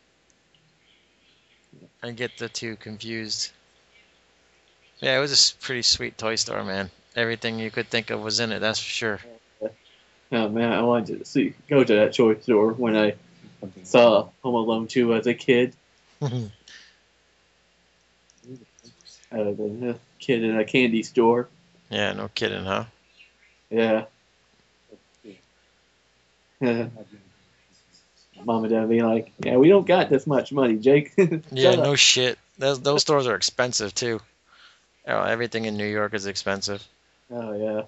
I 2.02 2.12
get 2.12 2.38
the 2.38 2.48
two 2.48 2.76
confused. 2.76 3.50
Yeah, 5.00 5.16
it 5.16 5.20
was 5.20 5.52
a 5.52 5.64
pretty 5.64 5.82
sweet 5.82 6.16
toy 6.16 6.36
store, 6.36 6.64
man. 6.64 6.90
Everything 7.14 7.58
you 7.58 7.70
could 7.70 7.88
think 7.88 8.10
of 8.10 8.20
was 8.20 8.40
in 8.40 8.52
it, 8.52 8.60
that's 8.60 8.78
for 8.78 8.90
sure. 8.90 9.20
Oh 10.30 10.48
man, 10.48 10.72
I 10.72 10.82
wanted 10.82 11.18
to 11.20 11.24
see 11.24 11.54
go 11.68 11.82
to 11.82 11.94
that 11.96 12.14
toy 12.14 12.38
store 12.40 12.72
when 12.72 12.96
I 12.96 13.14
saw 13.82 14.28
Home 14.42 14.54
Alone 14.54 14.86
two 14.86 15.14
as 15.14 15.26
a 15.26 15.34
kid. 15.34 15.74
Uh, 19.30 19.52
the 19.52 19.90
uh, 19.90 19.94
kid 20.18 20.42
in 20.42 20.58
a 20.58 20.64
candy 20.64 21.02
store. 21.02 21.48
Yeah, 21.90 22.12
no 22.12 22.28
kidding, 22.34 22.64
huh? 22.64 22.84
Yeah. 23.70 24.04
Mom 28.44 28.64
and 28.64 28.70
dad 28.70 28.88
being 28.88 29.04
like, 29.04 29.32
"Yeah, 29.40 29.56
we 29.56 29.68
don't 29.68 29.86
got 29.86 30.10
this 30.10 30.26
much 30.26 30.52
money, 30.52 30.76
Jake." 30.76 31.12
Yeah, 31.52 31.70
up." 31.70 31.78
no 31.84 31.94
shit. 31.94 32.38
Those 32.58 32.80
those 32.80 33.02
stores 33.02 33.26
are 33.26 33.34
expensive 33.34 33.94
too. 33.94 34.20
Oh, 35.06 35.22
everything 35.22 35.64
in 35.64 35.76
New 35.76 35.86
York 35.86 36.14
is 36.14 36.26
expensive. 36.26 36.82
Oh 37.30 37.52
yeah. 37.52 37.82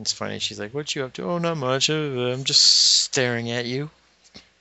It's 0.00 0.12
funny. 0.12 0.38
She's 0.38 0.58
like, 0.58 0.72
"What 0.74 0.94
you 0.94 1.04
up 1.04 1.12
to?" 1.14 1.24
Oh, 1.24 1.38
not 1.38 1.56
much. 1.56 1.90
Uh, 1.90 1.94
I'm 2.32 2.44
just 2.44 2.62
staring 2.62 3.50
at 3.50 3.66
you. 3.66 3.90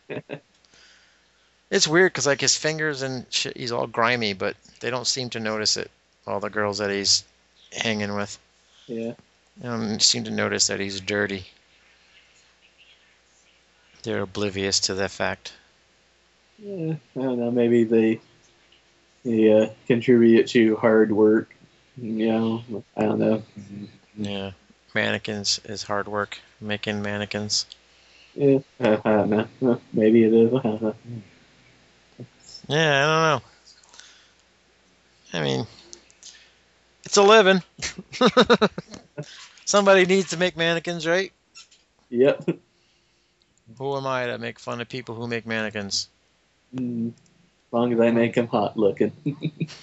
it's 1.69 1.87
weird 1.87 2.11
because 2.11 2.27
like 2.27 2.41
his 2.41 2.57
fingers 2.57 3.01
and 3.01 3.25
shit, 3.29 3.57
he's 3.57 3.71
all 3.71 3.87
grimy, 3.87 4.33
but 4.33 4.55
they 4.81 4.89
don't 4.89 5.07
seem 5.07 5.29
to 5.31 5.39
notice 5.39 5.77
it. 5.77 5.89
All 6.27 6.39
the 6.39 6.49
girls 6.49 6.77
that 6.77 6.89
he's 6.89 7.23
hanging 7.71 8.15
with, 8.15 8.37
Yeah. 8.87 9.13
don't 9.61 10.01
seem 10.01 10.23
to 10.25 10.31
notice 10.31 10.67
that 10.67 10.79
he's 10.79 11.01
dirty. 11.01 11.45
They're 14.03 14.21
oblivious 14.21 14.79
to 14.81 14.95
that 14.95 15.11
fact. 15.11 15.53
Yeah, 16.59 16.95
I 17.17 17.21
don't 17.21 17.39
know. 17.39 17.51
Maybe 17.51 17.83
they 17.83 18.19
they 19.23 19.51
uh, 19.51 19.69
contribute 19.87 20.47
to 20.49 20.75
hard 20.77 21.11
work. 21.11 21.55
You 21.97 22.27
know, 22.27 22.63
I 22.95 23.01
don't 23.03 23.19
know. 23.19 23.43
Yeah, 24.17 24.51
mannequins 24.93 25.59
is 25.65 25.83
hard 25.83 26.07
work. 26.07 26.39
Making 26.59 27.01
mannequins. 27.01 27.65
Yeah, 28.35 28.59
I 28.79 28.95
don't 28.95 29.61
know. 29.61 29.81
Maybe 29.93 30.23
it 30.23 30.33
is. 30.33 30.53
I. 30.53 30.93
Yeah, 32.67 33.03
I 33.03 33.05
don't 33.05 33.41
know. 33.41 33.41
I 35.33 35.41
mean, 35.43 35.67
it's 37.05 37.17
a 37.17 37.23
living. 37.23 37.61
Somebody 39.65 40.05
needs 40.05 40.29
to 40.31 40.37
make 40.37 40.57
mannequins, 40.57 41.07
right? 41.07 41.31
Yep. 42.09 42.49
Who 43.77 43.95
am 43.95 44.05
I 44.05 44.25
to 44.27 44.37
make 44.37 44.59
fun 44.59 44.81
of 44.81 44.89
people 44.89 45.15
who 45.15 45.27
make 45.27 45.45
mannequins? 45.45 46.09
Mm, 46.75 47.09
as 47.09 47.13
long 47.71 47.93
as 47.93 47.99
I 47.99 48.11
make 48.11 48.35
them 48.35 48.47
hot 48.47 48.77
looking. 48.77 49.13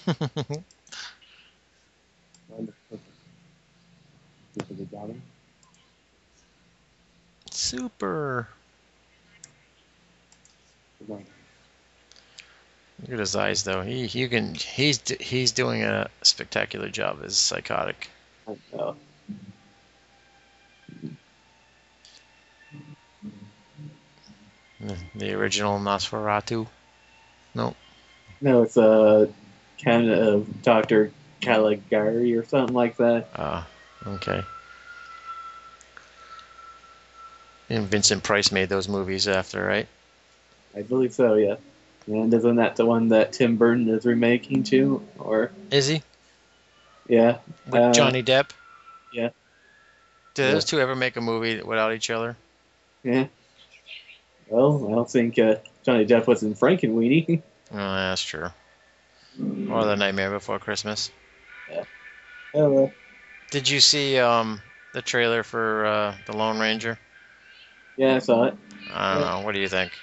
Super. 7.51 8.49
Look 13.01 13.13
at 13.13 13.19
his 13.19 13.37
eyes, 13.37 13.63
though. 13.63 13.83
He, 13.83 14.07
you 14.07 14.29
can. 14.29 14.55
He's 14.55 15.01
he's 15.21 15.53
doing 15.53 15.85
a 15.85 16.09
spectacular 16.23 16.89
job 16.89 17.21
as 17.25 17.37
psychotic. 17.37 18.11
The, 24.81 24.97
the 25.15 25.33
original 25.35 25.79
Nosferatu. 25.79 26.67
Nope. 27.55 27.77
No, 28.41 28.63
it's 28.63 28.77
a 28.77 29.29
kind 29.85 30.11
of 30.11 30.63
Doctor 30.63 31.13
Caligari 31.41 32.35
or 32.37 32.45
something 32.45 32.75
like 32.75 32.97
that. 32.97 33.29
Ah, 33.35 33.67
okay. 34.07 34.45
And 37.71 37.87
Vincent 37.87 38.23
Price 38.23 38.51
made 38.51 38.69
those 38.69 38.89
movies 38.89 39.29
after, 39.29 39.65
right? 39.65 39.87
I 40.77 40.83
believe 40.83 41.13
so, 41.13 41.35
yeah. 41.35 41.57
And 42.09 42.33
isn't 42.35 42.57
that 42.57 42.77
the 42.77 42.87
one 42.87 43.09
that 43.09 43.33
Tim 43.35 43.57
Burton 43.57 43.89
is 43.91 44.07
remaking 44.07 44.65
too? 44.65 45.07
Or 45.19 45.53
Is 45.71 45.89
he 45.89 46.03
yeah, 47.09 47.39
with 47.67 47.83
Uh, 47.83 47.93
Johnny 47.93 48.23
Depp? 48.23 48.51
yeah. 49.13 49.31
Did 50.35 50.45
Yeah. 50.45 50.55
those 50.55 50.65
two 50.65 50.81
ever 50.81 50.97
make 50.97 51.17
a 51.17 51.21
movie 51.21 51.63
without 51.63 51.93
each 51.95 52.11
other? 52.11 52.37
yeah. 53.05 53.27
Well, 54.49 54.87
I 54.89 54.95
don't 54.95 55.11
think 55.11 55.39
uh, 55.39 55.57
Johnny 55.85 56.07
Depp 56.07 56.27
was 56.27 56.43
in 56.43 56.55
Frankenweenie. 56.55 57.43
Oh, 57.73 57.77
that's 57.77 58.23
true. 58.23 58.49
Or 59.69 59.85
The 59.85 59.97
Nightmare 59.97 60.31
Before 60.31 60.59
Christmas. 60.59 61.11
oh, 62.55 62.71
well. 62.71 62.95
Did 63.51 63.69
you 63.69 63.81
see 63.81 64.19
um 64.19 64.63
the 64.93 65.03
trailer 65.03 65.43
for 65.43 65.87
uh, 65.87 66.15
The 66.27 66.37
Lone 66.37 66.59
Ranger? 66.59 66.99
yeah, 67.97 68.17
I 68.17 68.19
saw 68.21 68.45
it. 68.45 68.57
I 68.91 69.13
don't 69.13 69.21
Yeah. 69.21 69.27
know. 69.27 69.41
What 69.43 69.55
do 69.55 69.61
you 69.61 69.69
think? 69.69 69.99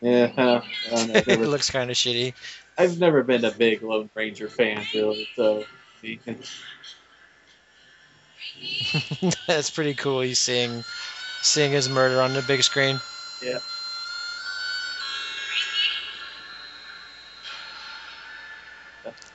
Yeah, 0.00 0.30
I 0.36 0.62
don't 0.90 1.08
know. 1.08 1.14
It 1.14 1.48
looks 1.48 1.70
kind 1.70 1.90
of 1.90 1.96
shitty. 1.96 2.34
I've 2.76 2.98
never 2.98 3.22
been 3.22 3.44
a 3.44 3.50
big 3.50 3.82
Lone 3.82 4.10
Ranger 4.14 4.48
fan, 4.48 4.86
really. 4.94 5.26
So, 5.34 5.66
That's 9.46 9.70
pretty 9.70 9.94
cool. 9.94 10.20
He's 10.20 10.38
seeing 10.38 10.84
seeing 11.40 11.72
his 11.72 11.88
murder 11.88 12.22
on 12.22 12.32
the 12.32 12.42
big 12.42 12.62
screen. 12.62 13.00
yeah. 13.40 13.58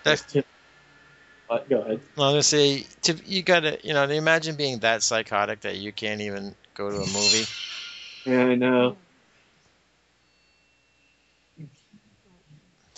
That's-. 0.04 0.38
Uh, 1.50 1.60
go 1.70 1.82
ahead. 1.82 2.02
I 2.18 2.22
was 2.22 2.32
gonna 2.32 2.44
say, 2.44 2.88
to, 3.04 3.14
you 3.26 3.44
gotta, 3.44 3.78
you 3.84 3.94
know, 3.94 4.04
imagine 4.04 4.56
being 4.56 4.80
that 4.80 5.04
psychotic 5.04 5.62
that 5.62 5.78
you 5.78 5.92
can't 5.92 6.22
even 6.22 6.56
go 6.74 6.90
to 6.90 6.98
a 6.98 7.08
movie. 7.08 7.46
Yeah, 8.26 8.46
I 8.46 8.56
know. 8.56 8.98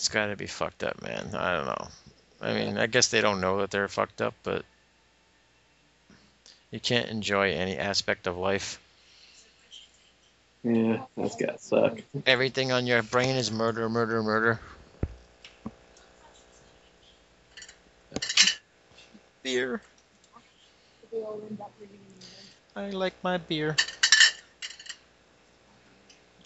It's 0.06 0.14
gotta 0.14 0.36
be 0.36 0.46
fucked 0.46 0.84
up, 0.84 1.02
man. 1.02 1.34
I 1.34 1.56
don't 1.56 1.66
know. 1.66 1.88
I 2.40 2.54
mean, 2.54 2.78
I 2.78 2.86
guess 2.86 3.08
they 3.08 3.20
don't 3.20 3.40
know 3.40 3.58
that 3.58 3.72
they're 3.72 3.88
fucked 3.88 4.22
up, 4.22 4.34
but 4.44 4.64
you 6.70 6.78
can't 6.78 7.08
enjoy 7.08 7.50
any 7.50 7.76
aspect 7.76 8.28
of 8.28 8.36
life. 8.36 8.78
Yeah, 10.62 11.02
that's 11.16 11.34
gotta 11.34 11.58
suck. 11.58 11.98
Everything 12.24 12.70
on 12.70 12.86
your 12.86 13.02
brain 13.02 13.34
is 13.34 13.50
murder, 13.50 13.88
murder, 13.88 14.22
murder. 14.22 14.60
Beer. 19.42 19.82
I 22.76 22.90
like 22.90 23.14
my 23.24 23.38
beer. 23.38 23.74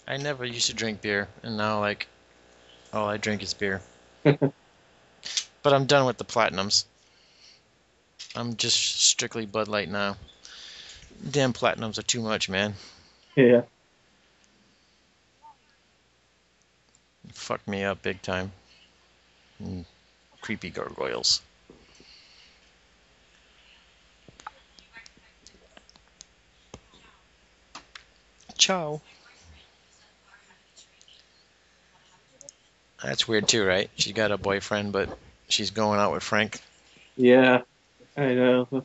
I 0.07 0.17
never 0.17 0.45
used 0.45 0.65
to 0.65 0.73
drink 0.73 1.01
beer, 1.01 1.27
and 1.43 1.57
now 1.57 1.79
like 1.79 2.07
all 2.93 3.07
I 3.07 3.17
drink 3.17 3.43
is 3.43 3.53
beer. 3.53 3.81
but 4.23 4.53
I'm 5.65 5.85
done 5.85 6.05
with 6.05 6.17
the 6.17 6.25
platinums. 6.25 6.85
I'm 8.35 8.55
just 8.55 9.01
strictly 9.01 9.45
Bud 9.45 9.67
Light 9.67 9.89
now. 9.89 10.17
Damn 11.29 11.53
platinums 11.53 11.97
are 11.97 12.03
too 12.03 12.21
much, 12.21 12.49
man. 12.49 12.73
Yeah. 13.35 13.61
Fuck 17.33 17.67
me 17.67 17.83
up 17.83 18.01
big 18.01 18.21
time. 18.21 18.51
Mm, 19.63 19.85
creepy 20.41 20.69
gargoyles. 20.69 21.41
Ciao. 28.57 29.01
That's 33.03 33.27
weird 33.27 33.47
too, 33.47 33.65
right? 33.65 33.89
She 33.95 34.13
got 34.13 34.31
a 34.31 34.37
boyfriend, 34.37 34.93
but 34.93 35.09
she's 35.49 35.71
going 35.71 35.99
out 35.99 36.13
with 36.13 36.23
Frank. 36.23 36.59
Yeah, 37.17 37.61
I 38.15 38.33
know. 38.33 38.83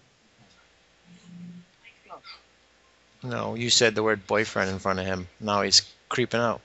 No, 3.22 3.54
you 3.54 3.70
said 3.70 3.94
the 3.94 4.02
word 4.02 4.26
boyfriend 4.26 4.70
in 4.70 4.78
front 4.78 5.00
of 5.00 5.06
him. 5.06 5.26
Now 5.40 5.62
he's 5.62 5.82
creeping 6.08 6.40
out. 6.40 6.60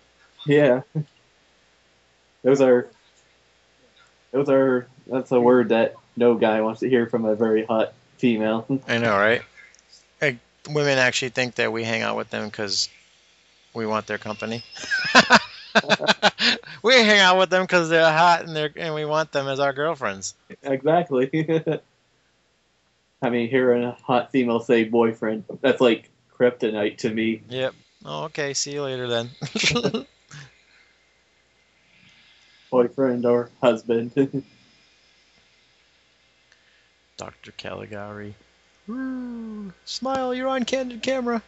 Yeah. 0.45 0.82
Those 2.43 2.62
are. 2.62 2.88
Those 4.32 4.49
are. 4.49 4.88
That's 5.08 5.32
a 5.32 5.39
word 5.39 5.70
that 5.70 5.95
no 6.16 6.36
guy 6.36 6.62
wants 6.62 6.82
to 6.82 6.89
hear 6.89 7.08
from 7.08 7.26
a 7.26 7.36
very 7.36 7.66
hot 7.66 7.93
female. 8.18 8.66
I 8.88 8.97
know, 8.99 9.18
right? 9.18 9.41
Like, 10.22 10.38
women 10.70 10.97
actually 10.97 11.30
think 11.30 11.56
that 11.56 11.72
we 11.72 11.84
hang 11.84 12.02
out 12.02 12.16
with 12.16 12.30
them 12.30 12.45
because 12.45 12.89
we 13.74 13.86
want 13.86 14.08
their 14.08 14.18
company. 14.18 14.64
we 16.84 16.94
hang 16.96 17.20
out 17.20 17.38
with 17.38 17.50
them 17.50 17.64
because 17.64 17.90
they're 17.90 18.12
hot 18.12 18.46
and 18.46 18.56
they're 18.56 18.72
and 18.76 18.94
we 18.94 19.06
want 19.06 19.32
them 19.32 19.48
as 19.48 19.60
our 19.60 19.74
girlfriends. 19.74 20.36
exactly. 20.64 21.30
I 23.22 23.30
mean, 23.30 23.50
hearing 23.50 23.84
a 23.84 23.92
hot 23.92 24.32
female 24.32 24.60
say 24.60 24.84
boyfriend, 24.84 25.44
that's 25.62 25.80
like 25.80 26.10
kryptonite 26.36 26.98
to 27.00 27.10
me. 27.10 27.42
Yep. 27.50 27.76
Oh, 28.04 28.24
okay. 28.26 28.54
See 28.54 28.74
you 28.74 28.84
later 28.84 29.08
then. 29.08 29.30
Boyfriend 32.72 33.26
or 33.26 33.50
husband. 33.62 34.12
Dr. 37.18 37.52
Caligari. 37.52 38.34
Smile, 39.86 40.34
you're 40.34 40.48
on 40.48 40.66
candid 40.66 41.04
camera. 41.04 41.44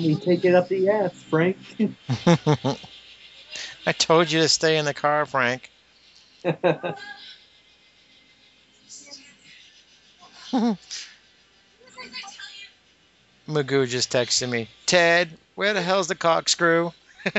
I 0.00 0.02
mean, 0.02 0.18
take 0.18 0.46
it 0.46 0.54
up 0.54 0.68
the 0.70 0.88
ass, 0.88 1.12
Frank. 1.24 1.58
I 3.86 3.92
told 3.92 4.32
you 4.32 4.40
to 4.40 4.48
stay 4.48 4.78
in 4.78 4.86
the 4.86 4.94
car, 4.94 5.26
Frank. 5.26 5.70
Magoo 13.46 13.86
just 13.86 14.10
texted 14.10 14.48
me. 14.48 14.68
Ted, 14.86 15.36
where 15.54 15.74
the 15.74 15.82
hell's 15.82 16.08
the 16.08 16.14
corkscrew? 16.14 16.92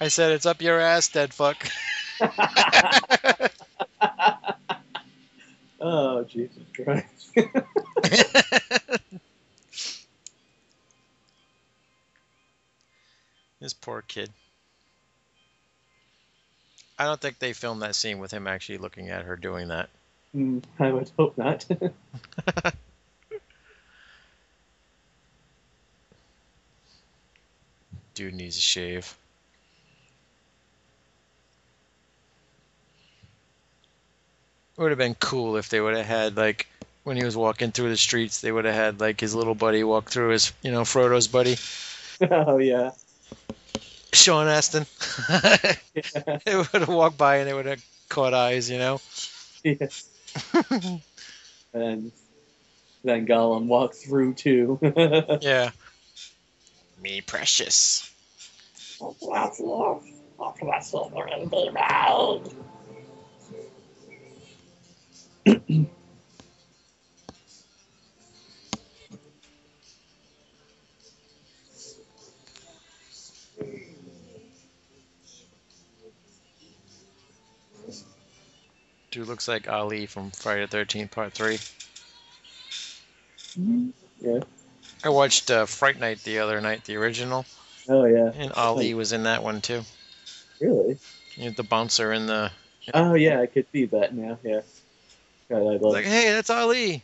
I 0.00 0.08
said 0.08 0.32
it's 0.32 0.46
up 0.46 0.60
your 0.60 0.80
ass, 0.80 1.06
dead 1.06 1.32
fuck. 1.32 1.64
Oh, 5.82 6.24
Jesus 6.24 6.62
Christ. 6.74 7.34
this 13.60 13.74
poor 13.74 14.02
kid. 14.02 14.30
I 16.98 17.04
don't 17.04 17.20
think 17.20 17.38
they 17.38 17.52
filmed 17.52 17.82
that 17.82 17.94
scene 17.94 18.18
with 18.18 18.30
him 18.30 18.46
actually 18.46 18.78
looking 18.78 19.10
at 19.10 19.24
her 19.24 19.36
doing 19.36 19.68
that. 19.68 19.90
Hmm, 20.32 20.58
I 20.78 20.92
would 20.92 21.10
hope 21.18 21.36
not. 21.36 21.66
dude 28.14 28.34
needs 28.34 28.56
a 28.56 28.60
shave. 28.60 29.16
Would 34.82 34.90
have 34.90 34.98
been 34.98 35.14
cool 35.14 35.56
if 35.56 35.68
they 35.68 35.80
would 35.80 35.96
have 35.96 36.06
had 36.06 36.36
like 36.36 36.66
when 37.04 37.16
he 37.16 37.24
was 37.24 37.36
walking 37.36 37.72
through 37.72 37.88
the 37.88 37.96
streets, 37.96 38.40
they 38.40 38.52
would 38.52 38.64
have 38.64 38.74
had 38.74 39.00
like 39.00 39.20
his 39.20 39.34
little 39.34 39.54
buddy 39.54 39.82
walk 39.84 40.10
through 40.10 40.30
his, 40.30 40.52
you 40.62 40.70
know, 40.70 40.82
Frodo's 40.82 41.28
buddy, 41.28 41.56
oh 42.30 42.58
yeah. 42.58 42.90
Sean 44.12 44.48
Astin. 44.48 44.86
Yeah. 45.94 46.38
they 46.44 46.56
would 46.56 46.66
have 46.68 46.88
walked 46.88 47.18
by 47.18 47.36
and 47.36 47.48
they 47.48 47.52
would 47.52 47.66
have 47.66 47.84
caught 48.08 48.32
eyes, 48.32 48.70
you 48.70 48.78
know. 48.78 49.00
Yes. 49.62 50.08
And 51.74 52.12
then 53.02 53.26
Gollum 53.26 53.66
walks 53.66 54.04
through 54.04 54.34
too. 54.34 54.78
Yeah. 55.40 55.70
Me 57.02 57.22
precious. 57.22 58.10
Dude 65.44 65.86
looks 79.28 79.46
like 79.46 79.68
Ali 79.68 80.06
from 80.06 80.30
Friday 80.30 80.66
the 80.66 80.78
13th 80.78 81.10
Part 81.10 81.34
3. 81.34 81.58
yeah. 84.20 84.40
I 85.04 85.10
watched 85.10 85.50
uh, 85.50 85.66
Fright 85.66 85.98
Night 85.98 86.22
the 86.24 86.38
other 86.38 86.60
night, 86.60 86.84
the 86.84 86.96
original, 86.96 87.44
Oh 87.88 88.04
yeah. 88.04 88.30
and 88.34 88.52
Ali 88.52 88.94
was 88.94 89.12
in 89.12 89.24
that 89.24 89.42
one 89.42 89.60
too. 89.60 89.82
Really? 90.60 90.98
You 91.34 91.46
know, 91.46 91.50
the 91.50 91.64
bouncer 91.64 92.12
in 92.12 92.26
the. 92.26 92.52
Oh 92.94 93.14
yeah, 93.14 93.40
I 93.40 93.46
could 93.46 93.66
see 93.72 93.86
that 93.86 94.14
now. 94.14 94.38
Yeah. 94.42 94.60
God, 95.52 95.66
I 95.66 95.76
love 95.76 95.82
Like, 95.82 96.06
hey, 96.06 96.32
that's 96.32 96.48
Ali! 96.48 97.02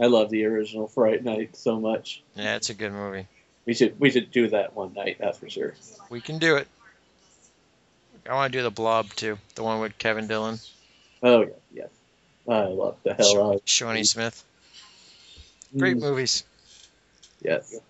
I 0.00 0.06
love 0.06 0.30
the 0.30 0.46
original 0.46 0.88
Fright 0.88 1.22
Night 1.22 1.54
so 1.56 1.78
much. 1.78 2.20
Yeah, 2.34 2.56
it's 2.56 2.70
a 2.70 2.74
good 2.74 2.92
movie. 2.92 3.28
We 3.66 3.74
should 3.74 4.00
we 4.00 4.10
should 4.10 4.32
do 4.32 4.48
that 4.48 4.74
one 4.74 4.92
night. 4.94 5.18
That's 5.20 5.38
for 5.38 5.48
sure. 5.48 5.74
We 6.10 6.20
can 6.20 6.40
do 6.40 6.56
it. 6.56 6.66
I 8.28 8.34
want 8.34 8.52
to 8.52 8.58
do 8.58 8.64
the 8.64 8.70
Blob 8.70 9.10
too, 9.10 9.38
the 9.54 9.62
one 9.62 9.78
with 9.80 9.96
Kevin 9.98 10.26
Dillon, 10.26 10.58
Oh 11.22 11.42
yeah, 11.42 11.48
yes. 11.72 11.88
I 12.48 12.64
love 12.64 12.96
the 13.04 13.14
hell 13.14 13.50
out. 13.50 13.54
of 13.54 13.62
Shawnee 13.64 14.02
Smith. 14.02 14.42
Great 15.78 15.96
Mm, 15.96 16.00
movies. 16.00 16.44
Yes. 17.42 17.80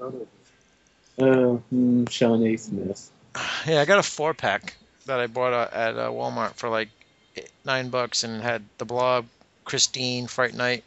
Oh, 1.18 1.62
mm, 1.72 2.10
Shawnee 2.10 2.58
Smith. 2.58 3.10
Yeah, 3.66 3.80
I 3.80 3.86
got 3.86 3.98
a 3.98 4.02
four 4.02 4.34
pack 4.34 4.74
that 5.06 5.18
I 5.18 5.28
bought 5.28 5.54
uh, 5.54 5.68
at 5.72 5.96
uh, 5.96 6.10
Walmart 6.10 6.54
for 6.54 6.68
like 6.68 6.90
nine 7.64 7.88
bucks 7.88 8.24
and 8.24 8.42
had 8.42 8.62
the 8.78 8.84
Blob, 8.84 9.26
Christine, 9.64 10.26
Fright 10.26 10.54
Night, 10.54 10.84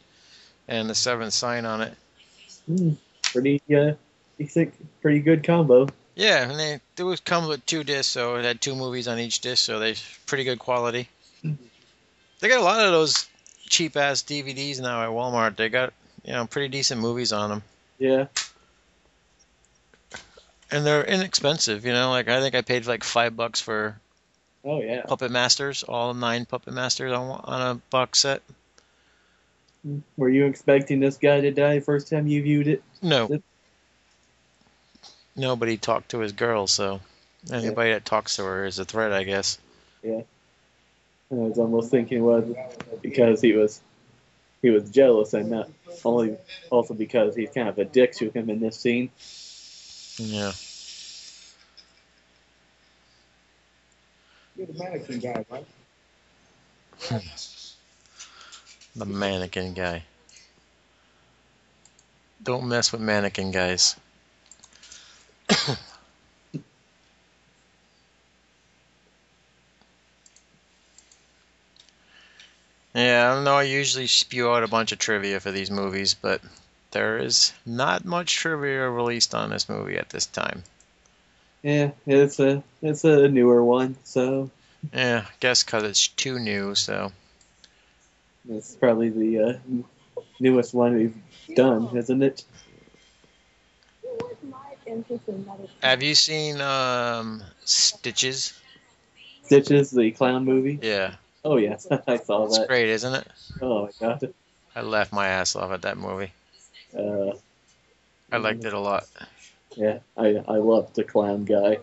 and 0.68 0.88
the 0.88 0.94
Seventh 0.94 1.32
Sign 1.32 1.64
on 1.64 1.82
it. 1.82 1.94
Mm, 2.70 2.96
pretty 3.22 3.62
uh, 3.74 3.92
decent, 4.38 4.74
pretty 5.00 5.20
good 5.20 5.44
combo. 5.44 5.88
Yeah, 6.14 6.48
and 6.50 6.58
they 6.58 6.80
it 6.96 7.02
was 7.02 7.20
comes 7.20 7.46
with 7.48 7.64
two 7.66 7.84
discs, 7.84 8.10
so 8.12 8.36
it 8.36 8.44
had 8.44 8.60
two 8.60 8.74
movies 8.74 9.06
on 9.08 9.18
each 9.18 9.40
disc, 9.40 9.64
so 9.64 9.78
they 9.78 9.94
pretty 10.26 10.44
good 10.44 10.58
quality. 10.58 11.08
They 12.40 12.48
got 12.48 12.60
a 12.60 12.64
lot 12.64 12.84
of 12.84 12.92
those 12.92 13.26
cheap 13.68 13.96
ass 13.96 14.22
DVDs 14.22 14.80
now 14.80 15.02
at 15.02 15.10
Walmart. 15.10 15.56
They 15.56 15.68
got 15.68 15.92
you 16.24 16.32
know 16.32 16.46
pretty 16.46 16.68
decent 16.68 17.00
movies 17.00 17.32
on 17.32 17.50
them, 17.50 17.62
Yeah. 17.98 18.26
and 20.70 20.84
they're 20.86 21.04
inexpensive. 21.04 21.84
You 21.84 21.92
know, 21.92 22.10
like 22.10 22.28
I 22.28 22.40
think 22.40 22.54
I 22.54 22.62
paid 22.62 22.86
like 22.86 23.04
five 23.04 23.36
bucks 23.36 23.60
for 23.60 23.96
Oh 24.64 24.80
yeah. 24.80 25.02
Puppet 25.02 25.30
Masters, 25.30 25.82
all 25.84 26.12
nine 26.14 26.44
Puppet 26.46 26.72
Masters 26.74 27.12
on 27.12 27.40
on 27.44 27.62
a 27.62 27.74
box 27.90 28.20
set. 28.20 28.42
Were 30.16 30.28
you 30.28 30.46
expecting 30.46 31.00
this 31.00 31.16
guy 31.16 31.40
to 31.40 31.50
die 31.50 31.80
first 31.80 32.08
time 32.08 32.26
you 32.26 32.42
viewed 32.42 32.66
it? 32.66 32.82
No. 33.02 33.28
Yep. 33.28 33.42
Nobody 35.36 35.76
talked 35.76 36.10
to 36.10 36.20
his 36.20 36.32
girl, 36.32 36.66
so 36.66 37.00
anybody 37.52 37.92
that 37.92 38.04
talks 38.04 38.36
to 38.36 38.44
her 38.44 38.64
is 38.64 38.78
a 38.78 38.84
threat, 38.84 39.12
I 39.12 39.22
guess. 39.22 39.58
Yeah. 40.02 40.22
I 41.30 41.34
was 41.34 41.58
almost 41.58 41.90
thinking 41.90 42.18
it 42.18 42.22
was 42.22 42.54
because 43.02 43.40
he 43.40 43.52
was 43.52 43.80
he 44.62 44.70
was 44.70 44.90
jealous 44.90 45.34
and 45.34 45.50
not 45.50 45.68
only 46.04 46.36
also 46.70 46.94
because 46.94 47.36
he's 47.36 47.50
kind 47.50 47.68
of 47.68 47.78
a 47.78 47.84
dick 47.84 48.12
to 48.14 48.30
him 48.30 48.48
in 48.48 48.60
this 48.60 48.78
scene. 48.78 49.10
Yeah. 50.18 50.52
You're 54.56 54.66
the 54.66 54.72
mannequin 54.72 55.18
guy, 55.18 55.44
right? 55.50 55.66
The 58.96 59.04
mannequin 59.04 59.74
guy. 59.74 60.04
Don't 62.42 62.66
mess 62.66 62.92
with 62.92 63.02
mannequin 63.02 63.50
guys. 63.50 63.94
yeah, 72.94 73.30
I 73.30 73.34
don't 73.34 73.44
know. 73.44 73.56
I 73.56 73.64
usually 73.64 74.06
spew 74.06 74.50
out 74.50 74.62
a 74.62 74.68
bunch 74.68 74.92
of 74.92 74.98
trivia 74.98 75.40
for 75.40 75.50
these 75.50 75.70
movies, 75.70 76.14
but 76.14 76.40
there 76.92 77.18
is 77.18 77.52
not 77.66 78.06
much 78.06 78.34
trivia 78.34 78.88
released 78.88 79.34
on 79.34 79.50
this 79.50 79.68
movie 79.68 79.98
at 79.98 80.08
this 80.08 80.24
time. 80.24 80.64
Yeah, 81.62 81.90
it's 82.06 82.40
a 82.40 82.62
it's 82.80 83.04
a 83.04 83.28
newer 83.28 83.62
one, 83.62 83.96
so 84.04 84.50
Yeah, 84.94 85.26
I 85.28 85.32
guess 85.40 85.64
because 85.64 85.82
it's 85.82 86.08
too 86.08 86.38
new, 86.38 86.74
so. 86.74 87.12
It's 88.48 88.74
probably 88.76 89.10
the 89.10 89.38
uh, 89.40 89.58
newest 90.40 90.74
one 90.74 90.94
we've 90.94 91.16
done, 91.56 91.88
isn't 91.96 92.22
it? 92.22 92.44
Have 95.82 96.02
you 96.02 96.14
seen 96.14 96.60
um, 96.60 97.42
Stitches? 97.64 98.58
Stitches, 99.44 99.90
the 99.90 100.10
clown 100.12 100.44
movie. 100.44 100.78
Yeah, 100.82 101.14
Oh 101.44 101.58
yes, 101.58 101.86
I 102.08 102.16
saw 102.16 102.44
it's 102.46 102.58
that. 102.58 102.66
great, 102.66 102.88
isn't 102.88 103.14
it? 103.14 103.28
Oh 103.62 103.84
my 103.84 103.90
god. 104.00 104.34
I 104.74 104.80
laughed 104.80 105.12
my 105.12 105.28
ass 105.28 105.54
off 105.54 105.70
at 105.70 105.82
that 105.82 105.96
movie. 105.96 106.32
Uh, 106.92 107.32
I 108.32 108.38
liked 108.38 108.64
it 108.64 108.72
a 108.72 108.80
lot. 108.80 109.06
yeah, 109.76 110.00
I 110.16 110.42
I 110.48 110.56
loved 110.56 110.96
the 110.96 111.04
clown 111.04 111.44
guy. 111.44 111.78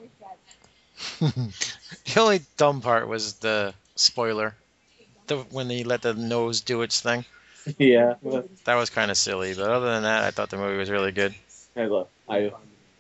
the 1.20 1.54
only 2.18 2.42
dumb 2.58 2.82
part 2.82 3.08
was 3.08 3.36
the 3.36 3.74
spoiler, 3.96 4.54
the 5.38 5.44
when 5.52 5.68
they 5.68 5.84
let 5.84 6.02
the 6.02 6.14
nose 6.14 6.62
do 6.62 6.82
its 6.82 7.02
thing. 7.02 7.26
yeah, 7.78 8.16
That 8.66 8.76
was 8.76 8.90
kind 8.90 9.10
of 9.12 9.18
silly, 9.18 9.54
but 9.54 9.70
other 9.70 9.88
than 9.88 10.04
that, 10.04 10.24
I 10.24 10.32
thought 10.32 10.50
the 10.50 10.58
movie 10.58 10.78
was 10.78 10.90
really 10.90 11.12
good. 11.12 11.34
I 11.76 11.86
love 11.86 12.08
I 12.30 12.52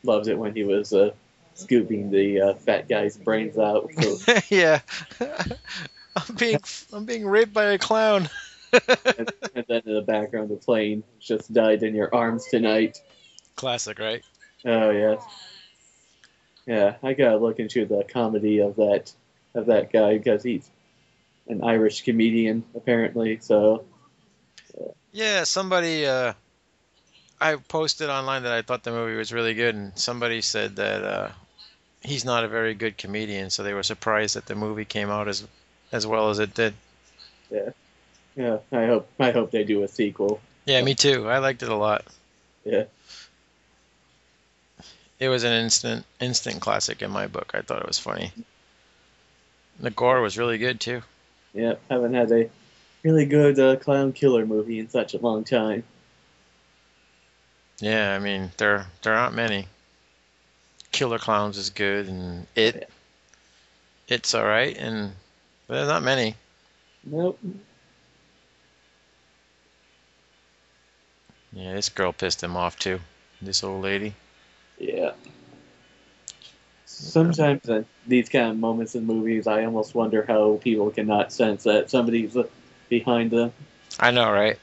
loved 0.03 0.27
it 0.27 0.37
when 0.37 0.55
he 0.55 0.63
was 0.63 0.93
uh, 0.93 1.11
scooping 1.53 2.11
the 2.11 2.41
uh, 2.41 2.53
fat 2.55 2.87
guy's 2.87 3.17
brains 3.17 3.57
out. 3.57 3.89
So, 3.99 4.17
yeah, 4.49 4.79
I'm 5.19 6.35
being 6.37 6.59
I'm 6.91 7.05
being 7.05 7.25
raped 7.25 7.53
by 7.53 7.65
a 7.65 7.77
clown. 7.77 8.29
and, 9.17 9.31
and 9.53 9.65
then 9.67 9.81
in 9.85 9.93
the 9.93 10.03
background, 10.05 10.49
the 10.49 10.55
plane 10.55 11.03
just 11.19 11.53
died 11.53 11.83
in 11.83 11.93
your 11.93 12.13
arms 12.13 12.45
tonight. 12.49 12.99
Classic, 13.55 13.99
right? 13.99 14.23
Oh 14.65 14.89
yeah, 14.89 15.15
yeah. 16.65 16.95
I 17.03 17.13
gotta 17.13 17.37
look 17.37 17.59
into 17.59 17.85
the 17.85 18.03
comedy 18.03 18.59
of 18.59 18.75
that 18.77 19.11
of 19.53 19.67
that 19.67 19.91
guy 19.91 20.17
because 20.17 20.41
he's 20.41 20.69
an 21.47 21.63
Irish 21.63 22.03
comedian 22.03 22.63
apparently. 22.75 23.39
So 23.41 23.85
Yeah, 25.11 25.43
somebody. 25.43 26.05
Uh, 26.05 26.33
I 27.39 27.55
posted 27.55 28.09
online 28.09 28.43
that 28.43 28.53
I 28.53 28.61
thought 28.61 28.83
the 28.83 28.91
movie 28.91 29.17
was 29.17 29.33
really 29.33 29.53
good, 29.53 29.75
and 29.75 29.91
somebody 29.97 30.41
said 30.41 30.77
that 30.77 31.03
uh, 31.03 31.29
he's 32.01 32.23
not 32.23 32.45
a 32.45 32.47
very 32.47 32.73
good 32.73 32.97
comedian, 32.97 33.49
so 33.49 33.63
they 33.63 33.73
were 33.73 33.83
surprised 33.83 34.35
that 34.35 34.45
the 34.45 34.55
movie 34.55 34.85
came 34.85 35.09
out 35.09 35.27
as 35.27 35.45
as 35.91 36.07
well 36.07 36.29
as 36.29 36.39
it 36.39 36.53
did. 36.53 36.73
Yeah, 37.51 37.69
yeah, 38.35 38.57
I 38.71 38.85
hope 38.85 39.09
I 39.19 39.31
hope 39.31 39.51
they 39.51 39.63
do 39.63 39.83
a 39.83 39.87
sequel. 39.87 40.41
Yeah, 40.65 40.81
me 40.81 40.95
too. 40.95 41.27
I 41.27 41.39
liked 41.39 41.63
it 41.63 41.69
a 41.69 41.75
lot. 41.75 42.05
Yeah. 42.63 42.85
It 45.19 45.29
was 45.29 45.43
an 45.43 45.53
instant 45.53 46.05
instant 46.19 46.61
classic 46.61 47.01
in 47.01 47.11
my 47.11 47.27
book. 47.27 47.51
I 47.53 47.61
thought 47.61 47.81
it 47.81 47.87
was 47.87 47.99
funny. 47.99 48.31
The 49.79 49.91
gore 49.91 50.21
was 50.21 50.37
really 50.37 50.57
good 50.57 50.79
too. 50.79 51.01
Yeah, 51.53 51.75
haven't 51.89 52.13
had 52.13 52.31
a 52.31 52.49
really 53.03 53.25
good 53.25 53.59
uh, 53.59 53.75
clown 53.75 54.13
killer 54.13 54.45
movie 54.45 54.79
in 54.79 54.89
such 54.89 55.13
a 55.13 55.19
long 55.19 55.43
time. 55.43 55.83
Yeah, 57.79 58.15
I 58.15 58.19
mean 58.19 58.51
there 58.57 58.87
there 59.01 59.13
aren't 59.13 59.35
many. 59.35 59.67
Killer 60.91 61.17
Clowns 61.17 61.57
is 61.57 61.69
good, 61.69 62.07
and 62.07 62.47
it 62.55 62.89
it's 64.07 64.33
all 64.33 64.45
right, 64.45 64.77
and 64.77 65.11
but 65.67 65.75
there's 65.75 65.87
not 65.87 66.03
many. 66.03 66.35
Nope. 67.03 67.39
Yeah, 71.51 71.73
this 71.73 71.89
girl 71.89 72.13
pissed 72.13 72.41
him 72.41 72.57
off 72.57 72.77
too. 72.79 72.99
This 73.41 73.63
old 73.63 73.83
lady. 73.83 74.15
Yeah. 74.77 75.11
Sometimes 77.03 77.85
these 78.07 78.29
kind 78.29 78.51
of 78.51 78.57
moments 78.57 78.95
in 78.95 79.05
movies, 79.05 79.47
I 79.47 79.65
almost 79.65 79.95
wonder 79.95 80.23
how 80.25 80.59
people 80.63 80.89
cannot 80.91 81.31
sense 81.31 81.63
that 81.63 81.89
somebody's 81.89 82.35
behind 82.89 83.31
them. 83.31 83.53
I 83.99 84.11
know, 84.11 84.31
right? 84.31 84.57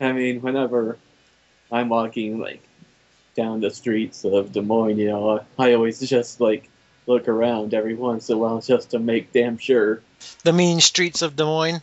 I 0.00 0.12
mean, 0.12 0.40
whenever 0.40 0.98
I'm 1.72 1.88
walking 1.88 2.38
like 2.38 2.62
down 3.34 3.60
the 3.60 3.70
streets 3.70 4.24
of 4.24 4.52
Des 4.52 4.62
Moines, 4.62 4.98
you 4.98 5.08
know, 5.08 5.44
I 5.58 5.74
always 5.74 6.00
just 6.00 6.40
like 6.40 6.68
look 7.06 7.28
around 7.28 7.74
every 7.74 7.94
once 7.94 8.28
in 8.28 8.36
a 8.36 8.38
while 8.38 8.60
just 8.60 8.90
to 8.90 8.98
make 8.98 9.32
damn 9.32 9.58
sure. 9.58 10.02
The 10.44 10.52
mean 10.52 10.80
streets 10.80 11.22
of 11.22 11.36
Des 11.36 11.44
Moines. 11.44 11.80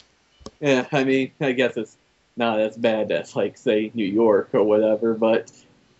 Yeah, 0.59 0.85
I 0.91 1.03
mean, 1.03 1.31
I 1.41 1.51
guess 1.51 1.75
it's 1.77 1.97
not 2.37 2.59
as 2.59 2.77
bad 2.77 3.11
as 3.11 3.35
like 3.35 3.57
say 3.57 3.91
New 3.93 4.05
York 4.05 4.49
or 4.53 4.63
whatever, 4.63 5.13
but 5.13 5.51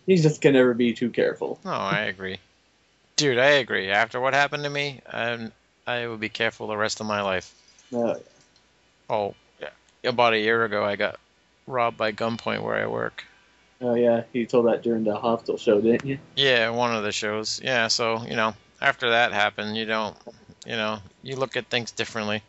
you 0.06 0.18
just 0.18 0.42
can 0.42 0.54
never 0.54 0.74
be 0.74 0.94
too 0.94 1.10
careful. 1.10 1.60
No, 1.66 1.72
I 1.72 2.02
agree. 2.02 2.38
Dude, 3.16 3.38
I 3.38 3.52
agree. 3.52 3.90
After 3.90 4.20
what 4.20 4.34
happened 4.34 4.64
to 4.64 4.70
me, 4.70 5.02
I 5.12 5.50
I 5.88 6.08
would 6.08 6.20
be 6.20 6.30
careful 6.30 6.68
the 6.68 6.78
rest 6.78 7.00
of 7.00 7.06
my 7.08 7.22
life. 7.22 7.54
Uh, 7.96 8.16
Oh, 9.08 9.36
yeah. 9.62 9.70
About 10.04 10.34
a 10.34 10.40
year 10.40 10.66
ago, 10.66 10.84
I 10.84 10.96
got 10.96 11.20
robbed 11.68 11.98
by 11.98 12.12
gunpoint 12.12 12.62
where 12.64 12.76
I 12.76 12.88
work. 12.88 13.24
oh 13.82 13.94
yeah, 13.94 14.24
you 14.34 14.46
told 14.48 14.66
that 14.68 14.82
during 14.82 15.04
the 15.04 15.16
hostel 15.16 15.58
show, 15.58 15.80
didn't 15.80 16.06
you? 16.06 16.18
Yeah, 16.36 16.72
one 16.72 16.96
of 16.96 17.04
the 17.04 17.12
shows. 17.12 17.62
Yeah, 17.64 17.88
so 17.88 18.24
you 18.24 18.36
know, 18.36 18.56
after 18.82 19.12
that 19.12 19.32
happened, 19.32 19.78
you 19.78 19.86
don't, 19.86 20.18
you 20.66 20.76
know, 20.76 21.00
you 21.22 21.36
look 21.36 21.56
at 21.56 21.68
things 21.68 21.92
differently. 21.92 22.42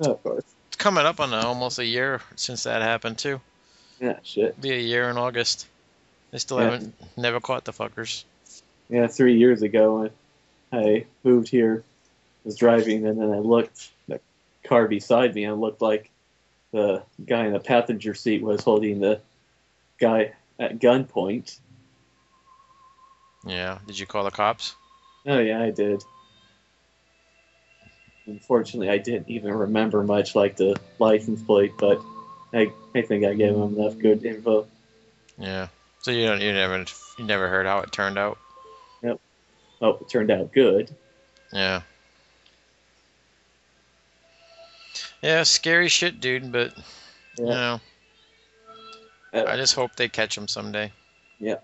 Oh, 0.00 0.12
of 0.12 0.22
course. 0.22 0.44
It's 0.68 0.76
coming 0.76 1.06
up 1.06 1.20
on 1.20 1.32
almost 1.32 1.78
a 1.78 1.86
year 1.86 2.20
since 2.36 2.64
that 2.64 2.82
happened 2.82 3.16
too. 3.18 3.40
Yeah, 4.00 4.18
shit. 4.22 4.60
Be 4.60 4.72
a 4.72 4.78
year 4.78 5.08
in 5.08 5.16
August. 5.16 5.66
They 6.32 6.38
still 6.38 6.58
Yeah. 6.58 6.64
haven't 6.70 6.94
never 7.16 7.40
caught 7.40 7.64
the 7.64 7.72
fuckers. 7.72 8.24
Yeah, 8.92 9.06
three 9.06 9.38
years 9.38 9.62
ago 9.62 10.00
when 10.00 10.10
I 10.70 11.06
moved 11.24 11.48
here, 11.48 11.82
was 12.44 12.58
driving, 12.58 13.06
and 13.06 13.18
then 13.18 13.32
I 13.32 13.38
looked 13.38 13.90
the 14.06 14.20
car 14.64 14.86
beside 14.86 15.34
me, 15.34 15.44
and 15.44 15.54
it 15.54 15.56
looked 15.56 15.80
like 15.80 16.10
the 16.72 17.02
guy 17.24 17.46
in 17.46 17.54
the 17.54 17.58
passenger 17.58 18.12
seat 18.12 18.42
was 18.42 18.62
holding 18.62 19.00
the 19.00 19.22
guy 19.98 20.34
at 20.58 20.78
gunpoint. 20.78 21.58
Yeah. 23.46 23.78
Did 23.86 23.98
you 23.98 24.04
call 24.04 24.24
the 24.24 24.30
cops? 24.30 24.74
Oh 25.26 25.38
yeah, 25.38 25.62
I 25.62 25.70
did. 25.70 26.02
Unfortunately, 28.26 28.90
I 28.90 28.98
didn't 28.98 29.30
even 29.30 29.54
remember 29.54 30.02
much 30.02 30.34
like 30.34 30.56
the 30.56 30.78
license 30.98 31.42
plate, 31.42 31.72
but 31.78 31.98
I 32.52 32.70
I 32.94 33.00
think 33.00 33.24
I 33.24 33.32
gave 33.32 33.54
him 33.54 33.78
enough 33.78 33.98
good 33.98 34.26
info. 34.26 34.66
Yeah. 35.38 35.68
So 36.00 36.10
you 36.10 36.26
don't, 36.26 36.42
you 36.42 36.52
never, 36.52 36.84
you 37.16 37.24
never 37.24 37.48
heard 37.48 37.64
how 37.64 37.78
it 37.78 37.90
turned 37.90 38.18
out. 38.18 38.36
Oh, 39.82 39.98
it 40.00 40.08
turned 40.08 40.30
out 40.30 40.52
good. 40.52 40.94
Yeah. 41.52 41.82
Yeah, 45.22 45.42
scary 45.42 45.88
shit, 45.88 46.20
dude. 46.20 46.50
But 46.52 46.72
you 47.36 47.46
know, 47.46 47.80
Uh, 49.34 49.44
I 49.46 49.56
just 49.56 49.74
hope 49.74 49.96
they 49.96 50.08
catch 50.08 50.36
him 50.36 50.46
someday. 50.46 50.92
Yeah. 51.40 51.56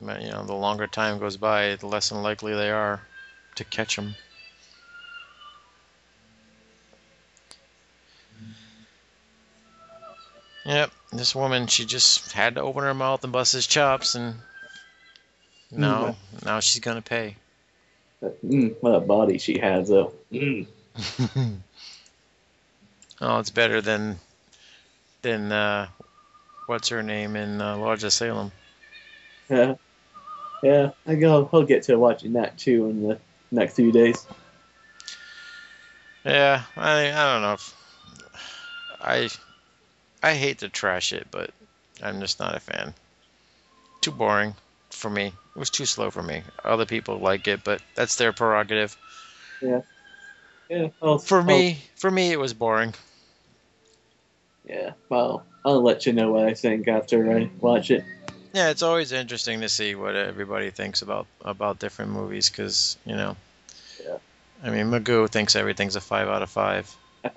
But, 0.00 0.22
you 0.22 0.30
know, 0.30 0.44
the 0.44 0.54
longer 0.54 0.86
time 0.86 1.18
goes 1.18 1.36
by, 1.36 1.76
the 1.76 1.86
less 1.86 2.10
likely 2.10 2.54
they 2.54 2.70
are 2.70 3.00
to 3.54 3.64
catch 3.64 3.96
him. 3.96 4.14
Yep, 10.66 10.90
this 11.12 11.34
woman, 11.34 11.66
she 11.66 11.84
just 11.84 12.32
had 12.32 12.54
to 12.54 12.62
open 12.62 12.82
her 12.82 12.94
mouth 12.94 13.22
and 13.22 13.32
bust 13.32 13.52
his 13.52 13.66
chops, 13.66 14.14
and 14.14 14.36
now, 15.76 16.16
now 16.44 16.60
she's 16.60 16.80
gonna 16.80 17.02
pay. 17.02 17.36
Mm, 18.22 18.74
what 18.80 18.94
a 18.94 19.00
body 19.00 19.38
she 19.38 19.58
has, 19.58 19.88
though. 19.88 20.12
Mm. 20.32 20.66
oh, 23.20 23.38
it's 23.38 23.50
better 23.50 23.80
than 23.80 24.18
than 25.22 25.50
uh, 25.52 25.88
what's 26.66 26.88
her 26.88 27.02
name 27.02 27.36
in 27.36 27.60
uh, 27.60 27.76
Lords 27.76 28.04
of 28.04 28.12
Salem. 28.12 28.52
Yeah, 29.50 29.74
yeah. 30.62 30.90
I 31.06 31.16
go. 31.16 31.48
I'll 31.52 31.64
get 31.64 31.82
to 31.84 31.96
watching 31.96 32.34
that 32.34 32.56
too 32.58 32.86
in 32.86 33.08
the 33.08 33.18
next 33.50 33.76
few 33.76 33.92
days. 33.92 34.26
Yeah, 36.24 36.62
I 36.76 37.10
I 37.10 37.32
don't 37.32 37.42
know. 37.42 37.52
If, 37.54 37.74
I 39.00 39.28
I 40.22 40.34
hate 40.34 40.58
to 40.58 40.68
trash 40.68 41.12
it, 41.12 41.26
but 41.30 41.50
I'm 42.02 42.20
just 42.20 42.40
not 42.40 42.54
a 42.54 42.60
fan. 42.60 42.94
Too 44.00 44.10
boring 44.12 44.54
for 44.90 45.10
me. 45.10 45.32
It 45.54 45.58
was 45.58 45.70
too 45.70 45.86
slow 45.86 46.10
for 46.10 46.22
me. 46.22 46.42
Other 46.64 46.84
people 46.86 47.18
like 47.18 47.46
it, 47.46 47.62
but 47.64 47.80
that's 47.94 48.16
their 48.16 48.32
prerogative. 48.32 48.96
Yeah. 49.62 49.82
I'll, 51.00 51.18
For 51.18 51.38
I'll- 51.38 51.44
me, 51.44 51.78
for 51.96 52.10
me, 52.10 52.32
it 52.32 52.40
was 52.40 52.54
boring. 52.54 52.94
yeah. 54.68 54.92
Well, 55.08 55.44
I'll 55.64 55.82
let 55.82 56.06
you 56.06 56.12
know 56.12 56.32
what 56.32 56.44
I 56.46 56.54
think 56.54 56.88
after 56.88 57.30
I 57.36 57.50
watch 57.60 57.90
it. 57.90 58.04
Yeah, 58.52 58.70
it's 58.70 58.82
always 58.82 59.12
interesting 59.12 59.60
to 59.62 59.68
see 59.68 59.94
what 59.94 60.14
everybody 60.16 60.70
thinks 60.70 61.02
about 61.02 61.26
about 61.44 61.78
different 61.78 62.10
movies, 62.12 62.48
because 62.50 62.96
you 63.04 63.14
know. 63.16 63.36
Yeah. 64.04 64.18
I 64.62 64.70
mean, 64.70 64.86
Magoo 64.86 65.28
thinks 65.28 65.54
everything's 65.56 65.96
a 65.96 66.00
five 66.00 66.28
out 66.28 66.42
of 66.42 66.50
five. 66.50 66.94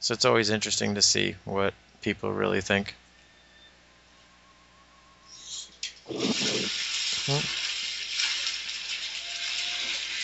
so 0.00 0.12
it's 0.14 0.24
always 0.24 0.50
interesting 0.50 0.94
to 0.96 1.02
see 1.02 1.36
what 1.44 1.72
people 2.02 2.32
really 2.32 2.60
think. 2.60 2.94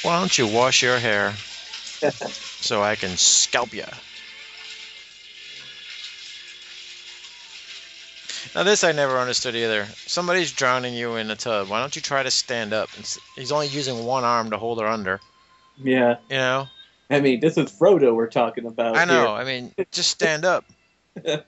Why 0.02 0.18
don't 0.18 0.36
you 0.36 0.46
wash 0.46 0.82
your 0.82 0.98
hair 0.98 1.32
so 2.60 2.82
I 2.82 2.94
can 2.94 3.16
scalp 3.16 3.72
you? 3.72 3.84
Now 8.54 8.64
this 8.64 8.84
I 8.84 8.92
never 8.92 9.18
understood 9.18 9.56
either. 9.56 9.86
Somebody's 10.06 10.52
drowning 10.52 10.92
you 10.92 11.16
in 11.16 11.30
a 11.30 11.36
tub. 11.36 11.70
Why 11.70 11.80
don't 11.80 11.96
you 11.96 12.02
try 12.02 12.22
to 12.22 12.30
stand 12.30 12.74
up? 12.74 12.90
He's 13.36 13.52
only 13.52 13.68
using 13.68 14.04
one 14.04 14.24
arm 14.24 14.50
to 14.50 14.58
hold 14.58 14.78
her 14.80 14.86
under. 14.86 15.20
Yeah. 15.82 16.16
You 16.28 16.36
know? 16.36 16.68
I 17.08 17.20
mean, 17.20 17.40
this 17.40 17.56
is 17.56 17.70
Frodo 17.70 18.14
we're 18.14 18.28
talking 18.28 18.66
about. 18.66 18.96
I 18.96 19.06
know. 19.06 19.20
here. 19.20 19.28
I 19.28 19.44
mean, 19.44 19.72
just 19.90 20.10
stand 20.10 20.44
up. 20.44 20.66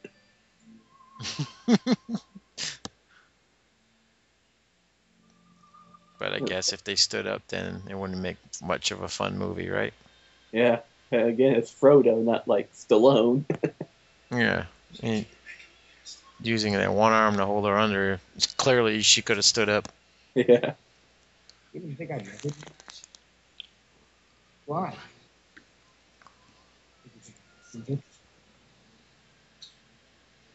but 6.23 6.33
I 6.35 6.39
guess 6.39 6.73
if 6.73 6.85
they 6.85 6.95
stood 6.95 7.27
up, 7.27 7.43
then 7.49 7.83
it 7.91 7.99
wouldn't 7.99 8.21
make 8.21 8.37
much 8.63 8.93
of 8.93 9.03
a 9.03 9.09
fun 9.09 9.37
movie, 9.37 9.69
right? 9.69 9.93
Yeah. 10.53 10.81
Again, 11.11 11.57
it's 11.57 11.75
Frodo, 11.75 12.23
not 12.23 12.47
like 12.47 12.73
Stallone. 12.73 13.45
Yeah. 14.35 14.65
I 15.03 15.07
mean, 15.07 15.27
using 16.41 16.73
that 16.73 16.91
one 16.91 17.13
arm 17.13 17.37
to 17.37 17.45
hold 17.45 17.67
her 17.67 17.77
under, 17.77 18.19
clearly 18.57 19.03
she 19.03 19.21
could 19.21 19.37
have 19.37 19.45
stood 19.45 19.69
up. 19.69 19.91
yeah. 20.35 20.73
You 21.75 21.95
think 21.99 22.13
I 22.13 22.15
meant? 22.15 22.55
Why? 24.65 24.95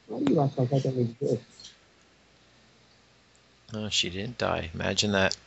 Why 0.08 0.20
do 0.24 0.34
you 0.34 0.42
act 0.42 0.58
like 0.58 0.74
I 0.74 0.80
don't 0.80 0.98
exist? 0.98 1.44
No, 3.74 3.90
she 3.90 4.10
didn't 4.10 4.40
die. 4.40 4.72
Imagine 4.74 5.12
that. 5.12 5.38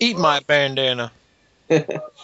Eat 0.00 0.18
my 0.18 0.40
bandana. 0.46 1.12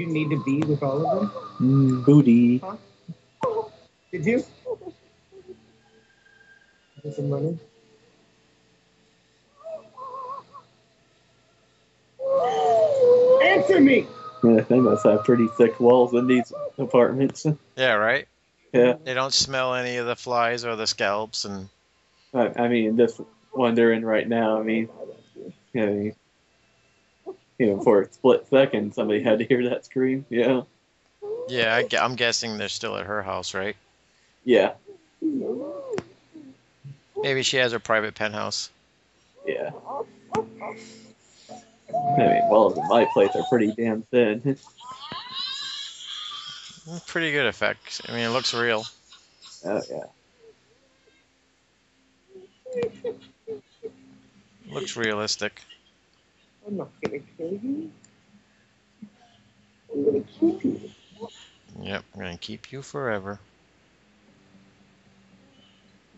you 0.00 0.06
need 0.06 0.30
to 0.30 0.42
be 0.42 0.62
with 0.62 0.82
all 0.82 1.06
of 1.06 1.20
them? 1.20 1.30
Mm, 1.60 2.04
booty. 2.04 2.62
Did 4.10 4.26
you? 4.26 4.44
Get 7.02 7.14
some 7.14 7.30
money? 7.30 7.58
Answer 13.42 13.80
me! 13.80 14.06
Yeah, 14.42 14.60
they 14.60 14.80
must 14.80 15.04
have 15.04 15.24
pretty 15.24 15.48
thick 15.58 15.78
walls 15.80 16.14
in 16.14 16.26
these 16.26 16.52
apartments. 16.78 17.46
Yeah, 17.76 17.94
right? 17.94 18.26
yeah. 18.72 18.94
They 19.04 19.14
don't 19.14 19.34
smell 19.34 19.74
any 19.74 19.96
of 19.96 20.06
the 20.06 20.16
flies 20.16 20.64
or 20.64 20.76
the 20.76 20.86
scalps 20.86 21.44
and 21.44 21.68
I, 22.32 22.52
I 22.56 22.68
mean, 22.68 22.96
just 22.96 23.20
wondering 23.52 24.02
right 24.04 24.28
now. 24.28 24.60
I 24.60 24.62
mean, 24.62 24.88
I 25.74 25.78
mean, 25.78 26.14
you 27.60 27.66
know, 27.66 27.80
for 27.82 28.00
a 28.00 28.10
split 28.10 28.46
second, 28.48 28.94
somebody 28.94 29.22
had 29.22 29.38
to 29.38 29.44
hear 29.44 29.68
that 29.68 29.84
scream. 29.84 30.24
Yeah, 30.30 30.62
Yeah, 31.46 31.74
I, 31.76 31.86
I'm 31.98 32.14
guessing 32.16 32.56
they're 32.56 32.70
still 32.70 32.96
at 32.96 33.04
her 33.04 33.22
house, 33.22 33.52
right? 33.52 33.76
yeah, 34.44 34.72
Maybe 37.22 37.42
she 37.42 37.58
has 37.58 37.72
her 37.72 37.78
private 37.78 38.14
penthouse. 38.14 38.70
yeah. 39.46 39.72
I 40.34 40.42
mean, 42.16 42.48
walls 42.48 42.78
in 42.78 42.88
my 42.88 43.06
place 43.12 43.30
are 43.34 43.44
pretty 43.50 43.72
damn 43.72 44.02
thin. 44.02 44.56
Pretty 47.06 47.30
good 47.30 47.46
effects. 47.46 48.00
I 48.08 48.12
mean, 48.12 48.24
it 48.24 48.30
looks 48.30 48.54
real. 48.54 48.84
oh 49.66 49.82
yeah. 49.90 50.04
Looks 54.70 54.96
realistic. 54.96 55.60
I'm 56.70 56.76
not 56.76 56.90
gonna 57.04 57.18
kill 57.36 57.50
you. 57.50 57.90
I'm 59.92 60.04
gonna 60.04 60.20
keep 60.20 60.64
you. 60.64 60.80
Yep, 61.82 62.04
I'm 62.14 62.20
gonna 62.20 62.38
keep 62.38 62.70
you 62.70 62.80
forever. 62.82 63.40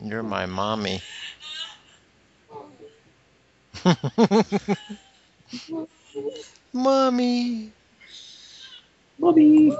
You're 0.03 0.23
my 0.23 0.45
mommy. 0.45 1.01
mommy. 6.75 7.73
Mommy! 9.19 9.71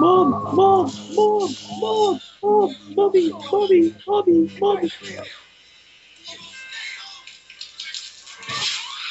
Mom! 0.00 0.30
Mom! 0.54 0.92
Mom! 1.14 1.56
Mom! 1.80 2.20
Mom! 2.42 2.76
Mommy! 2.94 3.30
Mommy! 3.50 3.94
Mommy! 4.06 4.50
Mommy! 4.60 4.90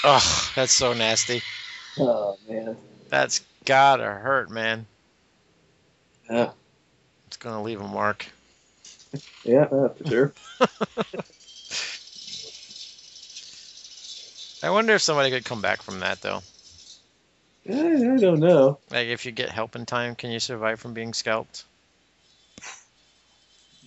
Oh, 0.08 0.52
that's 0.56 0.72
so 0.72 0.94
nasty. 0.94 1.42
Oh 1.98 2.38
man. 2.48 2.78
That's 3.10 3.42
gotta 3.66 4.06
hurt, 4.06 4.52
man. 4.52 4.86
Yeah, 6.30 6.52
It's 7.28 7.38
gonna 7.38 7.64
leave 7.64 7.82
a 7.82 7.88
mark. 7.88 8.28
yeah, 9.44 9.64
uh, 9.64 9.90
for 9.90 10.06
sure. 10.08 10.34
I 14.62 14.70
wonder 14.70 14.94
if 14.94 15.02
somebody 15.02 15.32
could 15.32 15.44
come 15.46 15.62
back 15.62 15.82
from 15.82 16.00
that 16.02 16.22
though. 16.22 16.44
I, 17.68 17.74
I 17.74 18.18
don't 18.20 18.40
know. 18.40 18.78
Like 18.92 19.08
if 19.08 19.26
you 19.26 19.32
get 19.32 19.50
help 19.50 19.76
in 19.76 19.88
time, 19.88 20.14
can 20.14 20.30
you 20.30 20.40
survive 20.40 20.80
from 20.80 20.94
being 20.94 21.14
scalped? 21.14 21.66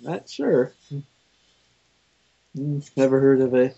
Not 0.02 0.28
sure. 0.28 0.74
Mm, 2.56 2.90
Never 2.96 3.20
heard 3.20 3.40
of 3.40 3.54
a. 3.54 3.72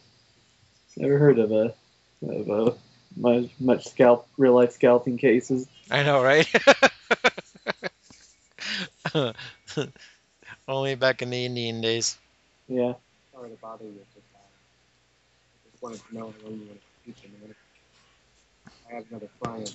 Never 0.97 1.18
heard 1.18 1.38
of 1.38 1.53
a. 1.53 1.74
Of 2.22 2.48
a 2.50 2.74
much 3.16 3.50
much 3.58 3.86
scalp 3.88 4.28
real 4.36 4.54
life 4.54 4.72
scalping 4.72 5.16
cases. 5.16 5.66
I 5.90 6.02
know, 6.02 6.22
right? 6.22 6.46
Only 10.68 10.94
back 10.94 11.22
in 11.22 11.30
the 11.30 11.44
Indian 11.46 11.80
days. 11.80 12.16
Yeah. 12.68 12.92
Sorry 13.32 13.50
to 13.50 13.56
bother 13.56 13.84
you. 13.84 13.98
Just, 14.14 14.26
uh, 14.34 14.38
I 14.38 15.70
just 15.70 15.82
wanted 15.82 16.00
to 16.08 16.14
know 16.14 16.34
when 16.42 16.60
you 16.60 16.66
want 16.66 16.80
to 16.80 16.86
speak 17.02 17.16
a 17.24 17.28
minute. 17.40 17.56
I 18.90 18.94
have 18.94 19.04
another 19.10 19.28
client. 19.42 19.68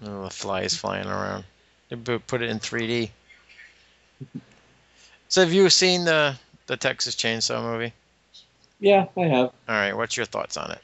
who- 0.00 0.08
Oh, 0.08 0.24
the 0.24 0.30
flies 0.30 0.76
flying 0.76 1.06
around. 1.06 1.44
They 1.88 1.96
put 1.96 2.42
it 2.42 2.50
in 2.50 2.58
3D. 2.60 3.10
So 5.28 5.40
have 5.40 5.52
you 5.52 5.68
seen 5.70 6.04
the 6.04 6.36
the 6.66 6.76
Texas 6.76 7.16
Chainsaw 7.16 7.60
movie? 7.60 7.92
Yeah, 8.80 9.06
I 9.16 9.22
have. 9.22 9.46
All 9.68 9.74
right, 9.74 9.96
what's 9.96 10.16
your 10.16 10.26
thoughts 10.26 10.56
on 10.56 10.70
it? 10.70 10.80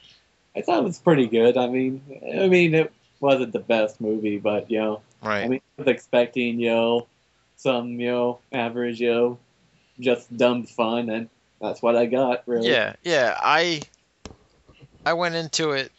I 0.55 0.61
thought 0.61 0.79
it 0.79 0.83
was 0.83 0.99
pretty 0.99 1.27
good. 1.27 1.57
I 1.57 1.67
mean, 1.67 2.01
I 2.41 2.47
mean, 2.47 2.73
it 2.75 2.91
wasn't 3.19 3.53
the 3.53 3.59
best 3.59 3.99
movie, 4.01 4.37
but 4.37 4.69
you 4.69 4.79
know, 4.79 5.01
Right. 5.23 5.45
I 5.45 5.47
mean, 5.47 5.61
I 5.79 5.81
was 5.83 5.87
expecting 5.87 6.59
you 6.59 6.69
know 6.69 7.07
some 7.55 7.99
you 7.99 8.11
know 8.11 8.39
average 8.51 8.99
you 8.99 9.13
know 9.13 9.39
just 9.99 10.35
dumb 10.35 10.63
fun, 10.63 11.09
and 11.09 11.29
that's 11.61 11.81
what 11.81 11.95
I 11.95 12.05
got. 12.07 12.43
Really. 12.45 12.69
Yeah, 12.69 12.95
yeah. 13.03 13.37
I 13.39 13.81
I 15.05 15.13
went 15.13 15.35
into 15.35 15.71
it 15.71 15.91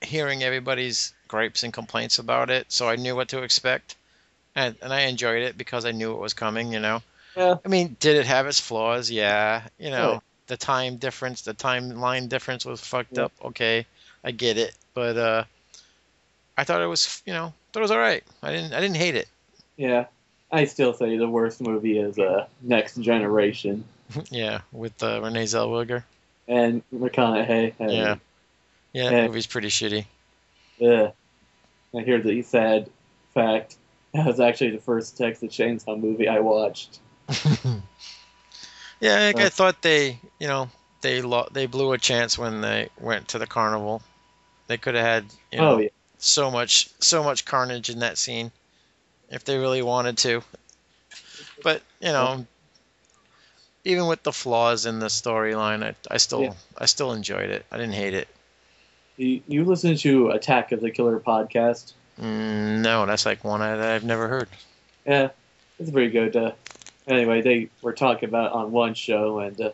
hearing 0.00 0.44
everybody's 0.44 1.12
gripes 1.26 1.64
and 1.64 1.72
complaints 1.72 2.20
about 2.20 2.48
it, 2.50 2.70
so 2.70 2.88
I 2.88 2.96
knew 2.96 3.16
what 3.16 3.28
to 3.30 3.42
expect, 3.42 3.96
and 4.54 4.76
and 4.80 4.92
I 4.92 5.02
enjoyed 5.02 5.42
it 5.42 5.58
because 5.58 5.84
I 5.84 5.90
knew 5.90 6.12
it 6.12 6.20
was 6.20 6.34
coming. 6.34 6.72
You 6.72 6.80
know. 6.80 7.02
Yeah. 7.36 7.56
I 7.64 7.68
mean, 7.68 7.96
did 8.00 8.16
it 8.16 8.26
have 8.26 8.46
its 8.46 8.60
flaws? 8.60 9.10
Yeah. 9.10 9.62
You 9.78 9.90
know. 9.90 10.22
The 10.48 10.56
time 10.56 10.96
difference, 10.96 11.42
the 11.42 11.54
timeline 11.54 12.28
difference 12.28 12.64
was 12.64 12.80
fucked 12.80 13.16
Yeah. 13.16 13.24
up. 13.26 13.32
Okay, 13.44 13.86
I 14.24 14.30
get 14.32 14.58
it, 14.58 14.74
but 14.94 15.16
uh, 15.16 15.44
I 16.56 16.64
thought 16.64 16.82
it 16.82 16.86
was, 16.86 17.22
you 17.24 17.32
know, 17.32 17.52
thought 17.72 17.80
it 17.80 17.82
was 17.82 17.90
all 17.90 17.98
right. 17.98 18.24
I 18.42 18.50
didn't, 18.52 18.72
I 18.74 18.80
didn't 18.80 18.96
hate 18.96 19.14
it. 19.14 19.28
Yeah. 19.76 20.06
I 20.50 20.64
still 20.64 20.94
say 20.94 21.16
the 21.18 21.28
worst 21.28 21.60
movie 21.60 21.98
is 21.98 22.18
uh, 22.18 22.46
Next 22.62 22.96
Generation 22.96 23.84
yeah, 24.30 24.62
with 24.72 25.00
uh, 25.02 25.20
Renee 25.22 25.44
Zellweger. 25.44 26.02
and 26.48 26.82
McConaughey. 26.92 27.74
And, 27.78 27.92
Yeah. 27.92 28.16
Yeah, 28.94 29.10
that 29.10 29.12
Yeah. 29.12 29.26
movie's 29.26 29.46
pretty 29.46 29.68
shitty. 29.68 30.06
Uh, 30.82 31.10
I 31.96 32.02
hear 32.02 32.20
the 32.20 32.42
sad 32.42 32.90
fact. 33.34 33.76
That 34.14 34.24
was 34.26 34.40
actually 34.40 34.70
the 34.70 34.80
first 34.80 35.18
Texas 35.18 35.52
Chainsaw 35.54 36.00
movie 36.00 36.28
I 36.28 36.40
watched. 36.40 36.98
yeah, 39.00 39.32
like 39.34 39.40
I 39.40 39.48
thought 39.48 39.82
they, 39.82 40.18
you 40.38 40.48
know, 40.48 40.68
they 41.00 41.22
lo- 41.22 41.48
they 41.52 41.66
blew 41.66 41.92
a 41.92 41.98
chance 41.98 42.38
when 42.38 42.60
they 42.60 42.88
went 43.00 43.28
to 43.28 43.38
the 43.38 43.46
carnival. 43.46 44.02
They 44.66 44.76
could 44.76 44.94
have 44.94 45.04
had, 45.04 45.24
you 45.52 45.58
know, 45.58 45.74
oh 45.74 45.78
yeah, 45.78 45.88
so 46.18 46.50
much 46.50 46.90
so 46.98 47.22
much 47.22 47.44
carnage 47.44 47.90
in 47.90 48.00
that 48.00 48.18
scene 48.18 48.50
if 49.30 49.44
they 49.44 49.58
really 49.58 49.82
wanted 49.82 50.18
to. 50.18 50.42
But, 51.62 51.82
you 52.00 52.08
know, 52.08 52.46
even 53.84 54.06
with 54.06 54.22
the 54.22 54.32
flaws 54.32 54.86
in 54.86 54.98
the 54.98 55.06
storyline, 55.06 55.84
I, 55.84 55.94
I 56.10 56.18
still 56.18 56.42
Yeah. 56.42 56.52
I 56.76 56.86
still 56.86 57.12
enjoyed 57.12 57.50
it. 57.50 57.64
I 57.70 57.76
didn't 57.76 57.94
hate 57.94 58.14
it. 58.14 58.28
you, 59.16 59.40
you 59.48 59.64
listen 59.64 59.96
to 59.96 60.30
Attack 60.30 60.72
of 60.72 60.80
the 60.80 60.90
Killer 60.90 61.18
podcast? 61.20 61.92
Mm, 62.20 62.80
no, 62.80 63.06
that's 63.06 63.26
like 63.26 63.44
one 63.44 63.62
I, 63.62 63.76
that 63.76 63.94
I've 63.94 64.04
never 64.04 64.28
heard. 64.28 64.48
Yeah, 65.06 65.30
it's 65.78 65.90
pretty 65.90 66.10
good. 66.10 66.36
Uh, 66.36 66.52
anyway, 67.08 67.42
they 67.42 67.68
were 67.82 67.92
talking 67.92 68.28
about 68.28 68.46
it 68.46 68.52
on 68.52 68.72
one 68.72 68.94
show, 68.94 69.38
and 69.40 69.60
uh, 69.60 69.70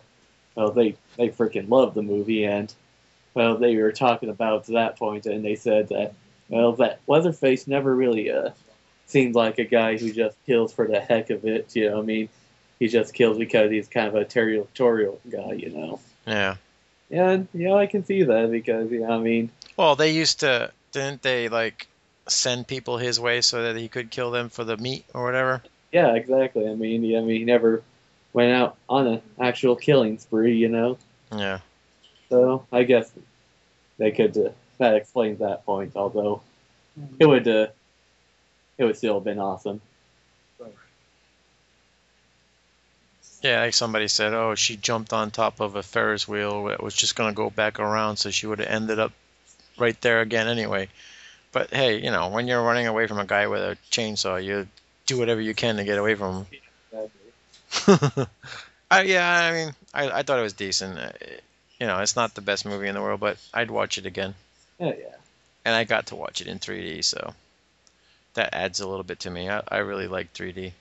well, 0.55 0.70
they 0.70 0.97
they 1.16 1.28
freaking 1.28 1.69
love 1.69 1.94
the 1.94 2.02
movie, 2.02 2.44
and 2.44 2.73
well, 3.35 3.56
they 3.56 3.77
were 3.77 3.93
talking 3.93 4.28
about 4.28 4.65
to 4.66 4.73
that 4.73 4.97
point, 4.98 5.27
and 5.27 5.44
they 5.44 5.56
said 5.56 5.89
that 5.89 6.15
well, 6.48 6.73
that 6.74 7.01
Leatherface 7.06 7.66
never 7.66 7.94
really 7.94 8.31
uh, 8.31 8.51
seemed 9.06 9.35
like 9.35 9.59
a 9.59 9.65
guy 9.65 9.97
who 9.97 10.12
just 10.12 10.36
kills 10.47 10.73
for 10.73 10.86
the 10.86 11.01
heck 11.01 11.31
of 11.31 11.44
it. 11.44 11.74
You 11.74 11.90
know, 11.90 11.98
I 11.98 12.02
mean, 12.02 12.28
he 12.78 12.89
just 12.89 13.15
kills 13.15 13.39
because 13.39 13.70
he's 13.70 13.89
kind 13.89 14.09
of 14.09 14.15
a 14.15 14.24
territorial 14.24 15.20
guy. 15.31 15.52
You 15.52 15.70
know, 15.70 16.01
Yeah. 16.27 16.56
and 17.11 17.48
you 17.52 17.69
know, 17.69 17.77
I 17.77 17.86
can 17.86 18.05
see 18.05 18.23
that 18.23 18.51
because 18.51 18.90
you 18.90 19.01
know, 19.01 19.11
I 19.11 19.19
mean, 19.19 19.51
Well, 19.77 19.97
they 19.97 20.12
used 20.12 20.40
to 20.40 20.70
didn't 20.93 21.23
they 21.23 21.48
like 21.48 21.89
send 22.28 22.66
people 22.66 22.97
his 22.97 23.20
way 23.20 23.40
so 23.43 23.62
that 23.62 23.77
he 23.77 23.89
could 23.89 24.11
kill 24.11 24.31
them 24.31 24.48
for 24.48 24.65
the 24.65 24.77
meat 24.77 25.05
or 25.12 25.24
whatever? 25.24 25.62
Yeah, 25.95 26.15
exactly. 26.15 26.69
I 26.69 26.75
mean, 26.75 27.05
yeah, 27.05 27.19
I 27.19 27.21
mean, 27.23 27.39
he 27.39 27.45
never 27.45 27.83
went 28.33 28.53
out 28.53 28.77
on 28.89 29.07
an 29.07 29.23
actual 29.41 29.77
killing 29.77 30.19
spree. 30.19 30.57
You 30.57 30.69
know. 30.69 30.99
Yeah. 31.35 31.61
So 32.29 32.66
I 32.73 32.83
guess 32.83 33.12
they 33.97 34.11
could. 34.11 34.37
Uh, 34.37 34.51
that 34.79 34.97
explains 34.97 35.39
that 35.39 35.65
point. 35.65 35.93
Although 35.95 36.43
it 37.21 37.27
would, 37.27 37.47
uh, 37.47 37.69
it 38.77 38.85
would 38.85 38.97
still 38.97 39.15
have 39.15 39.25
been 39.25 39.39
awesome. 39.39 39.81
Yeah, 43.41 43.61
like 43.61 43.75
somebody 43.75 44.09
said, 44.09 44.33
oh, 44.33 44.55
she 44.55 44.75
jumped 44.75 45.12
on 45.12 45.31
top 45.31 45.61
of 45.61 45.77
a 45.77 45.83
Ferris 45.83 46.27
wheel 46.27 46.65
that 46.65 46.83
was 46.83 46.95
just 46.95 47.15
going 47.15 47.31
to 47.31 47.37
go 47.37 47.51
back 47.51 47.79
around, 47.79 48.16
so 48.16 48.31
she 48.31 48.47
would 48.47 48.59
have 48.59 48.69
ended 48.69 48.99
up 48.99 49.12
right 49.77 50.01
there 50.01 50.23
again 50.23 50.49
anyway. 50.49 50.89
But 51.53 51.69
hey, 51.69 52.03
you 52.03 52.11
know, 52.11 52.31
when 52.31 52.49
you're 52.49 52.62
running 52.62 52.87
away 52.87 53.07
from 53.07 53.19
a 53.19 53.27
guy 53.27 53.47
with 53.47 53.61
a 53.61 53.77
chainsaw, 53.91 54.43
you 54.43 54.66
do 55.06 55.18
whatever 55.18 55.40
you 55.40 55.55
can 55.55 55.76
to 55.76 55.85
get 55.85 55.98
away 55.98 56.14
from 56.14 56.47
him. 56.47 56.47
I, 58.90 59.02
yeah, 59.02 59.40
I 59.40 59.52
mean, 59.52 59.74
I, 59.93 60.18
I 60.20 60.22
thought 60.22 60.39
it 60.39 60.43
was 60.43 60.52
decent. 60.52 60.98
Uh, 60.98 61.12
You 61.81 61.86
know, 61.86 62.01
it's 62.01 62.16
not 62.16 62.35
the 62.35 62.40
best 62.40 62.64
movie 62.64 62.89
in 62.89 62.94
the 62.94 63.02
world, 63.02 63.20
but 63.20 63.39
I'd 63.52 63.70
watch 63.70 63.98
it 63.98 64.06
again. 64.06 64.35
Yeah, 64.78 64.94
yeah. 64.98 65.16
And 65.64 65.74
I 65.74 65.85
got 65.85 66.06
to 66.06 66.16
watch 66.16 66.40
it 66.40 66.47
in 66.47 66.59
3D, 66.59 67.02
so 67.02 67.35
that 68.35 68.55
adds 68.55 68.81
a 68.81 68.89
little 68.89 69.05
bit 69.05 69.20
to 69.20 69.31
me. 69.31 69.48
I, 69.51 69.62
I 69.68 69.78
really 69.78 70.09
like 70.09 70.32
3D. 70.35 70.74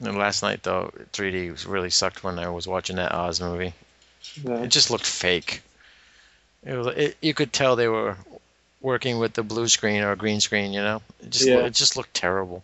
And 0.00 0.16
last 0.18 0.42
night, 0.42 0.62
though, 0.62 0.92
3D 1.12 1.50
really 1.66 1.90
sucked 1.90 2.22
when 2.22 2.38
I 2.38 2.48
was 2.48 2.66
watching 2.68 2.96
that 2.96 3.12
Oz 3.12 3.40
movie. 3.40 3.74
Yeah. 4.42 4.62
It 4.62 4.68
just 4.68 4.90
looked 4.90 5.06
fake. 5.06 5.62
It 6.64 6.74
was, 6.74 6.86
it, 6.88 7.16
you 7.22 7.34
could 7.34 7.52
tell 7.52 7.76
they 7.76 7.88
were 7.88 8.16
working 8.84 9.18
with 9.18 9.32
the 9.32 9.42
blue 9.42 9.66
screen 9.66 10.02
or 10.02 10.14
green 10.14 10.40
screen, 10.40 10.72
you 10.72 10.80
know? 10.80 11.00
It 11.20 11.30
just, 11.30 11.46
Yeah. 11.46 11.64
it 11.64 11.72
just 11.72 11.96
looked 11.96 12.12
terrible. 12.14 12.62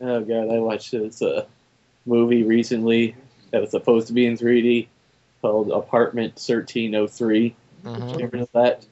Oh 0.00 0.20
god, 0.20 0.50
I 0.52 0.58
watched 0.58 0.90
this 0.90 1.22
uh, 1.22 1.46
movie 2.04 2.42
recently 2.42 3.16
that 3.50 3.60
was 3.62 3.70
supposed 3.70 4.08
to 4.08 4.12
be 4.12 4.26
in 4.26 4.36
3D, 4.36 4.88
called 5.40 5.70
Apartment 5.70 6.34
1303. 6.34 7.54
hmm 7.82 7.94
You 8.18 8.24
ever 8.24 8.36
know 8.36 8.48
that? 8.52 8.84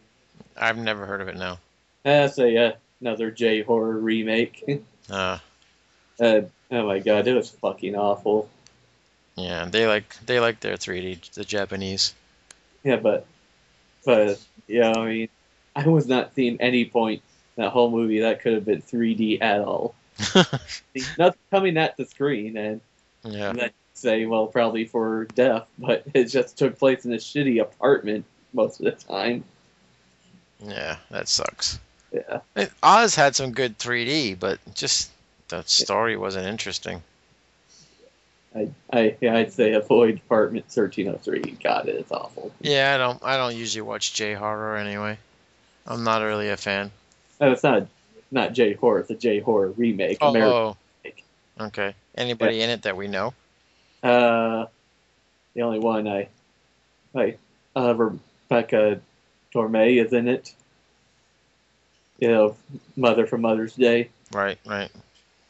I've 0.57 0.79
never 0.79 1.05
heard 1.05 1.21
of 1.21 1.29
it 1.29 1.37
now. 1.37 1.59
That's 2.05 2.39
a 2.39 2.57
uh, 2.57 2.73
another 3.01 3.31
J 3.31 3.63
horror 3.63 3.99
remake. 3.99 4.65
Uh, 5.11 5.39
uh, 6.21 6.41
oh 6.71 6.87
my 6.87 7.01
god, 7.01 7.27
it 7.27 7.35
was 7.35 7.51
fucking 7.51 7.97
awful. 7.97 8.49
yeah, 9.35 9.67
they 9.67 9.87
like 9.87 10.17
they 10.25 10.39
like 10.39 10.61
their 10.61 10.77
3D, 10.77 11.33
the 11.35 11.45
Japanese. 11.45 12.15
Yeah, 12.85 12.97
but 12.97 13.27
but 14.07 14.39
yeah, 14.69 14.93
I 14.93 15.07
mean, 15.07 15.29
I 15.77 15.87
was 15.89 16.07
not 16.07 16.35
seeing 16.35 16.61
any 16.61 16.85
point 16.85 17.23
in 17.57 17.65
that 17.65 17.71
whole 17.71 17.91
movie 17.91 18.21
that 18.21 18.41
could 18.43 18.55
have 18.55 18.65
been 18.65 18.83
3D 18.83 19.43
at 19.43 19.61
all. 19.61 19.95
Nothing 21.19 21.39
coming 21.51 21.77
at 21.77 21.97
the 21.97 22.05
screen, 22.05 22.57
and 22.57 22.81
yeah, 23.25 23.69
say, 23.95 24.27
well, 24.27 24.47
probably 24.47 24.85
for 24.85 25.25
death, 25.35 25.67
but 25.79 26.05
it 26.15 26.25
just 26.27 26.57
took 26.57 26.79
place 26.79 27.05
in 27.05 27.13
a 27.13 27.17
shitty 27.17 27.61
apartment 27.61 28.25
most 28.53 28.81
of 28.81 28.85
the 28.85 28.93
time. 28.93 29.45
yeah, 30.61 30.97
that 31.11 31.29
sucks. 31.29 31.79
Yeah, 32.13 32.41
It- 32.55 32.73
Oz 32.83 33.17
had 33.17 33.35
some 33.35 33.53
good 33.53 33.79
3D, 33.79 34.39
but 34.39 34.61
just 34.75 35.11
the 35.49 35.63
story 35.63 36.17
wasn't 36.17 36.47
interesting. 36.47 37.03
I, 38.55 38.69
I, 38.93 39.17
I'd 39.23 39.53
say 39.53 39.73
avoid 39.73 40.19
apartment 40.25 40.67
1303. 40.67 41.57
God, 41.63 41.89
it's 41.89 42.13
awful. 42.13 42.53
Yeah, 42.61 42.95
I 42.95 42.99
don't 42.99 43.21
I 43.25 43.37
don't 43.37 43.57
usually 43.57 43.83
watch 43.83 44.15
J 44.15 44.35
horror 44.35 44.77
anyway. 44.77 45.19
I'm 45.87 46.05
not 46.05 46.23
really 46.23 46.49
a 46.51 46.57
fan. 46.57 46.91
Oh, 47.41 47.53
it's 47.53 47.63
not 47.63 47.87
not 48.31 48.53
J 48.53 48.73
horror. 48.75 49.01
It's 49.01 49.11
a 49.11 49.15
J 49.15 49.41
horror 49.41 49.71
remake. 49.71 50.19
Oh, 50.21 50.31
American. 50.31 50.77
oh. 51.61 51.65
okay. 51.67 51.95
Anybody 52.17 52.63
in 52.63 52.71
it 52.71 52.83
that 52.83 52.97
we 52.97 53.09
know? 53.09 53.35
Uh, 54.03 54.67
the 55.55 55.63
only 55.63 55.79
one 55.79 56.07
I, 56.09 56.29
I, 57.15 57.37
uh, 57.75 57.95
Rebecca 57.95 59.01
De 59.53 59.59
Mornay 59.59 59.97
is 59.97 60.13
in 60.13 60.29
it. 60.29 60.55
You 62.19 62.29
know, 62.29 62.57
Mother 62.97 63.27
from 63.27 63.41
Mother's 63.43 63.75
Day, 63.75 64.09
Right, 64.33 64.59
right. 64.65 64.91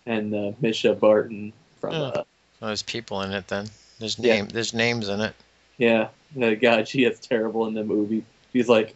and 0.06 0.34
uh, 0.34 0.52
Mischa 0.62 0.98
Barton 0.98 1.52
from 1.80 1.92
Yeah. 1.92 1.98
uh, 2.00 2.24
So 2.60 2.66
there's 2.66 2.82
people 2.82 3.20
in 3.22 3.32
it 3.32 3.48
then. 3.48 3.68
There's 3.98 4.18
Yeah. 4.18 4.36
name 4.36 4.48
there's 4.48 4.72
names 4.74 5.08
in 5.08 5.20
it. 5.20 5.34
yeah. 5.78 6.08
God, 6.34 6.88
she 6.88 7.04
is 7.04 7.20
terrible 7.20 7.66
in 7.66 7.74
the 7.74 7.84
movie. 7.84 8.24
She's 8.52 8.68
like, 8.68 8.94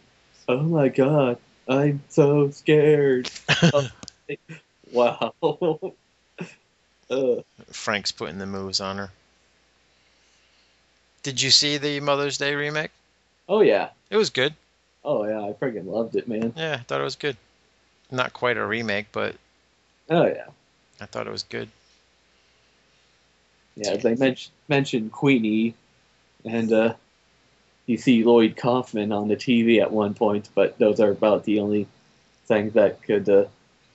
oh 0.49 0.63
my 0.63 0.89
God, 0.89 1.37
I'm 1.67 2.01
so 2.09 2.49
scared. 2.49 3.29
wow. 4.91 5.33
uh, 7.11 7.35
Frank's 7.71 8.11
putting 8.11 8.39
the 8.39 8.45
moves 8.45 8.81
on 8.81 8.97
her. 8.97 9.11
Did 11.23 11.41
you 11.41 11.51
see 11.51 11.77
the 11.77 11.99
Mother's 11.99 12.37
Day 12.37 12.55
remake? 12.55 12.91
oh 13.47 13.61
yeah. 13.61 13.89
It 14.09 14.17
was 14.17 14.29
good. 14.29 14.53
Oh 15.05 15.23
yeah. 15.25 15.41
I 15.41 15.53
freaking 15.53 15.85
loved 15.85 16.15
it, 16.15 16.27
man. 16.27 16.53
Yeah, 16.55 16.77
I 16.79 16.83
thought 16.83 17.01
it 17.01 17.05
was 17.05 17.15
good. 17.15 17.37
Not 18.11 18.33
quite 18.33 18.57
a 18.57 18.65
remake, 18.65 19.07
but 19.11 19.35
Oh 20.09 20.25
yeah. 20.25 20.47
I 20.99 21.05
thought 21.05 21.27
it 21.27 21.31
was 21.31 21.43
good. 21.43 21.69
Yeah, 23.75 23.95
they 23.95 24.15
mentioned 24.15 24.51
mentioned 24.67 25.11
Queenie, 25.11 25.73
and 26.43 26.73
uh, 26.73 26.93
you 27.89 27.97
see 27.97 28.23
Lloyd 28.23 28.55
Kaufman 28.55 29.11
on 29.11 29.27
the 29.29 29.35
TV 29.35 29.81
at 29.81 29.91
one 29.91 30.13
point, 30.13 30.49
but 30.53 30.77
those 30.77 30.99
are 30.99 31.09
about 31.09 31.43
the 31.45 31.59
only 31.59 31.87
things 32.45 32.73
that 32.73 33.01
could 33.01 33.27
uh, 33.27 33.45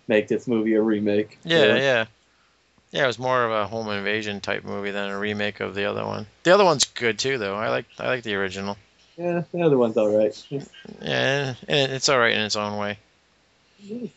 make 0.08 0.26
this 0.26 0.48
movie 0.48 0.74
a 0.74 0.82
remake. 0.82 1.38
Yeah, 1.44 1.58
So, 1.58 1.74
yeah. 1.76 2.06
Yeah, 2.90 3.04
it 3.04 3.06
was 3.06 3.20
more 3.20 3.44
of 3.44 3.52
a 3.52 3.68
home 3.68 3.88
invasion 3.90 4.40
type 4.40 4.64
movie 4.64 4.90
than 4.90 5.10
a 5.10 5.18
remake 5.18 5.60
of 5.60 5.76
the 5.76 5.84
other 5.84 6.04
one. 6.04 6.26
The 6.42 6.52
other 6.52 6.64
one's 6.64 6.86
good 6.86 7.20
too, 7.20 7.38
though. 7.38 7.54
I 7.54 7.68
like 7.68 7.86
I 7.96 8.08
like 8.08 8.24
the 8.24 8.34
original. 8.34 8.76
yeah. 9.16 9.44
The 9.52 9.62
other 9.62 9.78
one's 9.78 9.96
all 9.96 10.16
right. 10.16 10.44
Yeah, 11.00 11.54
and 11.68 11.92
it's 11.92 12.08
all 12.08 12.18
right 12.18 12.34
in 12.34 12.40
its 12.40 12.56
own 12.56 12.76
way. 12.78 12.98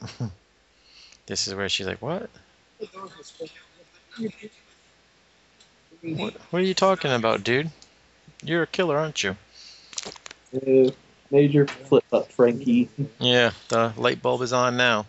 This 1.26 1.46
is 1.46 1.54
where 1.54 1.68
she's 1.68 1.86
like, 1.86 2.00
"What? 2.00 2.30
What? 6.02 6.34
What 6.50 6.62
are 6.62 6.64
you 6.64 6.74
talking 6.74 7.12
about, 7.12 7.42
dude? 7.42 7.70
You're 8.42 8.62
a 8.62 8.66
killer, 8.66 8.96
aren't 8.96 9.22
you?" 9.24 9.36
Uh, 10.54 10.90
major 11.30 11.66
flip 11.66 12.04
up, 12.12 12.30
Frankie. 12.32 12.88
Yeah, 13.18 13.50
the 13.68 13.92
light 13.96 14.22
bulb 14.22 14.42
is 14.42 14.52
on 14.52 14.76
now. 14.76 15.06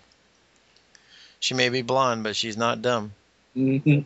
She 1.39 1.53
may 1.53 1.69
be 1.69 1.81
blonde, 1.81 2.23
but 2.23 2.35
she's 2.35 2.57
not 2.57 2.81
dumb. 2.81 3.13
The 3.55 4.03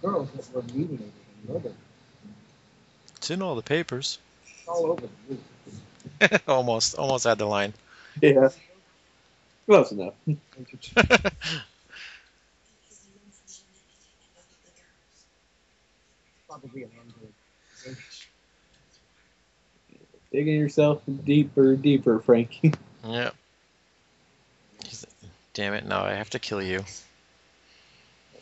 girls 0.00 0.30
that 0.30 0.52
were 0.52 0.62
leading 0.62 0.94
it, 0.94 1.12
you 1.42 1.52
know, 1.52 1.58
they're 1.58 1.72
It's 3.16 3.30
in 3.30 3.42
all 3.42 3.54
the 3.56 3.62
papers. 3.62 4.18
all 4.68 4.86
over 4.86 5.02
the 5.02 5.08
movie. 5.28 5.42
almost, 6.48 6.96
almost 6.96 7.24
had 7.24 7.38
the 7.38 7.46
line. 7.46 7.72
yeah. 8.20 8.48
Close 9.66 9.90
enough. 9.92 10.14
Probably 16.48 16.84
an 16.84 16.90
Android. 17.00 17.96
Digging 20.32 20.54
yourself 20.60 21.02
deeper, 21.24 21.76
deeper, 21.76 22.20
Frankie. 22.20 22.72
Yep. 23.06 23.36
He's- 24.82 25.06
Damn 25.54 25.74
it! 25.74 25.86
No, 25.86 26.00
I 26.00 26.14
have 26.14 26.30
to 26.30 26.40
kill 26.40 26.60
you. 26.60 26.84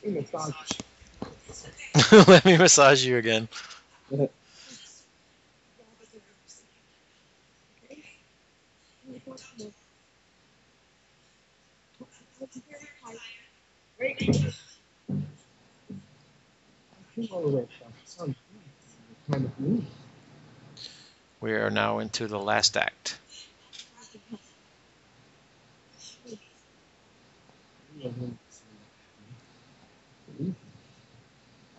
Let 0.03 0.05
me 0.15 0.21
massage 0.21 0.55
Let 2.29 2.45
me 2.47 2.57
massage 2.57 3.05
you 3.05 3.19
again. 3.19 3.47
you 4.11 4.17
all 4.21 4.27
the 4.27 4.27
way 4.27 4.31
from 6.11 6.35
some 6.47 6.65
kind 9.07 9.24
of 9.24 9.24
We 21.41 21.53
are 21.53 21.71
now 21.71 21.99
into 22.01 22.27
the 22.27 22.41
last 22.41 22.77
act. 22.77 23.19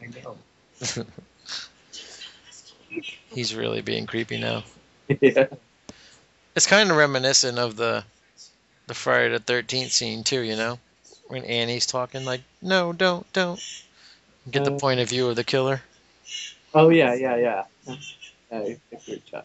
I 0.01 0.05
know. 0.23 0.37
He's 3.29 3.55
really 3.55 3.81
being 3.81 4.05
creepy 4.05 4.37
now. 4.37 4.63
yeah. 5.21 5.47
It's 6.55 6.67
kind 6.67 6.89
of 6.89 6.97
reminiscent 6.97 7.59
of 7.59 7.75
the 7.75 8.03
the 8.87 8.93
Friday 8.93 9.29
the 9.29 9.39
Thirteenth 9.39 9.91
scene 9.91 10.23
too. 10.23 10.41
You 10.41 10.55
know, 10.55 10.79
when 11.27 11.43
Annie's 11.45 11.85
talking 11.85 12.25
like, 12.25 12.41
"No, 12.61 12.93
don't, 12.93 13.31
don't." 13.33 13.61
Get 14.49 14.63
the 14.63 14.73
Uh, 14.73 14.79
point 14.79 14.99
of 14.99 15.09
view 15.09 15.27
of 15.27 15.35
the 15.35 15.43
killer. 15.43 15.81
Oh 16.73 16.89
yeah, 16.89 17.13
yeah, 17.13 17.35
yeah. 17.37 17.63
I 18.51 18.79
think 18.89 19.01
we're. 19.07 19.43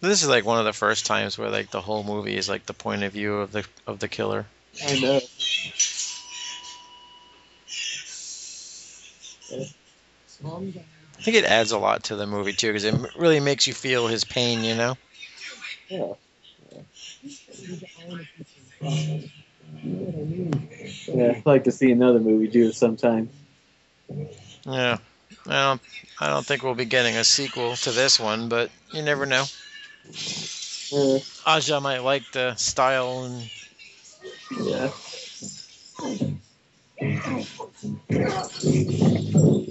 This 0.00 0.22
is 0.22 0.28
like 0.28 0.44
one 0.46 0.58
of 0.58 0.64
the 0.64 0.72
first 0.72 1.04
times 1.04 1.36
where 1.36 1.50
like 1.50 1.70
the 1.70 1.82
whole 1.82 2.02
movie 2.02 2.36
is 2.36 2.48
like 2.48 2.66
the 2.66 2.72
point 2.72 3.02
of 3.02 3.12
view 3.12 3.34
of 3.36 3.52
the 3.52 3.66
of 3.86 3.98
the 3.98 4.08
killer. 4.08 4.46
I 4.86 4.98
know. 5.00 5.20
Calm 10.42 10.70
down. 10.70 10.84
I 11.20 11.22
think 11.22 11.36
it 11.36 11.44
adds 11.44 11.70
a 11.70 11.78
lot 11.78 12.04
to 12.04 12.16
the 12.16 12.26
movie 12.26 12.54
too, 12.54 12.68
because 12.68 12.84
it 12.84 12.94
really 13.14 13.40
makes 13.40 13.66
you 13.66 13.74
feel 13.74 14.06
his 14.06 14.24
pain. 14.24 14.64
You 14.64 14.74
know. 14.74 14.96
Yeah. 15.90 16.14
He's 17.22 17.84
on 18.08 18.20
a 18.20 18.24
piece 18.38 18.56
of 18.56 18.86
rock. 18.86 18.94
You 19.82 19.90
know 19.90 20.04
what 20.06 20.14
I 20.14 20.24
mean? 20.24 20.68
Yeah, 21.06 21.32
I'd 21.36 21.44
like 21.44 21.64
to 21.64 21.72
see 21.72 21.92
another 21.92 22.20
movie 22.20 22.48
do 22.48 22.68
it 22.68 22.74
sometime. 22.74 23.28
Yeah. 24.64 24.96
I 25.46 25.50
don't. 25.50 25.82
I 26.22 26.28
don't 26.28 26.46
think 26.46 26.62
we'll 26.62 26.74
be 26.74 26.86
getting 26.86 27.16
a 27.16 27.24
sequel 27.24 27.76
to 27.76 27.90
this 27.90 28.18
one, 28.18 28.48
but 28.48 28.70
you 28.90 29.02
never 29.02 29.26
know. 29.26 29.44
Uh, 30.92 31.18
Aja 31.46 31.80
might 31.80 31.98
like 31.98 32.22
the 32.32 32.54
style 32.54 33.24
and 33.24 33.50
yeah. 34.58 34.90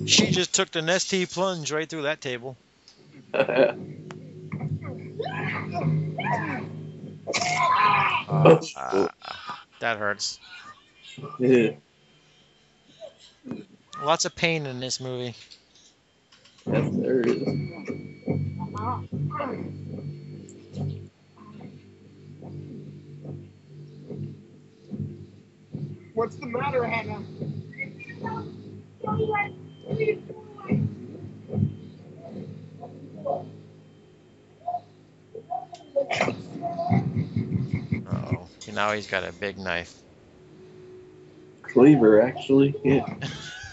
She 0.06 0.32
just 0.32 0.54
took 0.56 0.72
the 0.72 0.82
Nestea 0.82 1.32
plunge 1.32 1.72
right 1.72 1.88
through 1.88 2.04
that 2.04 2.22
table. 2.22 2.58
Ah, 8.76 9.64
that 9.80 9.98
hurts. 9.98 10.40
Lots 14.02 14.26
of 14.26 14.36
pain 14.36 14.66
in 14.66 14.80
this 14.80 15.00
movie. 15.00 15.36
Yes, 16.66 16.90
there 16.94 17.22
is. 17.22 17.44
What's 26.20 26.36
the 26.36 26.48
matter, 26.48 26.84
Hannah? 26.86 27.24
Oh, 38.06 38.50
now 38.74 38.92
he's 38.92 39.08
got 39.08 39.24
a 39.24 39.32
big 39.32 39.58
knife. 39.58 39.96
Cleaver, 41.62 42.22
actually. 42.22 42.76
Yeah. 42.84 43.06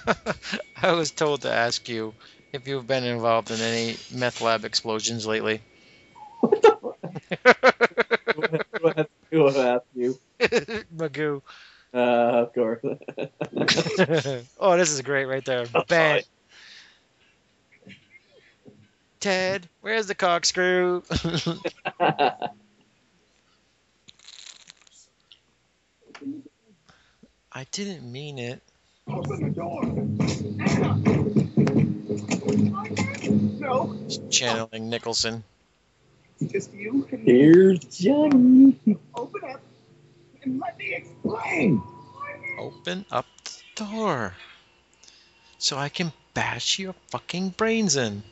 I 0.80 0.92
was 0.92 1.10
told 1.10 1.42
to 1.42 1.52
ask 1.52 1.88
you 1.88 2.14
if 2.52 2.68
you've 2.68 2.86
been 2.86 3.02
involved 3.02 3.50
in 3.50 3.60
any 3.60 3.96
meth 4.14 4.40
lab 4.40 4.64
explosions 4.64 5.26
lately. 5.26 5.62
What 6.40 6.62
the 9.32 9.42
have 9.44 9.54
to 9.54 9.60
ask 9.60 9.82
you? 9.96 10.16
Magoo. 10.96 11.42
Uh, 11.96 12.44
of 12.44 12.52
course. 12.52 12.84
oh, 14.60 14.76
this 14.76 14.90
is 14.90 15.00
great 15.00 15.24
right 15.24 15.42
there. 15.46 15.64
Bang. 15.88 16.20
Ted, 19.18 19.66
where's 19.80 20.06
the 20.06 20.14
corkscrew? 20.14 21.00
I 27.50 27.64
didn't 27.70 28.12
mean 28.12 28.38
it. 28.38 28.62
Open 29.08 29.44
the 29.44 29.50
door. 29.50 29.82
Hannah! 30.68 30.96
No, 33.58 33.96
Channeling 34.28 34.90
Nicholson. 34.90 35.42
just 36.46 36.74
you. 36.74 37.06
Can 37.08 37.24
Here's 37.24 37.78
Johnny. 37.78 38.76
open 39.14 39.40
up 39.50 39.62
and 40.46 40.60
let 40.60 40.78
me 40.78 40.94
explain. 40.94 41.82
Open 42.58 43.04
up 43.10 43.26
the 43.44 43.84
door 43.84 44.34
so 45.58 45.76
I 45.76 45.88
can 45.88 46.12
bash 46.32 46.78
your 46.78 46.94
fucking 47.10 47.50
brains 47.50 47.96
in. 47.96 48.22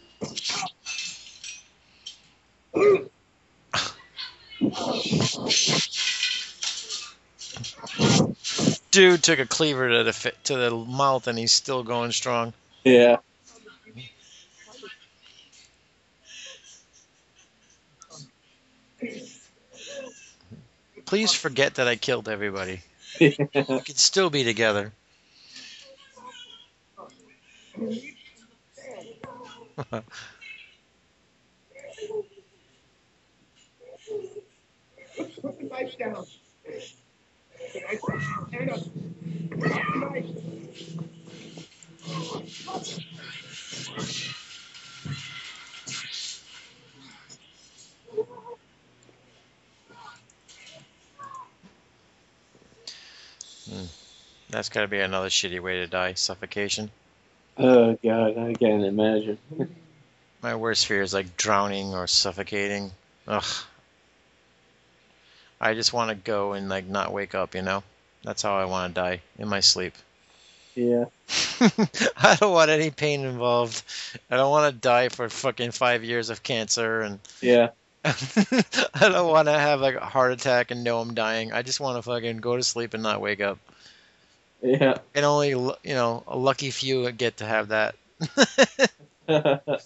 Dude 8.90 9.22
took 9.24 9.40
a 9.40 9.46
cleaver 9.46 9.88
to 9.88 10.04
the 10.04 10.12
fi- 10.12 10.32
to 10.44 10.56
the 10.56 10.70
mouth 10.70 11.26
and 11.26 11.36
he's 11.36 11.52
still 11.52 11.82
going 11.82 12.12
strong. 12.12 12.54
Yeah. 12.84 13.16
Please 21.06 21.32
forget 21.32 21.74
that 21.76 21.88
I 21.88 21.96
killed 21.96 22.28
everybody. 22.28 22.80
We 23.20 23.32
can 23.80 23.94
still 23.94 24.30
be 24.30 24.44
together. 24.44 24.92
Put 35.16 35.58
the 35.58 35.64
knife 35.70 35.96
down. 35.98 36.26
The 36.64 37.80
knife. 37.80 38.00
Hannah. 38.52 38.78
The 39.50 39.56
knife. 39.66 40.26
That's 54.54 54.68
got 54.68 54.82
to 54.82 54.88
be 54.88 55.00
another 55.00 55.30
shitty 55.30 55.60
way 55.60 55.80
to 55.80 55.88
die. 55.88 56.14
Suffocation. 56.14 56.88
Oh 57.58 57.98
god, 58.04 58.38
I 58.38 58.52
can't 58.54 58.84
imagine. 58.84 59.36
My 60.42 60.54
worst 60.54 60.86
fear 60.86 61.02
is 61.02 61.12
like 61.12 61.36
drowning 61.36 61.92
or 61.92 62.06
suffocating. 62.06 62.92
Ugh. 63.26 63.44
I 65.60 65.74
just 65.74 65.92
want 65.92 66.10
to 66.10 66.14
go 66.14 66.52
and 66.52 66.68
like 66.68 66.86
not 66.86 67.12
wake 67.12 67.34
up, 67.34 67.56
you 67.56 67.62
know? 67.62 67.82
That's 68.22 68.42
how 68.42 68.56
I 68.56 68.66
want 68.66 68.94
to 68.94 69.00
die 69.00 69.22
in 69.40 69.48
my 69.48 69.58
sleep. 69.58 69.94
Yeah. 70.76 71.06
I 72.16 72.36
don't 72.38 72.52
want 72.52 72.70
any 72.70 72.92
pain 72.92 73.24
involved. 73.24 73.82
I 74.30 74.36
don't 74.36 74.50
want 74.50 74.72
to 74.72 74.80
die 74.80 75.08
for 75.08 75.28
fucking 75.28 75.72
five 75.72 76.04
years 76.04 76.30
of 76.30 76.44
cancer 76.44 77.00
and 77.00 77.18
Yeah. 77.40 77.70
I 78.04 78.64
don't 79.00 79.28
want 79.28 79.48
to 79.48 79.58
have 79.58 79.80
like 79.80 79.96
a 79.96 80.06
heart 80.06 80.32
attack 80.32 80.70
and 80.70 80.84
know 80.84 81.00
I'm 81.00 81.14
dying. 81.14 81.52
I 81.52 81.62
just 81.62 81.80
want 81.80 81.98
to 81.98 82.02
fucking 82.02 82.36
go 82.36 82.56
to 82.56 82.62
sleep 82.62 82.94
and 82.94 83.02
not 83.02 83.20
wake 83.20 83.40
up. 83.40 83.58
Yeah. 84.64 84.96
And 85.14 85.24
only, 85.26 85.50
you 85.50 85.76
know, 85.84 86.22
a 86.26 86.36
lucky 86.36 86.70
few 86.70 87.10
get 87.12 87.36
to 87.36 87.46
have 87.46 87.68
that. 87.68 87.94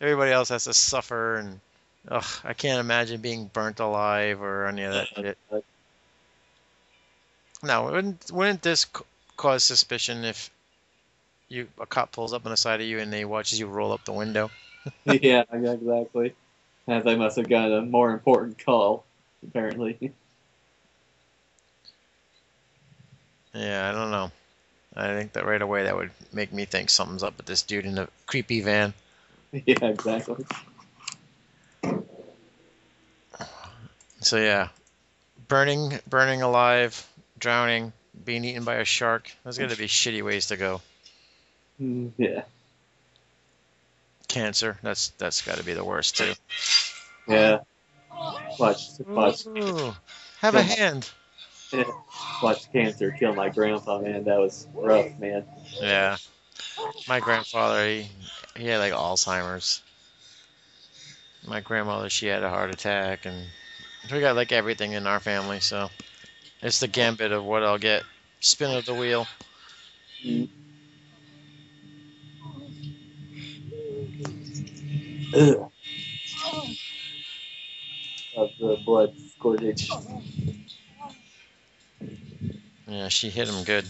Everybody 0.00 0.30
else 0.30 0.50
has 0.50 0.64
to 0.64 0.72
suffer 0.72 1.36
and 1.36 1.60
ugh, 2.08 2.24
I 2.44 2.52
can't 2.52 2.78
imagine 2.78 3.20
being 3.20 3.50
burnt 3.52 3.80
alive 3.80 4.40
or 4.40 4.66
any 4.66 4.84
of 4.84 4.92
that 4.94 5.08
shit. 5.08 5.38
Now, 7.62 7.90
wouldn't 7.90 8.30
wouldn't 8.30 8.62
this 8.62 8.86
cause 9.36 9.64
suspicion 9.64 10.24
if 10.24 10.50
you 11.48 11.66
a 11.80 11.86
cop 11.86 12.12
pulls 12.12 12.32
up 12.32 12.44
on 12.44 12.50
the 12.50 12.56
side 12.56 12.80
of 12.80 12.86
you 12.86 13.00
and 13.00 13.12
they 13.12 13.24
watches 13.24 13.58
you 13.58 13.66
roll 13.66 13.92
up 13.92 14.04
the 14.04 14.12
window? 14.12 14.50
yeah, 15.06 15.44
exactly. 15.50 16.34
As 16.86 17.06
I 17.06 17.16
must 17.16 17.36
have 17.36 17.48
got 17.48 17.72
a 17.72 17.80
more 17.80 18.12
important 18.12 18.64
call, 18.64 19.04
apparently. 19.42 20.12
Yeah, 23.54 23.88
I 23.88 23.92
don't 23.92 24.10
know. 24.10 24.30
I 24.96 25.08
think 25.14 25.32
that 25.32 25.46
right 25.46 25.62
away 25.62 25.84
that 25.84 25.96
would 25.96 26.10
make 26.32 26.52
me 26.52 26.64
think 26.64 26.90
something's 26.90 27.22
up 27.22 27.36
with 27.36 27.46
this 27.46 27.62
dude 27.62 27.86
in 27.86 27.98
a 27.98 28.08
creepy 28.26 28.60
van. 28.60 28.92
yeah, 29.52 29.86
exactly. 29.86 30.44
So 34.20 34.36
yeah, 34.38 34.68
burning, 35.48 35.98
burning 36.08 36.42
alive, 36.42 37.06
drowning, 37.38 37.92
being 38.24 38.44
eaten 38.44 38.64
by 38.64 38.76
a 38.76 38.84
shark. 38.84 39.30
Those 39.44 39.58
got 39.58 39.70
to 39.70 39.76
be 39.76 39.86
shitty 39.86 40.22
ways 40.22 40.46
to 40.46 40.56
go. 40.56 40.80
Mm, 41.80 42.12
Yeah. 42.16 42.42
Cancer. 44.28 44.78
That's 44.82 45.08
that's 45.18 45.42
got 45.42 45.58
to 45.58 45.64
be 45.64 45.74
the 45.74 45.84
worst 45.84 46.16
too. 46.16 46.32
Yeah. 47.28 47.58
Watch, 48.58 48.82
watch, 49.06 49.46
Ooh, 49.46 49.94
have 50.40 50.54
a 50.54 50.62
hand. 50.62 51.10
watch 52.42 52.70
cancer 52.72 53.10
kill 53.10 53.34
my 53.34 53.48
grandpa, 53.48 54.00
man. 54.00 54.24
That 54.24 54.38
was 54.38 54.66
rough, 54.74 55.18
man. 55.18 55.44
Yeah. 55.80 56.16
My 57.08 57.20
grandfather, 57.20 57.86
he, 57.86 58.08
he 58.56 58.66
had 58.66 58.78
like 58.78 58.92
Alzheimer's. 58.92 59.82
My 61.46 61.60
grandmother, 61.60 62.08
she 62.08 62.26
had 62.26 62.42
a 62.42 62.48
heart 62.48 62.70
attack, 62.70 63.26
and 63.26 63.46
we 64.10 64.20
got 64.20 64.36
like 64.36 64.52
everything 64.52 64.92
in 64.92 65.06
our 65.06 65.20
family, 65.20 65.60
so 65.60 65.90
it's 66.62 66.80
the 66.80 66.88
gambit 66.88 67.32
of 67.32 67.44
what 67.44 67.62
I'll 67.62 67.78
get. 67.78 68.02
Spin 68.40 68.74
of 68.74 68.86
the 68.86 68.94
wheel. 68.94 69.26
Mm. 70.24 70.48
Ugh. 75.34 75.70
Of 78.36 78.50
the 78.58 78.76
blood 78.84 79.14
squirting. 79.34 79.76
Yeah, 82.94 83.08
she 83.08 83.28
hit 83.28 83.48
him 83.48 83.64
good. 83.64 83.84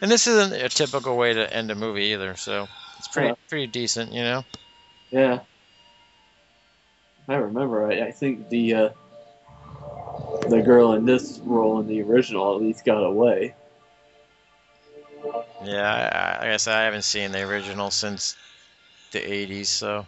And 0.00 0.10
this 0.10 0.26
isn't 0.26 0.54
a 0.54 0.68
typical 0.70 1.16
way 1.16 1.34
to 1.34 1.52
end 1.52 1.70
a 1.70 1.74
movie 1.74 2.04
either, 2.12 2.34
so 2.34 2.66
it's 2.98 3.08
pretty 3.08 3.28
Yeah. 3.28 3.34
pretty 3.48 3.66
decent, 3.66 4.12
you 4.12 4.22
know. 4.22 4.44
Yeah. 5.10 5.40
I 7.28 7.34
remember. 7.36 7.90
I, 7.90 8.06
I 8.08 8.10
think 8.10 8.48
the 8.48 8.74
uh, 8.74 8.88
the 10.48 10.62
girl 10.62 10.94
in 10.94 11.04
this 11.04 11.40
role 11.44 11.78
in 11.80 11.86
the 11.86 12.00
original 12.02 12.56
at 12.56 12.62
least 12.62 12.84
got 12.86 13.02
away. 13.02 13.54
Yeah, 15.62 16.40
I, 16.40 16.46
I, 16.46 16.52
I 16.52 16.80
I 16.80 16.84
haven't 16.84 17.02
seen 17.02 17.32
the 17.32 17.42
original 17.42 17.90
since 17.90 18.36
the 19.12 19.20
'80s, 19.20 19.66
so 19.66 20.06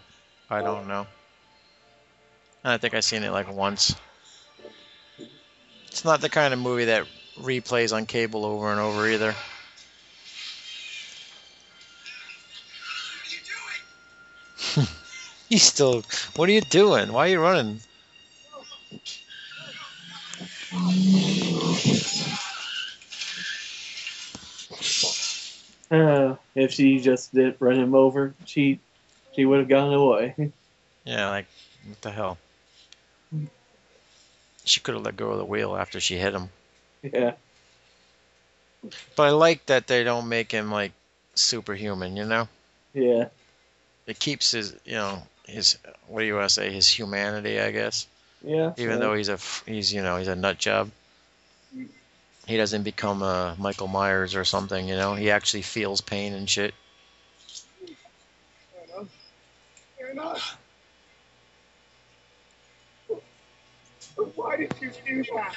I 0.50 0.62
don't 0.62 0.88
know. 0.88 1.06
I 2.64 2.78
think 2.78 2.94
I've 2.94 3.04
seen 3.04 3.22
it 3.22 3.30
like 3.32 3.52
once. 3.54 3.94
It's 5.96 6.04
not 6.04 6.20
the 6.20 6.28
kind 6.28 6.52
of 6.52 6.60
movie 6.60 6.84
that 6.84 7.06
replays 7.40 7.96
on 7.96 8.04
cable 8.04 8.44
over 8.44 8.70
and 8.70 8.78
over 8.78 9.08
either. 9.08 9.34
You? 14.76 14.82
He's 15.48 15.62
still. 15.62 16.02
What 16.36 16.50
are 16.50 16.52
you 16.52 16.60
doing? 16.60 17.14
Why 17.14 17.28
are 17.28 17.30
you 17.30 17.40
running? 17.40 17.80
Uh, 25.90 26.36
if 26.54 26.72
she 26.72 27.00
just 27.00 27.32
didn't 27.32 27.56
run 27.58 27.80
him 27.80 27.94
over, 27.94 28.34
she 28.44 28.80
she 29.34 29.46
would 29.46 29.60
have 29.60 29.68
gone 29.70 29.94
away. 29.94 30.34
Yeah, 31.06 31.30
like 31.30 31.46
what 31.86 32.02
the 32.02 32.10
hell? 32.10 32.36
She 34.66 34.80
could 34.80 34.94
have 34.94 35.04
let 35.04 35.16
go 35.16 35.30
of 35.30 35.38
the 35.38 35.44
wheel 35.44 35.76
after 35.76 35.98
she 36.00 36.16
hit 36.18 36.34
him. 36.34 36.50
yeah. 37.02 37.32
But 39.16 39.22
I 39.22 39.30
like 39.30 39.66
that 39.66 39.86
they 39.86 40.04
don't 40.04 40.28
make 40.28 40.52
him 40.52 40.70
like 40.70 40.92
superhuman. 41.34 42.16
You 42.16 42.24
know, 42.24 42.48
Yeah. 42.94 43.28
it 44.06 44.18
keeps 44.18 44.50
his 44.52 44.74
you 44.84 44.94
know 44.94 45.22
his 45.46 45.78
what 46.08 46.20
do 46.20 46.26
you 46.26 46.34
want 46.34 46.48
to 46.48 46.54
say 46.54 46.70
his 46.72 46.86
humanity, 46.88 47.58
I 47.60 47.70
guess. 47.70 48.06
Yeah. 48.42 48.74
Even 48.76 49.00
though 49.00 49.14
he's 49.14 49.28
a 49.28 49.38
he's 49.66 49.92
you 49.92 50.02
know 50.02 50.18
he's 50.18 50.28
a 50.28 50.36
nut 50.36 50.58
job. 50.58 50.90
He 52.46 52.56
doesn't 52.56 52.84
become 52.84 53.22
a 53.22 53.56
Michael 53.58 53.88
Myers 53.88 54.36
or 54.36 54.44
something. 54.44 54.86
You 54.88 54.94
know, 54.96 55.14
he 55.14 55.32
actually 55.32 55.62
feels 55.62 56.00
pain 56.00 56.32
and 56.32 56.48
shit. 56.48 56.74
Fair 58.72 58.84
enough. 58.84 59.08
Fair 59.98 60.10
enough. 60.10 60.58
But 64.16 64.36
why 64.36 64.56
did 64.56 64.72
you 64.80 64.90
do 65.06 65.22
that? 65.34 65.54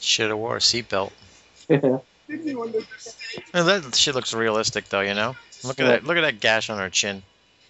Should 0.00 0.30
have 0.30 0.38
wore 0.38 0.56
a 0.56 0.60
seatbelt. 0.60 1.12
Yeah. 1.68 1.78
Didn't 2.28 2.46
you 2.46 2.62
understand? 2.62 3.44
And 3.52 3.68
that 3.68 3.94
shit 3.94 4.14
looks 4.14 4.32
realistic 4.32 4.88
though. 4.88 5.00
You 5.00 5.14
know, 5.14 5.36
look 5.64 5.80
at 5.80 5.86
that 5.86 6.04
look 6.04 6.16
at 6.16 6.22
that 6.22 6.40
gash 6.40 6.70
on 6.70 6.78
her 6.78 6.88
chin. 6.88 7.22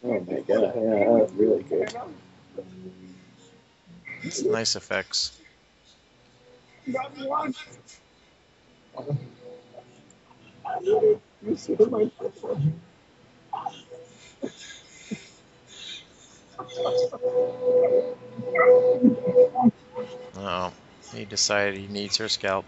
oh 0.05 0.21
my 0.21 0.41
god. 0.41 0.49
Yeah, 0.49 0.61
that 0.61 1.09
was 1.09 1.33
really 1.35 1.63
good. 1.65 1.93
It's 4.23 4.43
nice 4.45 4.77
effects. 4.77 5.39
Not 6.87 7.13
once. 7.19 7.59
You 11.45 11.57
said 11.57 11.91
my 11.91 12.09
Oh, 20.35 20.73
he 21.15 21.25
decided 21.25 21.77
he 21.77 21.87
needs 21.87 22.17
her 22.17 22.29
scalp. 22.29 22.65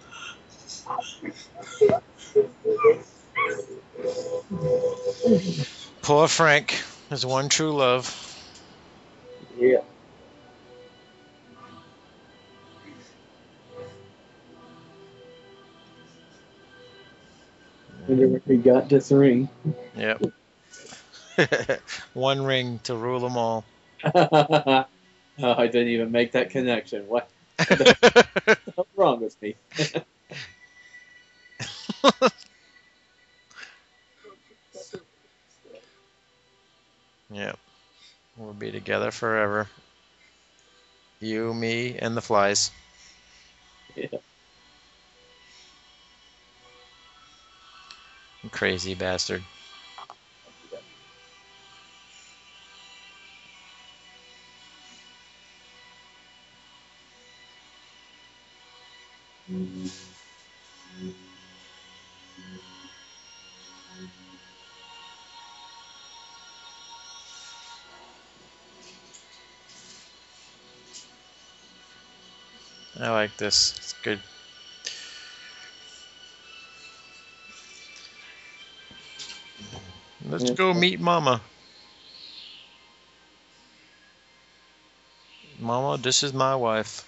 Poor 6.02 6.28
Frank, 6.28 6.82
his 7.08 7.24
one 7.24 7.48
true 7.48 7.72
love. 7.72 8.20
Yeah. 9.58 9.78
Wonder 18.06 18.42
he 18.46 18.56
got 18.58 18.88
this 18.88 19.10
ring. 19.10 19.48
Yep. 19.96 20.22
one 22.12 22.44
ring 22.44 22.80
to 22.84 22.94
rule 22.94 23.20
them 23.20 23.36
all. 23.36 23.64
oh, 24.14 24.84
I 25.38 25.66
didn't 25.66 25.88
even 25.88 26.12
make 26.12 26.32
that 26.32 26.50
connection. 26.50 27.06
What? 27.08 27.28
What's 27.68 28.90
wrong 28.96 29.20
with 29.20 29.40
me? 29.40 29.54
yep. 37.30 37.58
We'll 38.36 38.52
be 38.52 38.70
together 38.72 39.10
forever. 39.10 39.68
You, 41.20 41.54
me, 41.54 41.96
and 41.98 42.16
the 42.16 42.20
flies. 42.20 42.70
Yeah. 43.94 44.08
Crazy 48.50 48.94
bastard. 48.94 49.42
Like 73.34 73.38
this. 73.38 73.74
It's 73.76 73.94
good. 74.02 74.20
Let's 80.28 80.50
go 80.50 80.72
meet 80.72 81.00
Mama. 81.00 81.40
Mama, 85.60 85.98
this 85.98 86.22
is 86.22 86.32
my 86.32 86.54
wife. 86.54 87.06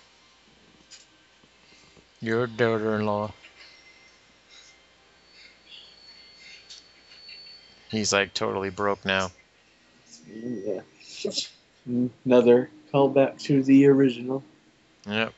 Your 2.21 2.47
daughter-in-law. 2.47 3.33
He's 7.91 8.13
like 8.13 8.35
totally 8.35 8.71
broke 8.71 9.05
now. 9.05 9.31
Yeah. 10.27 10.81
Another 12.25 12.71
callback 12.93 13.41
to 13.43 13.63
the 13.63 13.87
original. 13.87 14.43
Yep. 15.07 15.33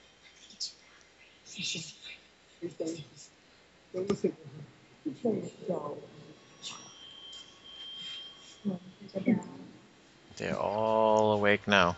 They're 10.37 10.57
all 10.57 11.33
awake 11.33 11.67
now. 11.67 11.97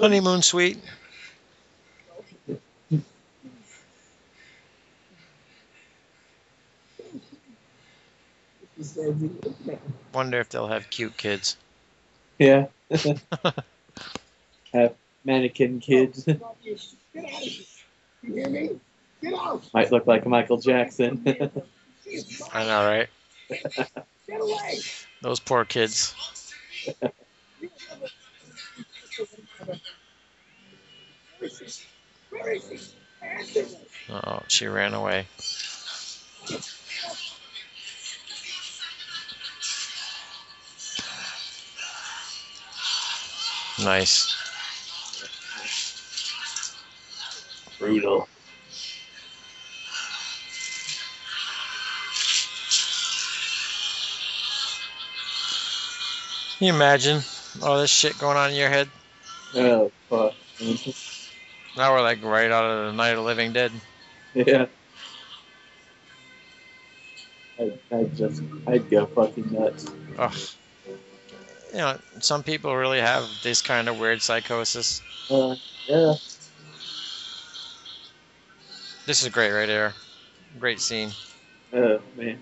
Honeymoon 0.00 0.40
suite. 0.40 0.78
Wonder 10.14 10.40
if 10.40 10.48
they'll 10.48 10.68
have 10.68 10.88
cute 10.88 11.16
kids. 11.16 11.56
Yeah. 12.38 12.66
Have 14.72 14.94
mannequin 15.24 15.80
kids. 15.80 16.24
Get 16.24 16.40
out 16.42 16.56
of 16.56 16.56
here. 16.60 16.76
You 18.22 18.34
hear 18.34 18.48
me? 18.48 18.80
Get 19.20 19.34
out. 19.34 19.68
Might 19.74 19.92
look 19.92 20.06
like 20.06 20.24
Michael 20.26 20.58
Jackson. 20.58 21.22
I 22.52 22.64
know, 22.64 22.84
right? 22.86 23.08
Those 25.20 25.40
poor 25.40 25.64
kids. 25.64 26.14
Oh, 34.10 34.42
she 34.48 34.66
ran 34.66 34.92
away. 34.94 35.26
Nice. 43.82 44.36
Brutal. 47.78 48.28
Can 56.58 56.66
you 56.66 56.74
imagine 56.74 57.22
all 57.62 57.80
this 57.80 57.90
shit 57.90 58.18
going 58.18 58.36
on 58.36 58.50
in 58.50 58.56
your 58.56 58.68
head? 58.68 58.90
Oh, 59.54 59.90
fuck. 60.10 60.34
Now 61.76 61.92
we're 61.92 62.02
like 62.02 62.22
right 62.22 62.50
out 62.50 62.64
of 62.64 62.86
the 62.86 62.92
Night 62.92 63.16
of 63.16 63.24
Living 63.24 63.52
Dead. 63.52 63.72
Yeah. 64.34 64.66
I, 67.58 67.72
I 67.92 68.04
just, 68.04 68.42
I'd 68.66 68.88
go 68.88 69.06
fucking 69.06 69.52
nuts. 69.52 69.86
Ugh. 70.18 70.36
You 71.72 71.78
know, 71.78 71.98
some 72.20 72.42
people 72.42 72.74
really 72.74 73.00
have 73.00 73.28
this 73.42 73.62
kind 73.62 73.88
of 73.88 73.98
weird 73.98 74.22
psychosis. 74.22 75.02
Uh, 75.30 75.54
yeah. 75.86 76.14
This 79.06 79.22
is 79.22 79.28
great 79.28 79.50
right 79.50 79.68
here. 79.68 79.94
Great 80.58 80.80
scene. 80.80 81.10
Oh 81.72 82.00
man, 82.16 82.38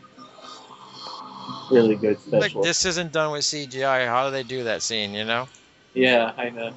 really 1.71 1.97
good 1.97 2.19
Like 2.29 2.55
this 2.63 2.87
isn't 2.87 3.13
done 3.13 3.33
with 3.33 3.43
CGI. 3.43 4.07
How 4.07 4.27
do 4.27 4.31
they 4.31 4.43
do 4.43 4.65
that 4.65 4.83
scene? 4.83 5.13
You 5.13 5.25
know? 5.25 5.49
Yeah, 5.95 6.33
I 6.37 6.51
know. 6.51 6.73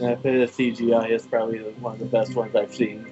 And 0.00 0.10
if 0.10 0.24
it 0.26 0.34
is 0.34 0.50
CGI, 0.50 1.10
it's 1.10 1.26
probably 1.26 1.58
one 1.58 1.94
of 1.94 1.98
the 1.98 2.04
best 2.06 2.34
ones 2.34 2.54
I've 2.54 2.74
seen. 2.74 3.10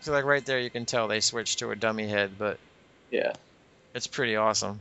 So 0.00 0.12
like 0.12 0.24
right 0.24 0.44
there, 0.44 0.58
you 0.60 0.70
can 0.70 0.86
tell 0.86 1.08
they 1.08 1.20
switched 1.20 1.60
to 1.60 1.70
a 1.70 1.76
dummy 1.76 2.06
head, 2.06 2.32
but 2.38 2.58
Yeah. 3.10 3.32
it's 3.94 4.06
pretty 4.06 4.36
awesome. 4.36 4.80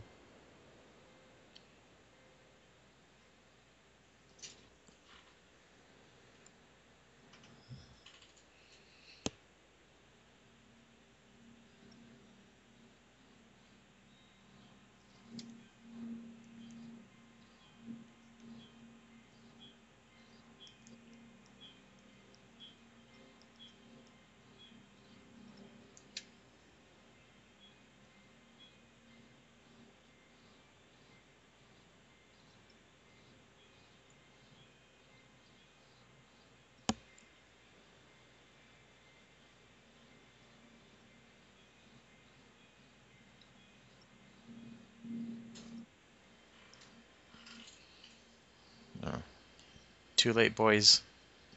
Too 50.26 50.34
late, 50.34 50.56
boys. 50.56 51.04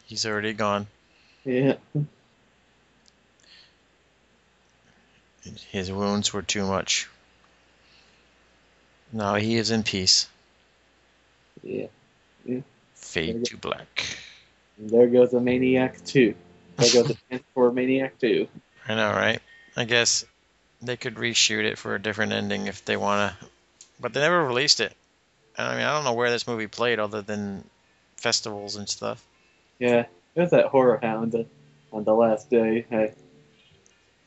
He's 0.04 0.26
already 0.26 0.52
gone. 0.52 0.88
Yeah. 1.42 1.76
His 5.70 5.90
wounds 5.90 6.34
were 6.34 6.42
too 6.42 6.66
much. 6.66 7.08
Now 9.10 9.36
he 9.36 9.56
is 9.56 9.70
in 9.70 9.84
peace. 9.84 10.28
Yeah. 11.62 11.86
Fade 12.94 13.46
to 13.46 13.56
black. 13.56 14.04
There 14.76 15.06
goes 15.06 15.32
a 15.32 15.40
Maniac 15.40 16.04
2. 16.04 16.34
There 16.76 16.92
goes 16.92 17.08
a 17.08 17.14
chance 17.30 17.44
for 17.54 17.72
Maniac 17.72 18.18
2. 18.18 18.46
I 18.86 18.94
know, 18.94 19.12
right? 19.12 19.40
I 19.78 19.84
guess 19.84 20.26
they 20.82 20.98
could 20.98 21.14
reshoot 21.14 21.64
it 21.64 21.78
for 21.78 21.94
a 21.94 22.02
different 22.02 22.32
ending 22.32 22.66
if 22.66 22.84
they 22.84 22.98
want 22.98 23.32
to, 23.32 23.46
but 23.98 24.12
they 24.12 24.20
never 24.20 24.46
released 24.46 24.80
it. 24.80 24.92
I 25.56 25.74
mean, 25.74 25.84
I 25.84 25.94
don't 25.94 26.04
know 26.04 26.12
where 26.12 26.30
this 26.30 26.46
movie 26.46 26.66
played 26.66 26.98
other 26.98 27.22
than 27.22 27.64
festivals 28.18 28.76
and 28.76 28.88
stuff. 28.88 29.24
Yeah. 29.78 30.06
It 30.34 30.40
was 30.42 30.52
at 30.52 30.66
Horror 30.66 30.98
Hound 31.02 31.34
on 31.92 32.04
the 32.04 32.14
last 32.14 32.50
day. 32.50 32.86
I, 32.92 33.12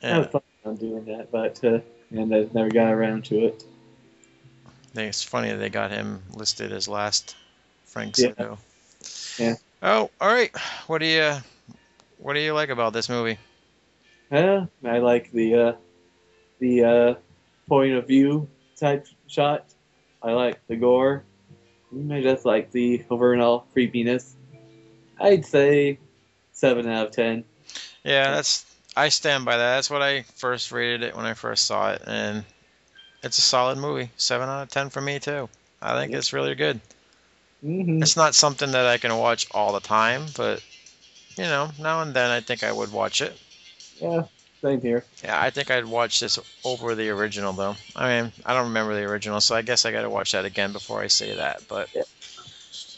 I 0.10 0.18
Yeah, 0.18 0.20
was 0.20 0.28
planning 0.28 0.44
on 0.66 0.76
doing 0.76 1.06
that, 1.06 1.32
but 1.32 1.64
uh, 1.64 1.80
and 2.12 2.34
I 2.34 2.48
never 2.54 2.70
got 2.70 2.92
around 2.94 3.26
to 3.26 3.46
it. 3.46 3.64
I 4.92 4.96
think 4.96 5.10
it's 5.10 5.24
funny 5.24 5.52
they 5.54 5.70
got 5.70 5.92
him 5.92 6.24
listed 6.34 6.72
as 6.72 6.88
last 6.88 7.36
Frank 7.86 8.16
Yeah. 8.18 8.34
Zito. 8.38 8.58
Yeah. 9.38 9.56
Oh, 9.82 10.10
all 10.20 10.28
right. 10.34 10.56
What 10.88 11.00
do 11.00 11.06
you 11.06 11.36
what 12.18 12.34
do 12.34 12.40
you 12.40 12.54
like 12.54 12.70
about 12.70 12.94
this 12.94 13.10
movie? 13.10 13.38
Uh, 14.32 14.66
I 14.86 15.00
like 15.00 15.32
the 15.32 15.56
uh, 15.56 15.74
the 16.60 16.84
uh, 16.84 17.16
point 17.68 17.94
of 17.94 18.08
view 18.08 18.48
type 18.78 19.08
shot. 19.28 19.74
I 20.22 20.32
like 20.34 20.66
the 20.68 20.76
gore. 20.76 21.24
I 22.12 22.22
just 22.22 22.46
like 22.46 22.72
the 22.72 23.04
overall 23.10 23.66
creepiness. 23.74 24.36
I'd 25.20 25.46
say 25.46 26.00
seven 26.54 26.88
out 26.88 27.08
of 27.08 27.12
ten. 27.14 27.44
Yeah, 28.04 28.32
that's 28.32 28.66
I 28.96 29.10
stand 29.10 29.46
by 29.46 29.58
that. 29.58 29.76
That's 29.76 29.90
what 29.90 30.02
I 30.02 30.24
first 30.36 30.72
rated 30.72 31.04
it 31.04 31.16
when 31.16 31.26
I 31.26 31.34
first 31.34 31.66
saw 31.66 31.92
it, 31.92 32.02
and 32.08 32.44
it's 33.24 33.38
a 33.38 33.42
solid 33.42 33.78
movie. 33.78 34.10
Seven 34.18 34.50
out 34.50 34.64
of 34.64 34.70
ten 34.70 34.90
for 34.90 35.02
me 35.02 35.20
too. 35.20 35.50
I 35.82 36.00
think 36.00 36.12
Yeah. 36.12 36.18
it's 36.20 36.34
really 36.34 36.56
good. 36.56 36.80
Mm-hmm. 37.64 38.02
It's 38.02 38.18
not 38.18 38.34
something 38.36 38.72
that 38.72 38.88
I 38.88 38.98
can 38.98 39.16
watch 39.18 39.48
all 39.52 39.74
the 39.74 39.80
time, 39.80 40.26
but 40.36 40.64
you 41.38 41.44
know, 41.44 41.70
now 41.80 42.02
and 42.02 42.14
then 42.14 42.32
I 42.32 42.40
think 42.40 42.64
I 42.64 42.72
would 42.72 42.92
watch 42.92 43.22
it. 43.22 43.38
Yeah, 44.02 44.24
same 44.64 44.82
here. 44.82 45.06
Yeah, 45.24 45.40
I 45.42 45.50
think 45.50 45.72
I'd 45.72 45.86
watch 45.86 46.20
this 46.20 46.40
over 46.64 46.96
the 46.96 47.10
original 47.10 47.54
though. 47.54 47.76
I 47.96 48.22
mean, 48.22 48.32
I 48.46 48.54
don't 48.54 48.68
remember 48.68 48.96
the 48.96 49.04
original, 49.04 49.42
so 49.42 49.56
I 49.56 49.62
guess 49.62 49.86
I 49.86 49.92
got 49.92 50.02
to 50.04 50.10
watch 50.10 50.32
that 50.32 50.46
again 50.46 50.72
before 50.72 51.02
I 51.02 51.08
say 51.08 51.36
that. 51.36 51.68
But 51.68 51.90
Yeah. 51.94 52.04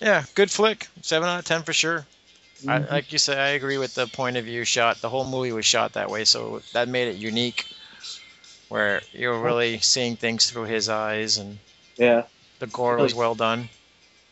yeah, 0.01 0.25
good 0.35 0.51
flick. 0.51 0.87
Seven 1.01 1.27
out 1.27 1.39
of 1.39 1.45
ten 1.45 1.63
for 1.63 1.73
sure. 1.73 2.05
I, 2.67 2.79
Mhm. 2.79 2.91
like 2.91 3.11
you 3.11 3.17
said, 3.17 3.37
I 3.37 3.49
agree 3.49 3.77
with 3.77 3.93
the 3.93 4.07
point 4.07 4.37
of 4.37 4.45
view 4.45 4.63
shot. 4.63 5.01
The 5.01 5.09
whole 5.09 5.25
movie 5.25 5.51
was 5.51 5.65
shot 5.65 5.93
that 5.93 6.09
way, 6.09 6.23
so 6.23 6.61
that 6.71 6.87
made 6.87 7.09
it 7.09 7.17
unique, 7.17 7.65
where 8.69 9.01
you're 9.11 9.39
really 9.39 9.79
seeing 9.79 10.15
things 10.15 10.49
through 10.49 10.65
his 10.65 10.87
eyes, 10.87 11.37
and 11.37 11.59
yeah, 11.97 12.23
the 12.59 12.67
gore 12.67 12.97
was 12.97 13.13
well 13.13 13.35
done. 13.35 13.69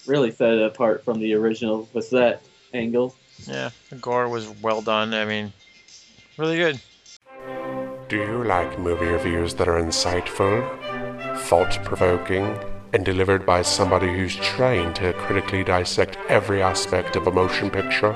really 0.07 0.31
set 0.31 0.53
it 0.53 0.61
apart 0.63 1.03
from 1.05 1.19
the 1.19 1.33
original 1.33 1.87
with 1.93 2.09
that 2.09 2.41
angle. 2.73 3.15
Yeah, 3.45 3.69
the 3.89 3.97
gore 3.97 4.29
was 4.29 4.47
well 4.47 4.81
done. 4.81 5.13
I 5.13 5.25
mean, 5.25 5.53
really 6.37 6.57
good. 6.57 6.79
Do 8.11 8.17
you 8.17 8.43
like 8.43 8.77
movie 8.77 9.05
reviews 9.05 9.53
that 9.53 9.69
are 9.69 9.81
insightful, 9.81 10.59
thought 11.43 11.79
provoking, 11.85 12.59
and 12.91 13.05
delivered 13.05 13.45
by 13.45 13.61
somebody 13.61 14.07
who's 14.07 14.35
trained 14.35 14.97
to 14.97 15.13
critically 15.13 15.63
dissect 15.63 16.17
every 16.27 16.61
aspect 16.61 17.15
of 17.15 17.27
a 17.27 17.31
motion 17.31 17.69
picture 17.69 18.11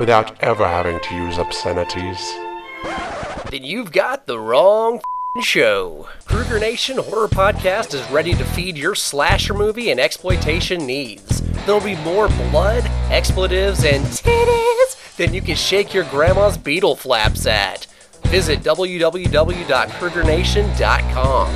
without 0.00 0.42
ever 0.42 0.66
having 0.66 0.98
to 0.98 1.14
use 1.14 1.36
obscenities? 1.36 2.18
then 3.50 3.64
you've 3.64 3.92
got 3.92 4.26
the 4.26 4.40
wrong 4.40 5.02
show. 5.42 6.08
Kruger 6.24 6.58
Nation 6.58 6.96
Horror 6.96 7.28
Podcast 7.28 7.92
is 7.92 8.10
ready 8.10 8.32
to 8.32 8.44
feed 8.46 8.78
your 8.78 8.94
slasher 8.94 9.52
movie 9.52 9.90
and 9.90 10.00
exploitation 10.00 10.86
needs. 10.86 11.42
There'll 11.66 11.82
be 11.82 11.96
more 11.96 12.28
blood, 12.28 12.86
expletives, 13.10 13.84
and 13.84 14.06
titties 14.06 15.16
than 15.18 15.34
you 15.34 15.42
can 15.42 15.56
shake 15.56 15.92
your 15.92 16.04
grandma's 16.04 16.56
beetle 16.56 16.96
flaps 16.96 17.46
at. 17.46 17.86
Visit 18.34 18.64
www.krugernation.com. 18.64 21.46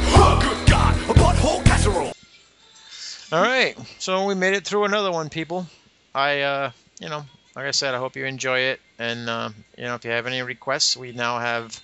All 3.32 3.42
right, 3.42 3.76
so 3.98 4.24
we 4.26 4.36
made 4.36 4.54
it 4.54 4.64
through 4.64 4.84
another 4.84 5.10
one, 5.10 5.28
people. 5.28 5.66
I, 6.14 6.42
uh, 6.42 6.70
you 7.00 7.08
know, 7.08 7.24
like 7.56 7.64
I 7.64 7.72
said, 7.72 7.96
I 7.96 7.98
hope 7.98 8.14
you 8.14 8.26
enjoy 8.26 8.60
it, 8.60 8.80
and 8.96 9.28
uh, 9.28 9.50
you 9.76 9.86
know, 9.86 9.96
if 9.96 10.04
you 10.04 10.12
have 10.12 10.28
any 10.28 10.40
requests, 10.40 10.96
we 10.96 11.10
now 11.10 11.40
have 11.40 11.82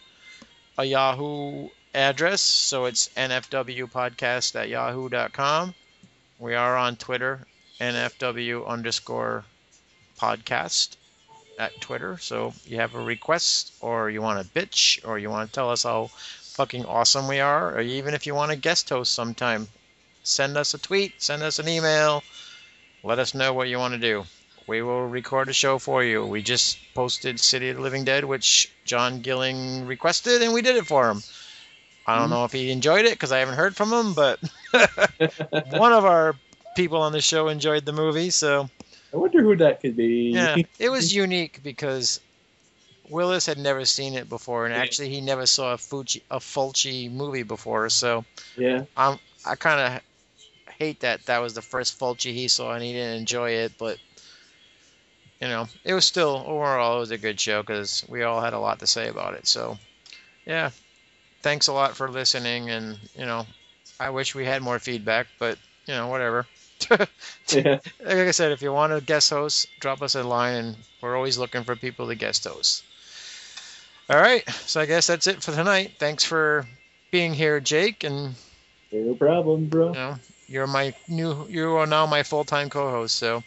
a 0.79 0.85
Yahoo 0.85 1.71
address, 1.93 2.41
so 2.41 2.85
it's 2.85 3.09
nfwpodcast 3.17 4.55
at 4.55 4.69
yahoo.com. 4.69 5.75
We 6.39 6.55
are 6.55 6.77
on 6.77 6.95
Twitter, 6.95 7.45
nfw 7.81 8.65
underscore 8.65 9.45
podcast 10.21 10.95
at 11.59 11.81
Twitter. 11.81 12.19
So 12.19 12.53
you 12.67 12.79
have 12.79 12.95
a 12.95 13.03
request, 13.03 13.73
or 13.81 14.11
you 14.11 14.23
want 14.23 14.41
to 14.41 14.61
bitch, 14.61 15.07
or 15.07 15.19
you 15.19 15.31
want 15.31 15.49
to 15.49 15.55
tell 15.55 15.71
us 15.71 15.83
how 15.83 16.11
fucking 16.55 16.87
awesome 16.87 17.29
we 17.29 17.41
are, 17.41 17.77
or 17.77 17.81
even 17.81 18.15
if 18.15 18.27
you 18.27 18.35
want 18.35 18.51
to 18.53 18.57
guest 18.57 18.89
host 18.89 19.13
sometime, 19.13 19.69
send 20.23 20.57
us 20.57 20.75
a 20.75 20.79
tweet, 20.79 21.21
send 21.21 21.43
us 21.43 21.59
an 21.59 21.69
email, 21.69 22.23
let 23.03 23.19
us 23.19 23.35
know 23.35 23.53
what 23.53 23.69
you 23.69 23.79
want 23.79 23.95
to 23.95 24.01
do. 24.01 24.25
We 24.67 24.81
will 24.81 25.07
record 25.07 25.49
a 25.49 25.53
show 25.53 25.79
for 25.79 26.03
you. 26.03 26.25
We 26.25 26.43
just 26.43 26.79
posted 26.95 27.39
City 27.39 27.69
of 27.69 27.77
the 27.77 27.83
Living 27.83 28.05
Dead, 28.05 28.25
which 28.25 28.73
John 28.85 29.21
Gilling 29.21 29.87
requested, 29.87 30.43
and 30.43 30.55
we 30.55 30.63
did 30.63 30.77
it 30.77 30.87
for 30.87 31.11
him. 31.11 31.23
I 32.07 32.15
don't 32.15 32.25
mm-hmm. 32.25 32.35
know 32.35 32.45
if 32.45 32.53
he 32.53 32.71
enjoyed 32.71 33.05
it 33.05 33.13
because 33.13 33.33
I 33.33 33.41
haven't 33.41 33.57
heard 33.57 33.77
from 33.77 33.93
him, 33.93 34.15
but 34.15 34.41
one 35.71 35.93
of 35.93 36.05
our 36.05 36.35
people 36.77 37.03
on 37.03 37.13
the 37.13 37.21
show 37.21 37.49
enjoyed 37.49 37.85
the 37.85 37.93
movie, 37.93 38.31
so 38.31 38.71
I 39.15 39.17
wonder 39.17 39.43
who 39.43 39.55
that 39.57 39.81
could 39.81 39.97
be. 39.97 40.33
yeah, 40.35 40.57
it 40.81 40.91
was 40.91 41.15
unique 41.15 41.61
because 41.63 42.21
Willis 43.09 43.47
had 43.47 43.59
never 43.59 43.85
seen 43.85 44.15
it 44.15 44.29
before, 44.29 44.67
and 44.67 44.75
actually 44.75 45.09
he 45.09 45.21
never 45.21 45.47
saw 45.47 45.75
a 45.75 45.77
Fucci 45.77 46.23
a 46.31 46.39
Fulci 46.41 47.11
movie 47.11 47.45
before, 47.45 47.89
so 47.91 48.25
yeah. 48.57 48.85
I'm 48.97 49.19
I 49.47 49.55
kind 49.55 49.81
of 49.81 50.03
hate 50.79 51.01
that 51.01 51.25
that 51.27 51.39
was 51.39 51.55
the 51.55 51.63
first 51.63 51.99
Fulci 51.99 52.33
he 52.33 52.49
saw 52.49 52.73
and 52.73 52.83
he 52.83 52.93
didn't 52.93 53.19
enjoy 53.19 53.51
it, 53.51 53.73
but 53.79 53.99
you 55.41 55.47
know 55.47 55.69
it 55.85 55.95
was 55.95 56.05
still 56.05 56.43
overall 56.45 56.97
it 56.97 57.01
was 57.01 57.11
a 57.13 57.19
good 57.19 57.39
show 57.39 57.63
because 57.63 58.05
we 58.09 58.25
all 58.25 58.41
had 58.41 58.53
a 58.53 58.59
lot 58.59 58.81
to 58.81 58.87
say 58.87 59.09
about 59.09 59.35
it. 59.35 59.47
So 59.47 59.79
yeah, 60.45 60.71
thanks 61.43 61.69
a 61.69 61.73
lot 61.73 61.97
for 61.97 62.11
listening, 62.11 62.71
and 62.71 62.99
you 63.17 63.27
know 63.27 63.47
I 64.01 64.11
wish 64.11 64.35
we 64.35 64.45
had 64.45 64.61
more 64.61 64.81
feedback, 64.81 65.29
but 65.39 65.57
you 65.87 65.95
know 65.95 66.09
whatever. 66.09 66.47
Yeah. 67.49 67.79
like 68.01 68.17
I 68.29 68.31
said, 68.31 68.53
if 68.53 68.63
you 68.63 68.73
want 68.73 68.93
to 68.93 69.01
guest 69.05 69.31
host, 69.31 69.67
drop 69.81 70.01
us 70.03 70.15
a 70.15 70.23
line, 70.23 70.55
and 70.57 70.77
we're 71.01 71.17
always 71.17 71.37
looking 71.39 71.63
for 71.65 71.77
people 71.77 72.07
to 72.09 72.15
guest 72.15 72.45
host. 72.45 72.83
All 74.11 74.17
right, 74.21 74.49
so 74.51 74.81
I 74.81 74.87
guess 74.87 75.07
that's 75.07 75.27
it 75.27 75.43
for 75.43 75.53
tonight. 75.53 75.93
Thanks 75.99 76.25
for 76.25 76.67
being 77.11 77.33
here, 77.35 77.61
Jake, 77.61 78.05
and 78.05 78.35
No 78.93 79.15
problem, 79.15 79.67
bro. 79.67 79.89
you 79.89 79.93
know 79.95 80.17
you're 80.47 80.67
my 80.67 80.95
new 81.09 81.47
you 81.49 81.71
are 81.77 81.87
now 81.87 82.05
my 82.07 82.23
full-time 82.23 82.69
co-host, 82.69 83.17
so 83.17 83.43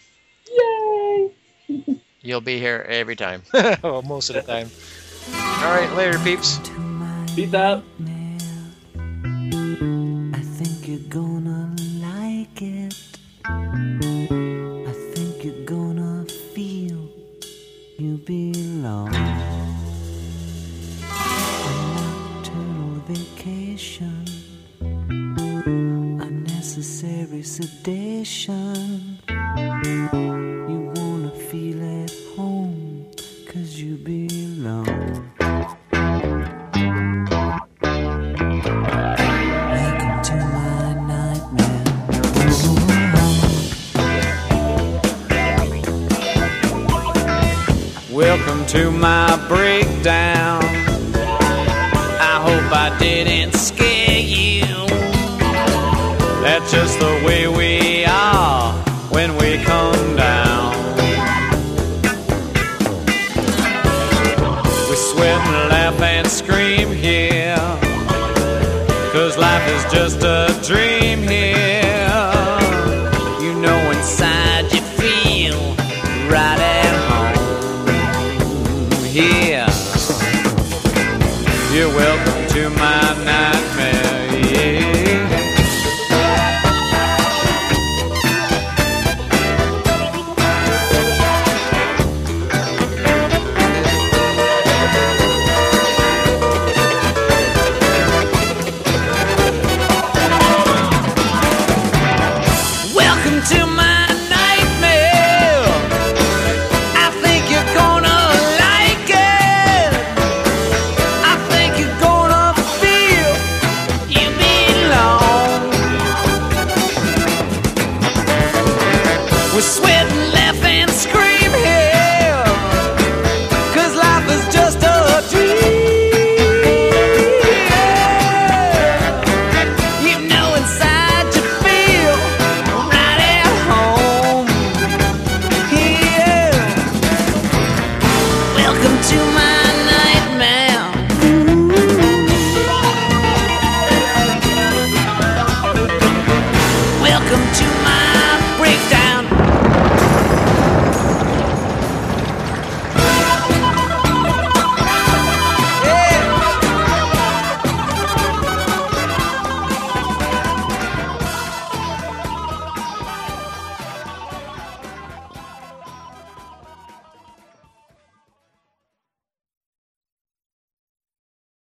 Yay! 0.52 1.32
you'll 2.22 2.41
be 2.41 2.58
here 2.60 2.86
every 2.90 3.16
time, 3.16 3.44
well, 3.84 4.02
most 4.02 4.30
of 4.30 4.36
the 4.36 4.41
time. 4.41 4.70
All 5.64 5.72
right, 5.76 5.91
later, 5.94 6.18
peeps. 6.20 6.60
Peace 7.36 7.54
out. 7.54 7.84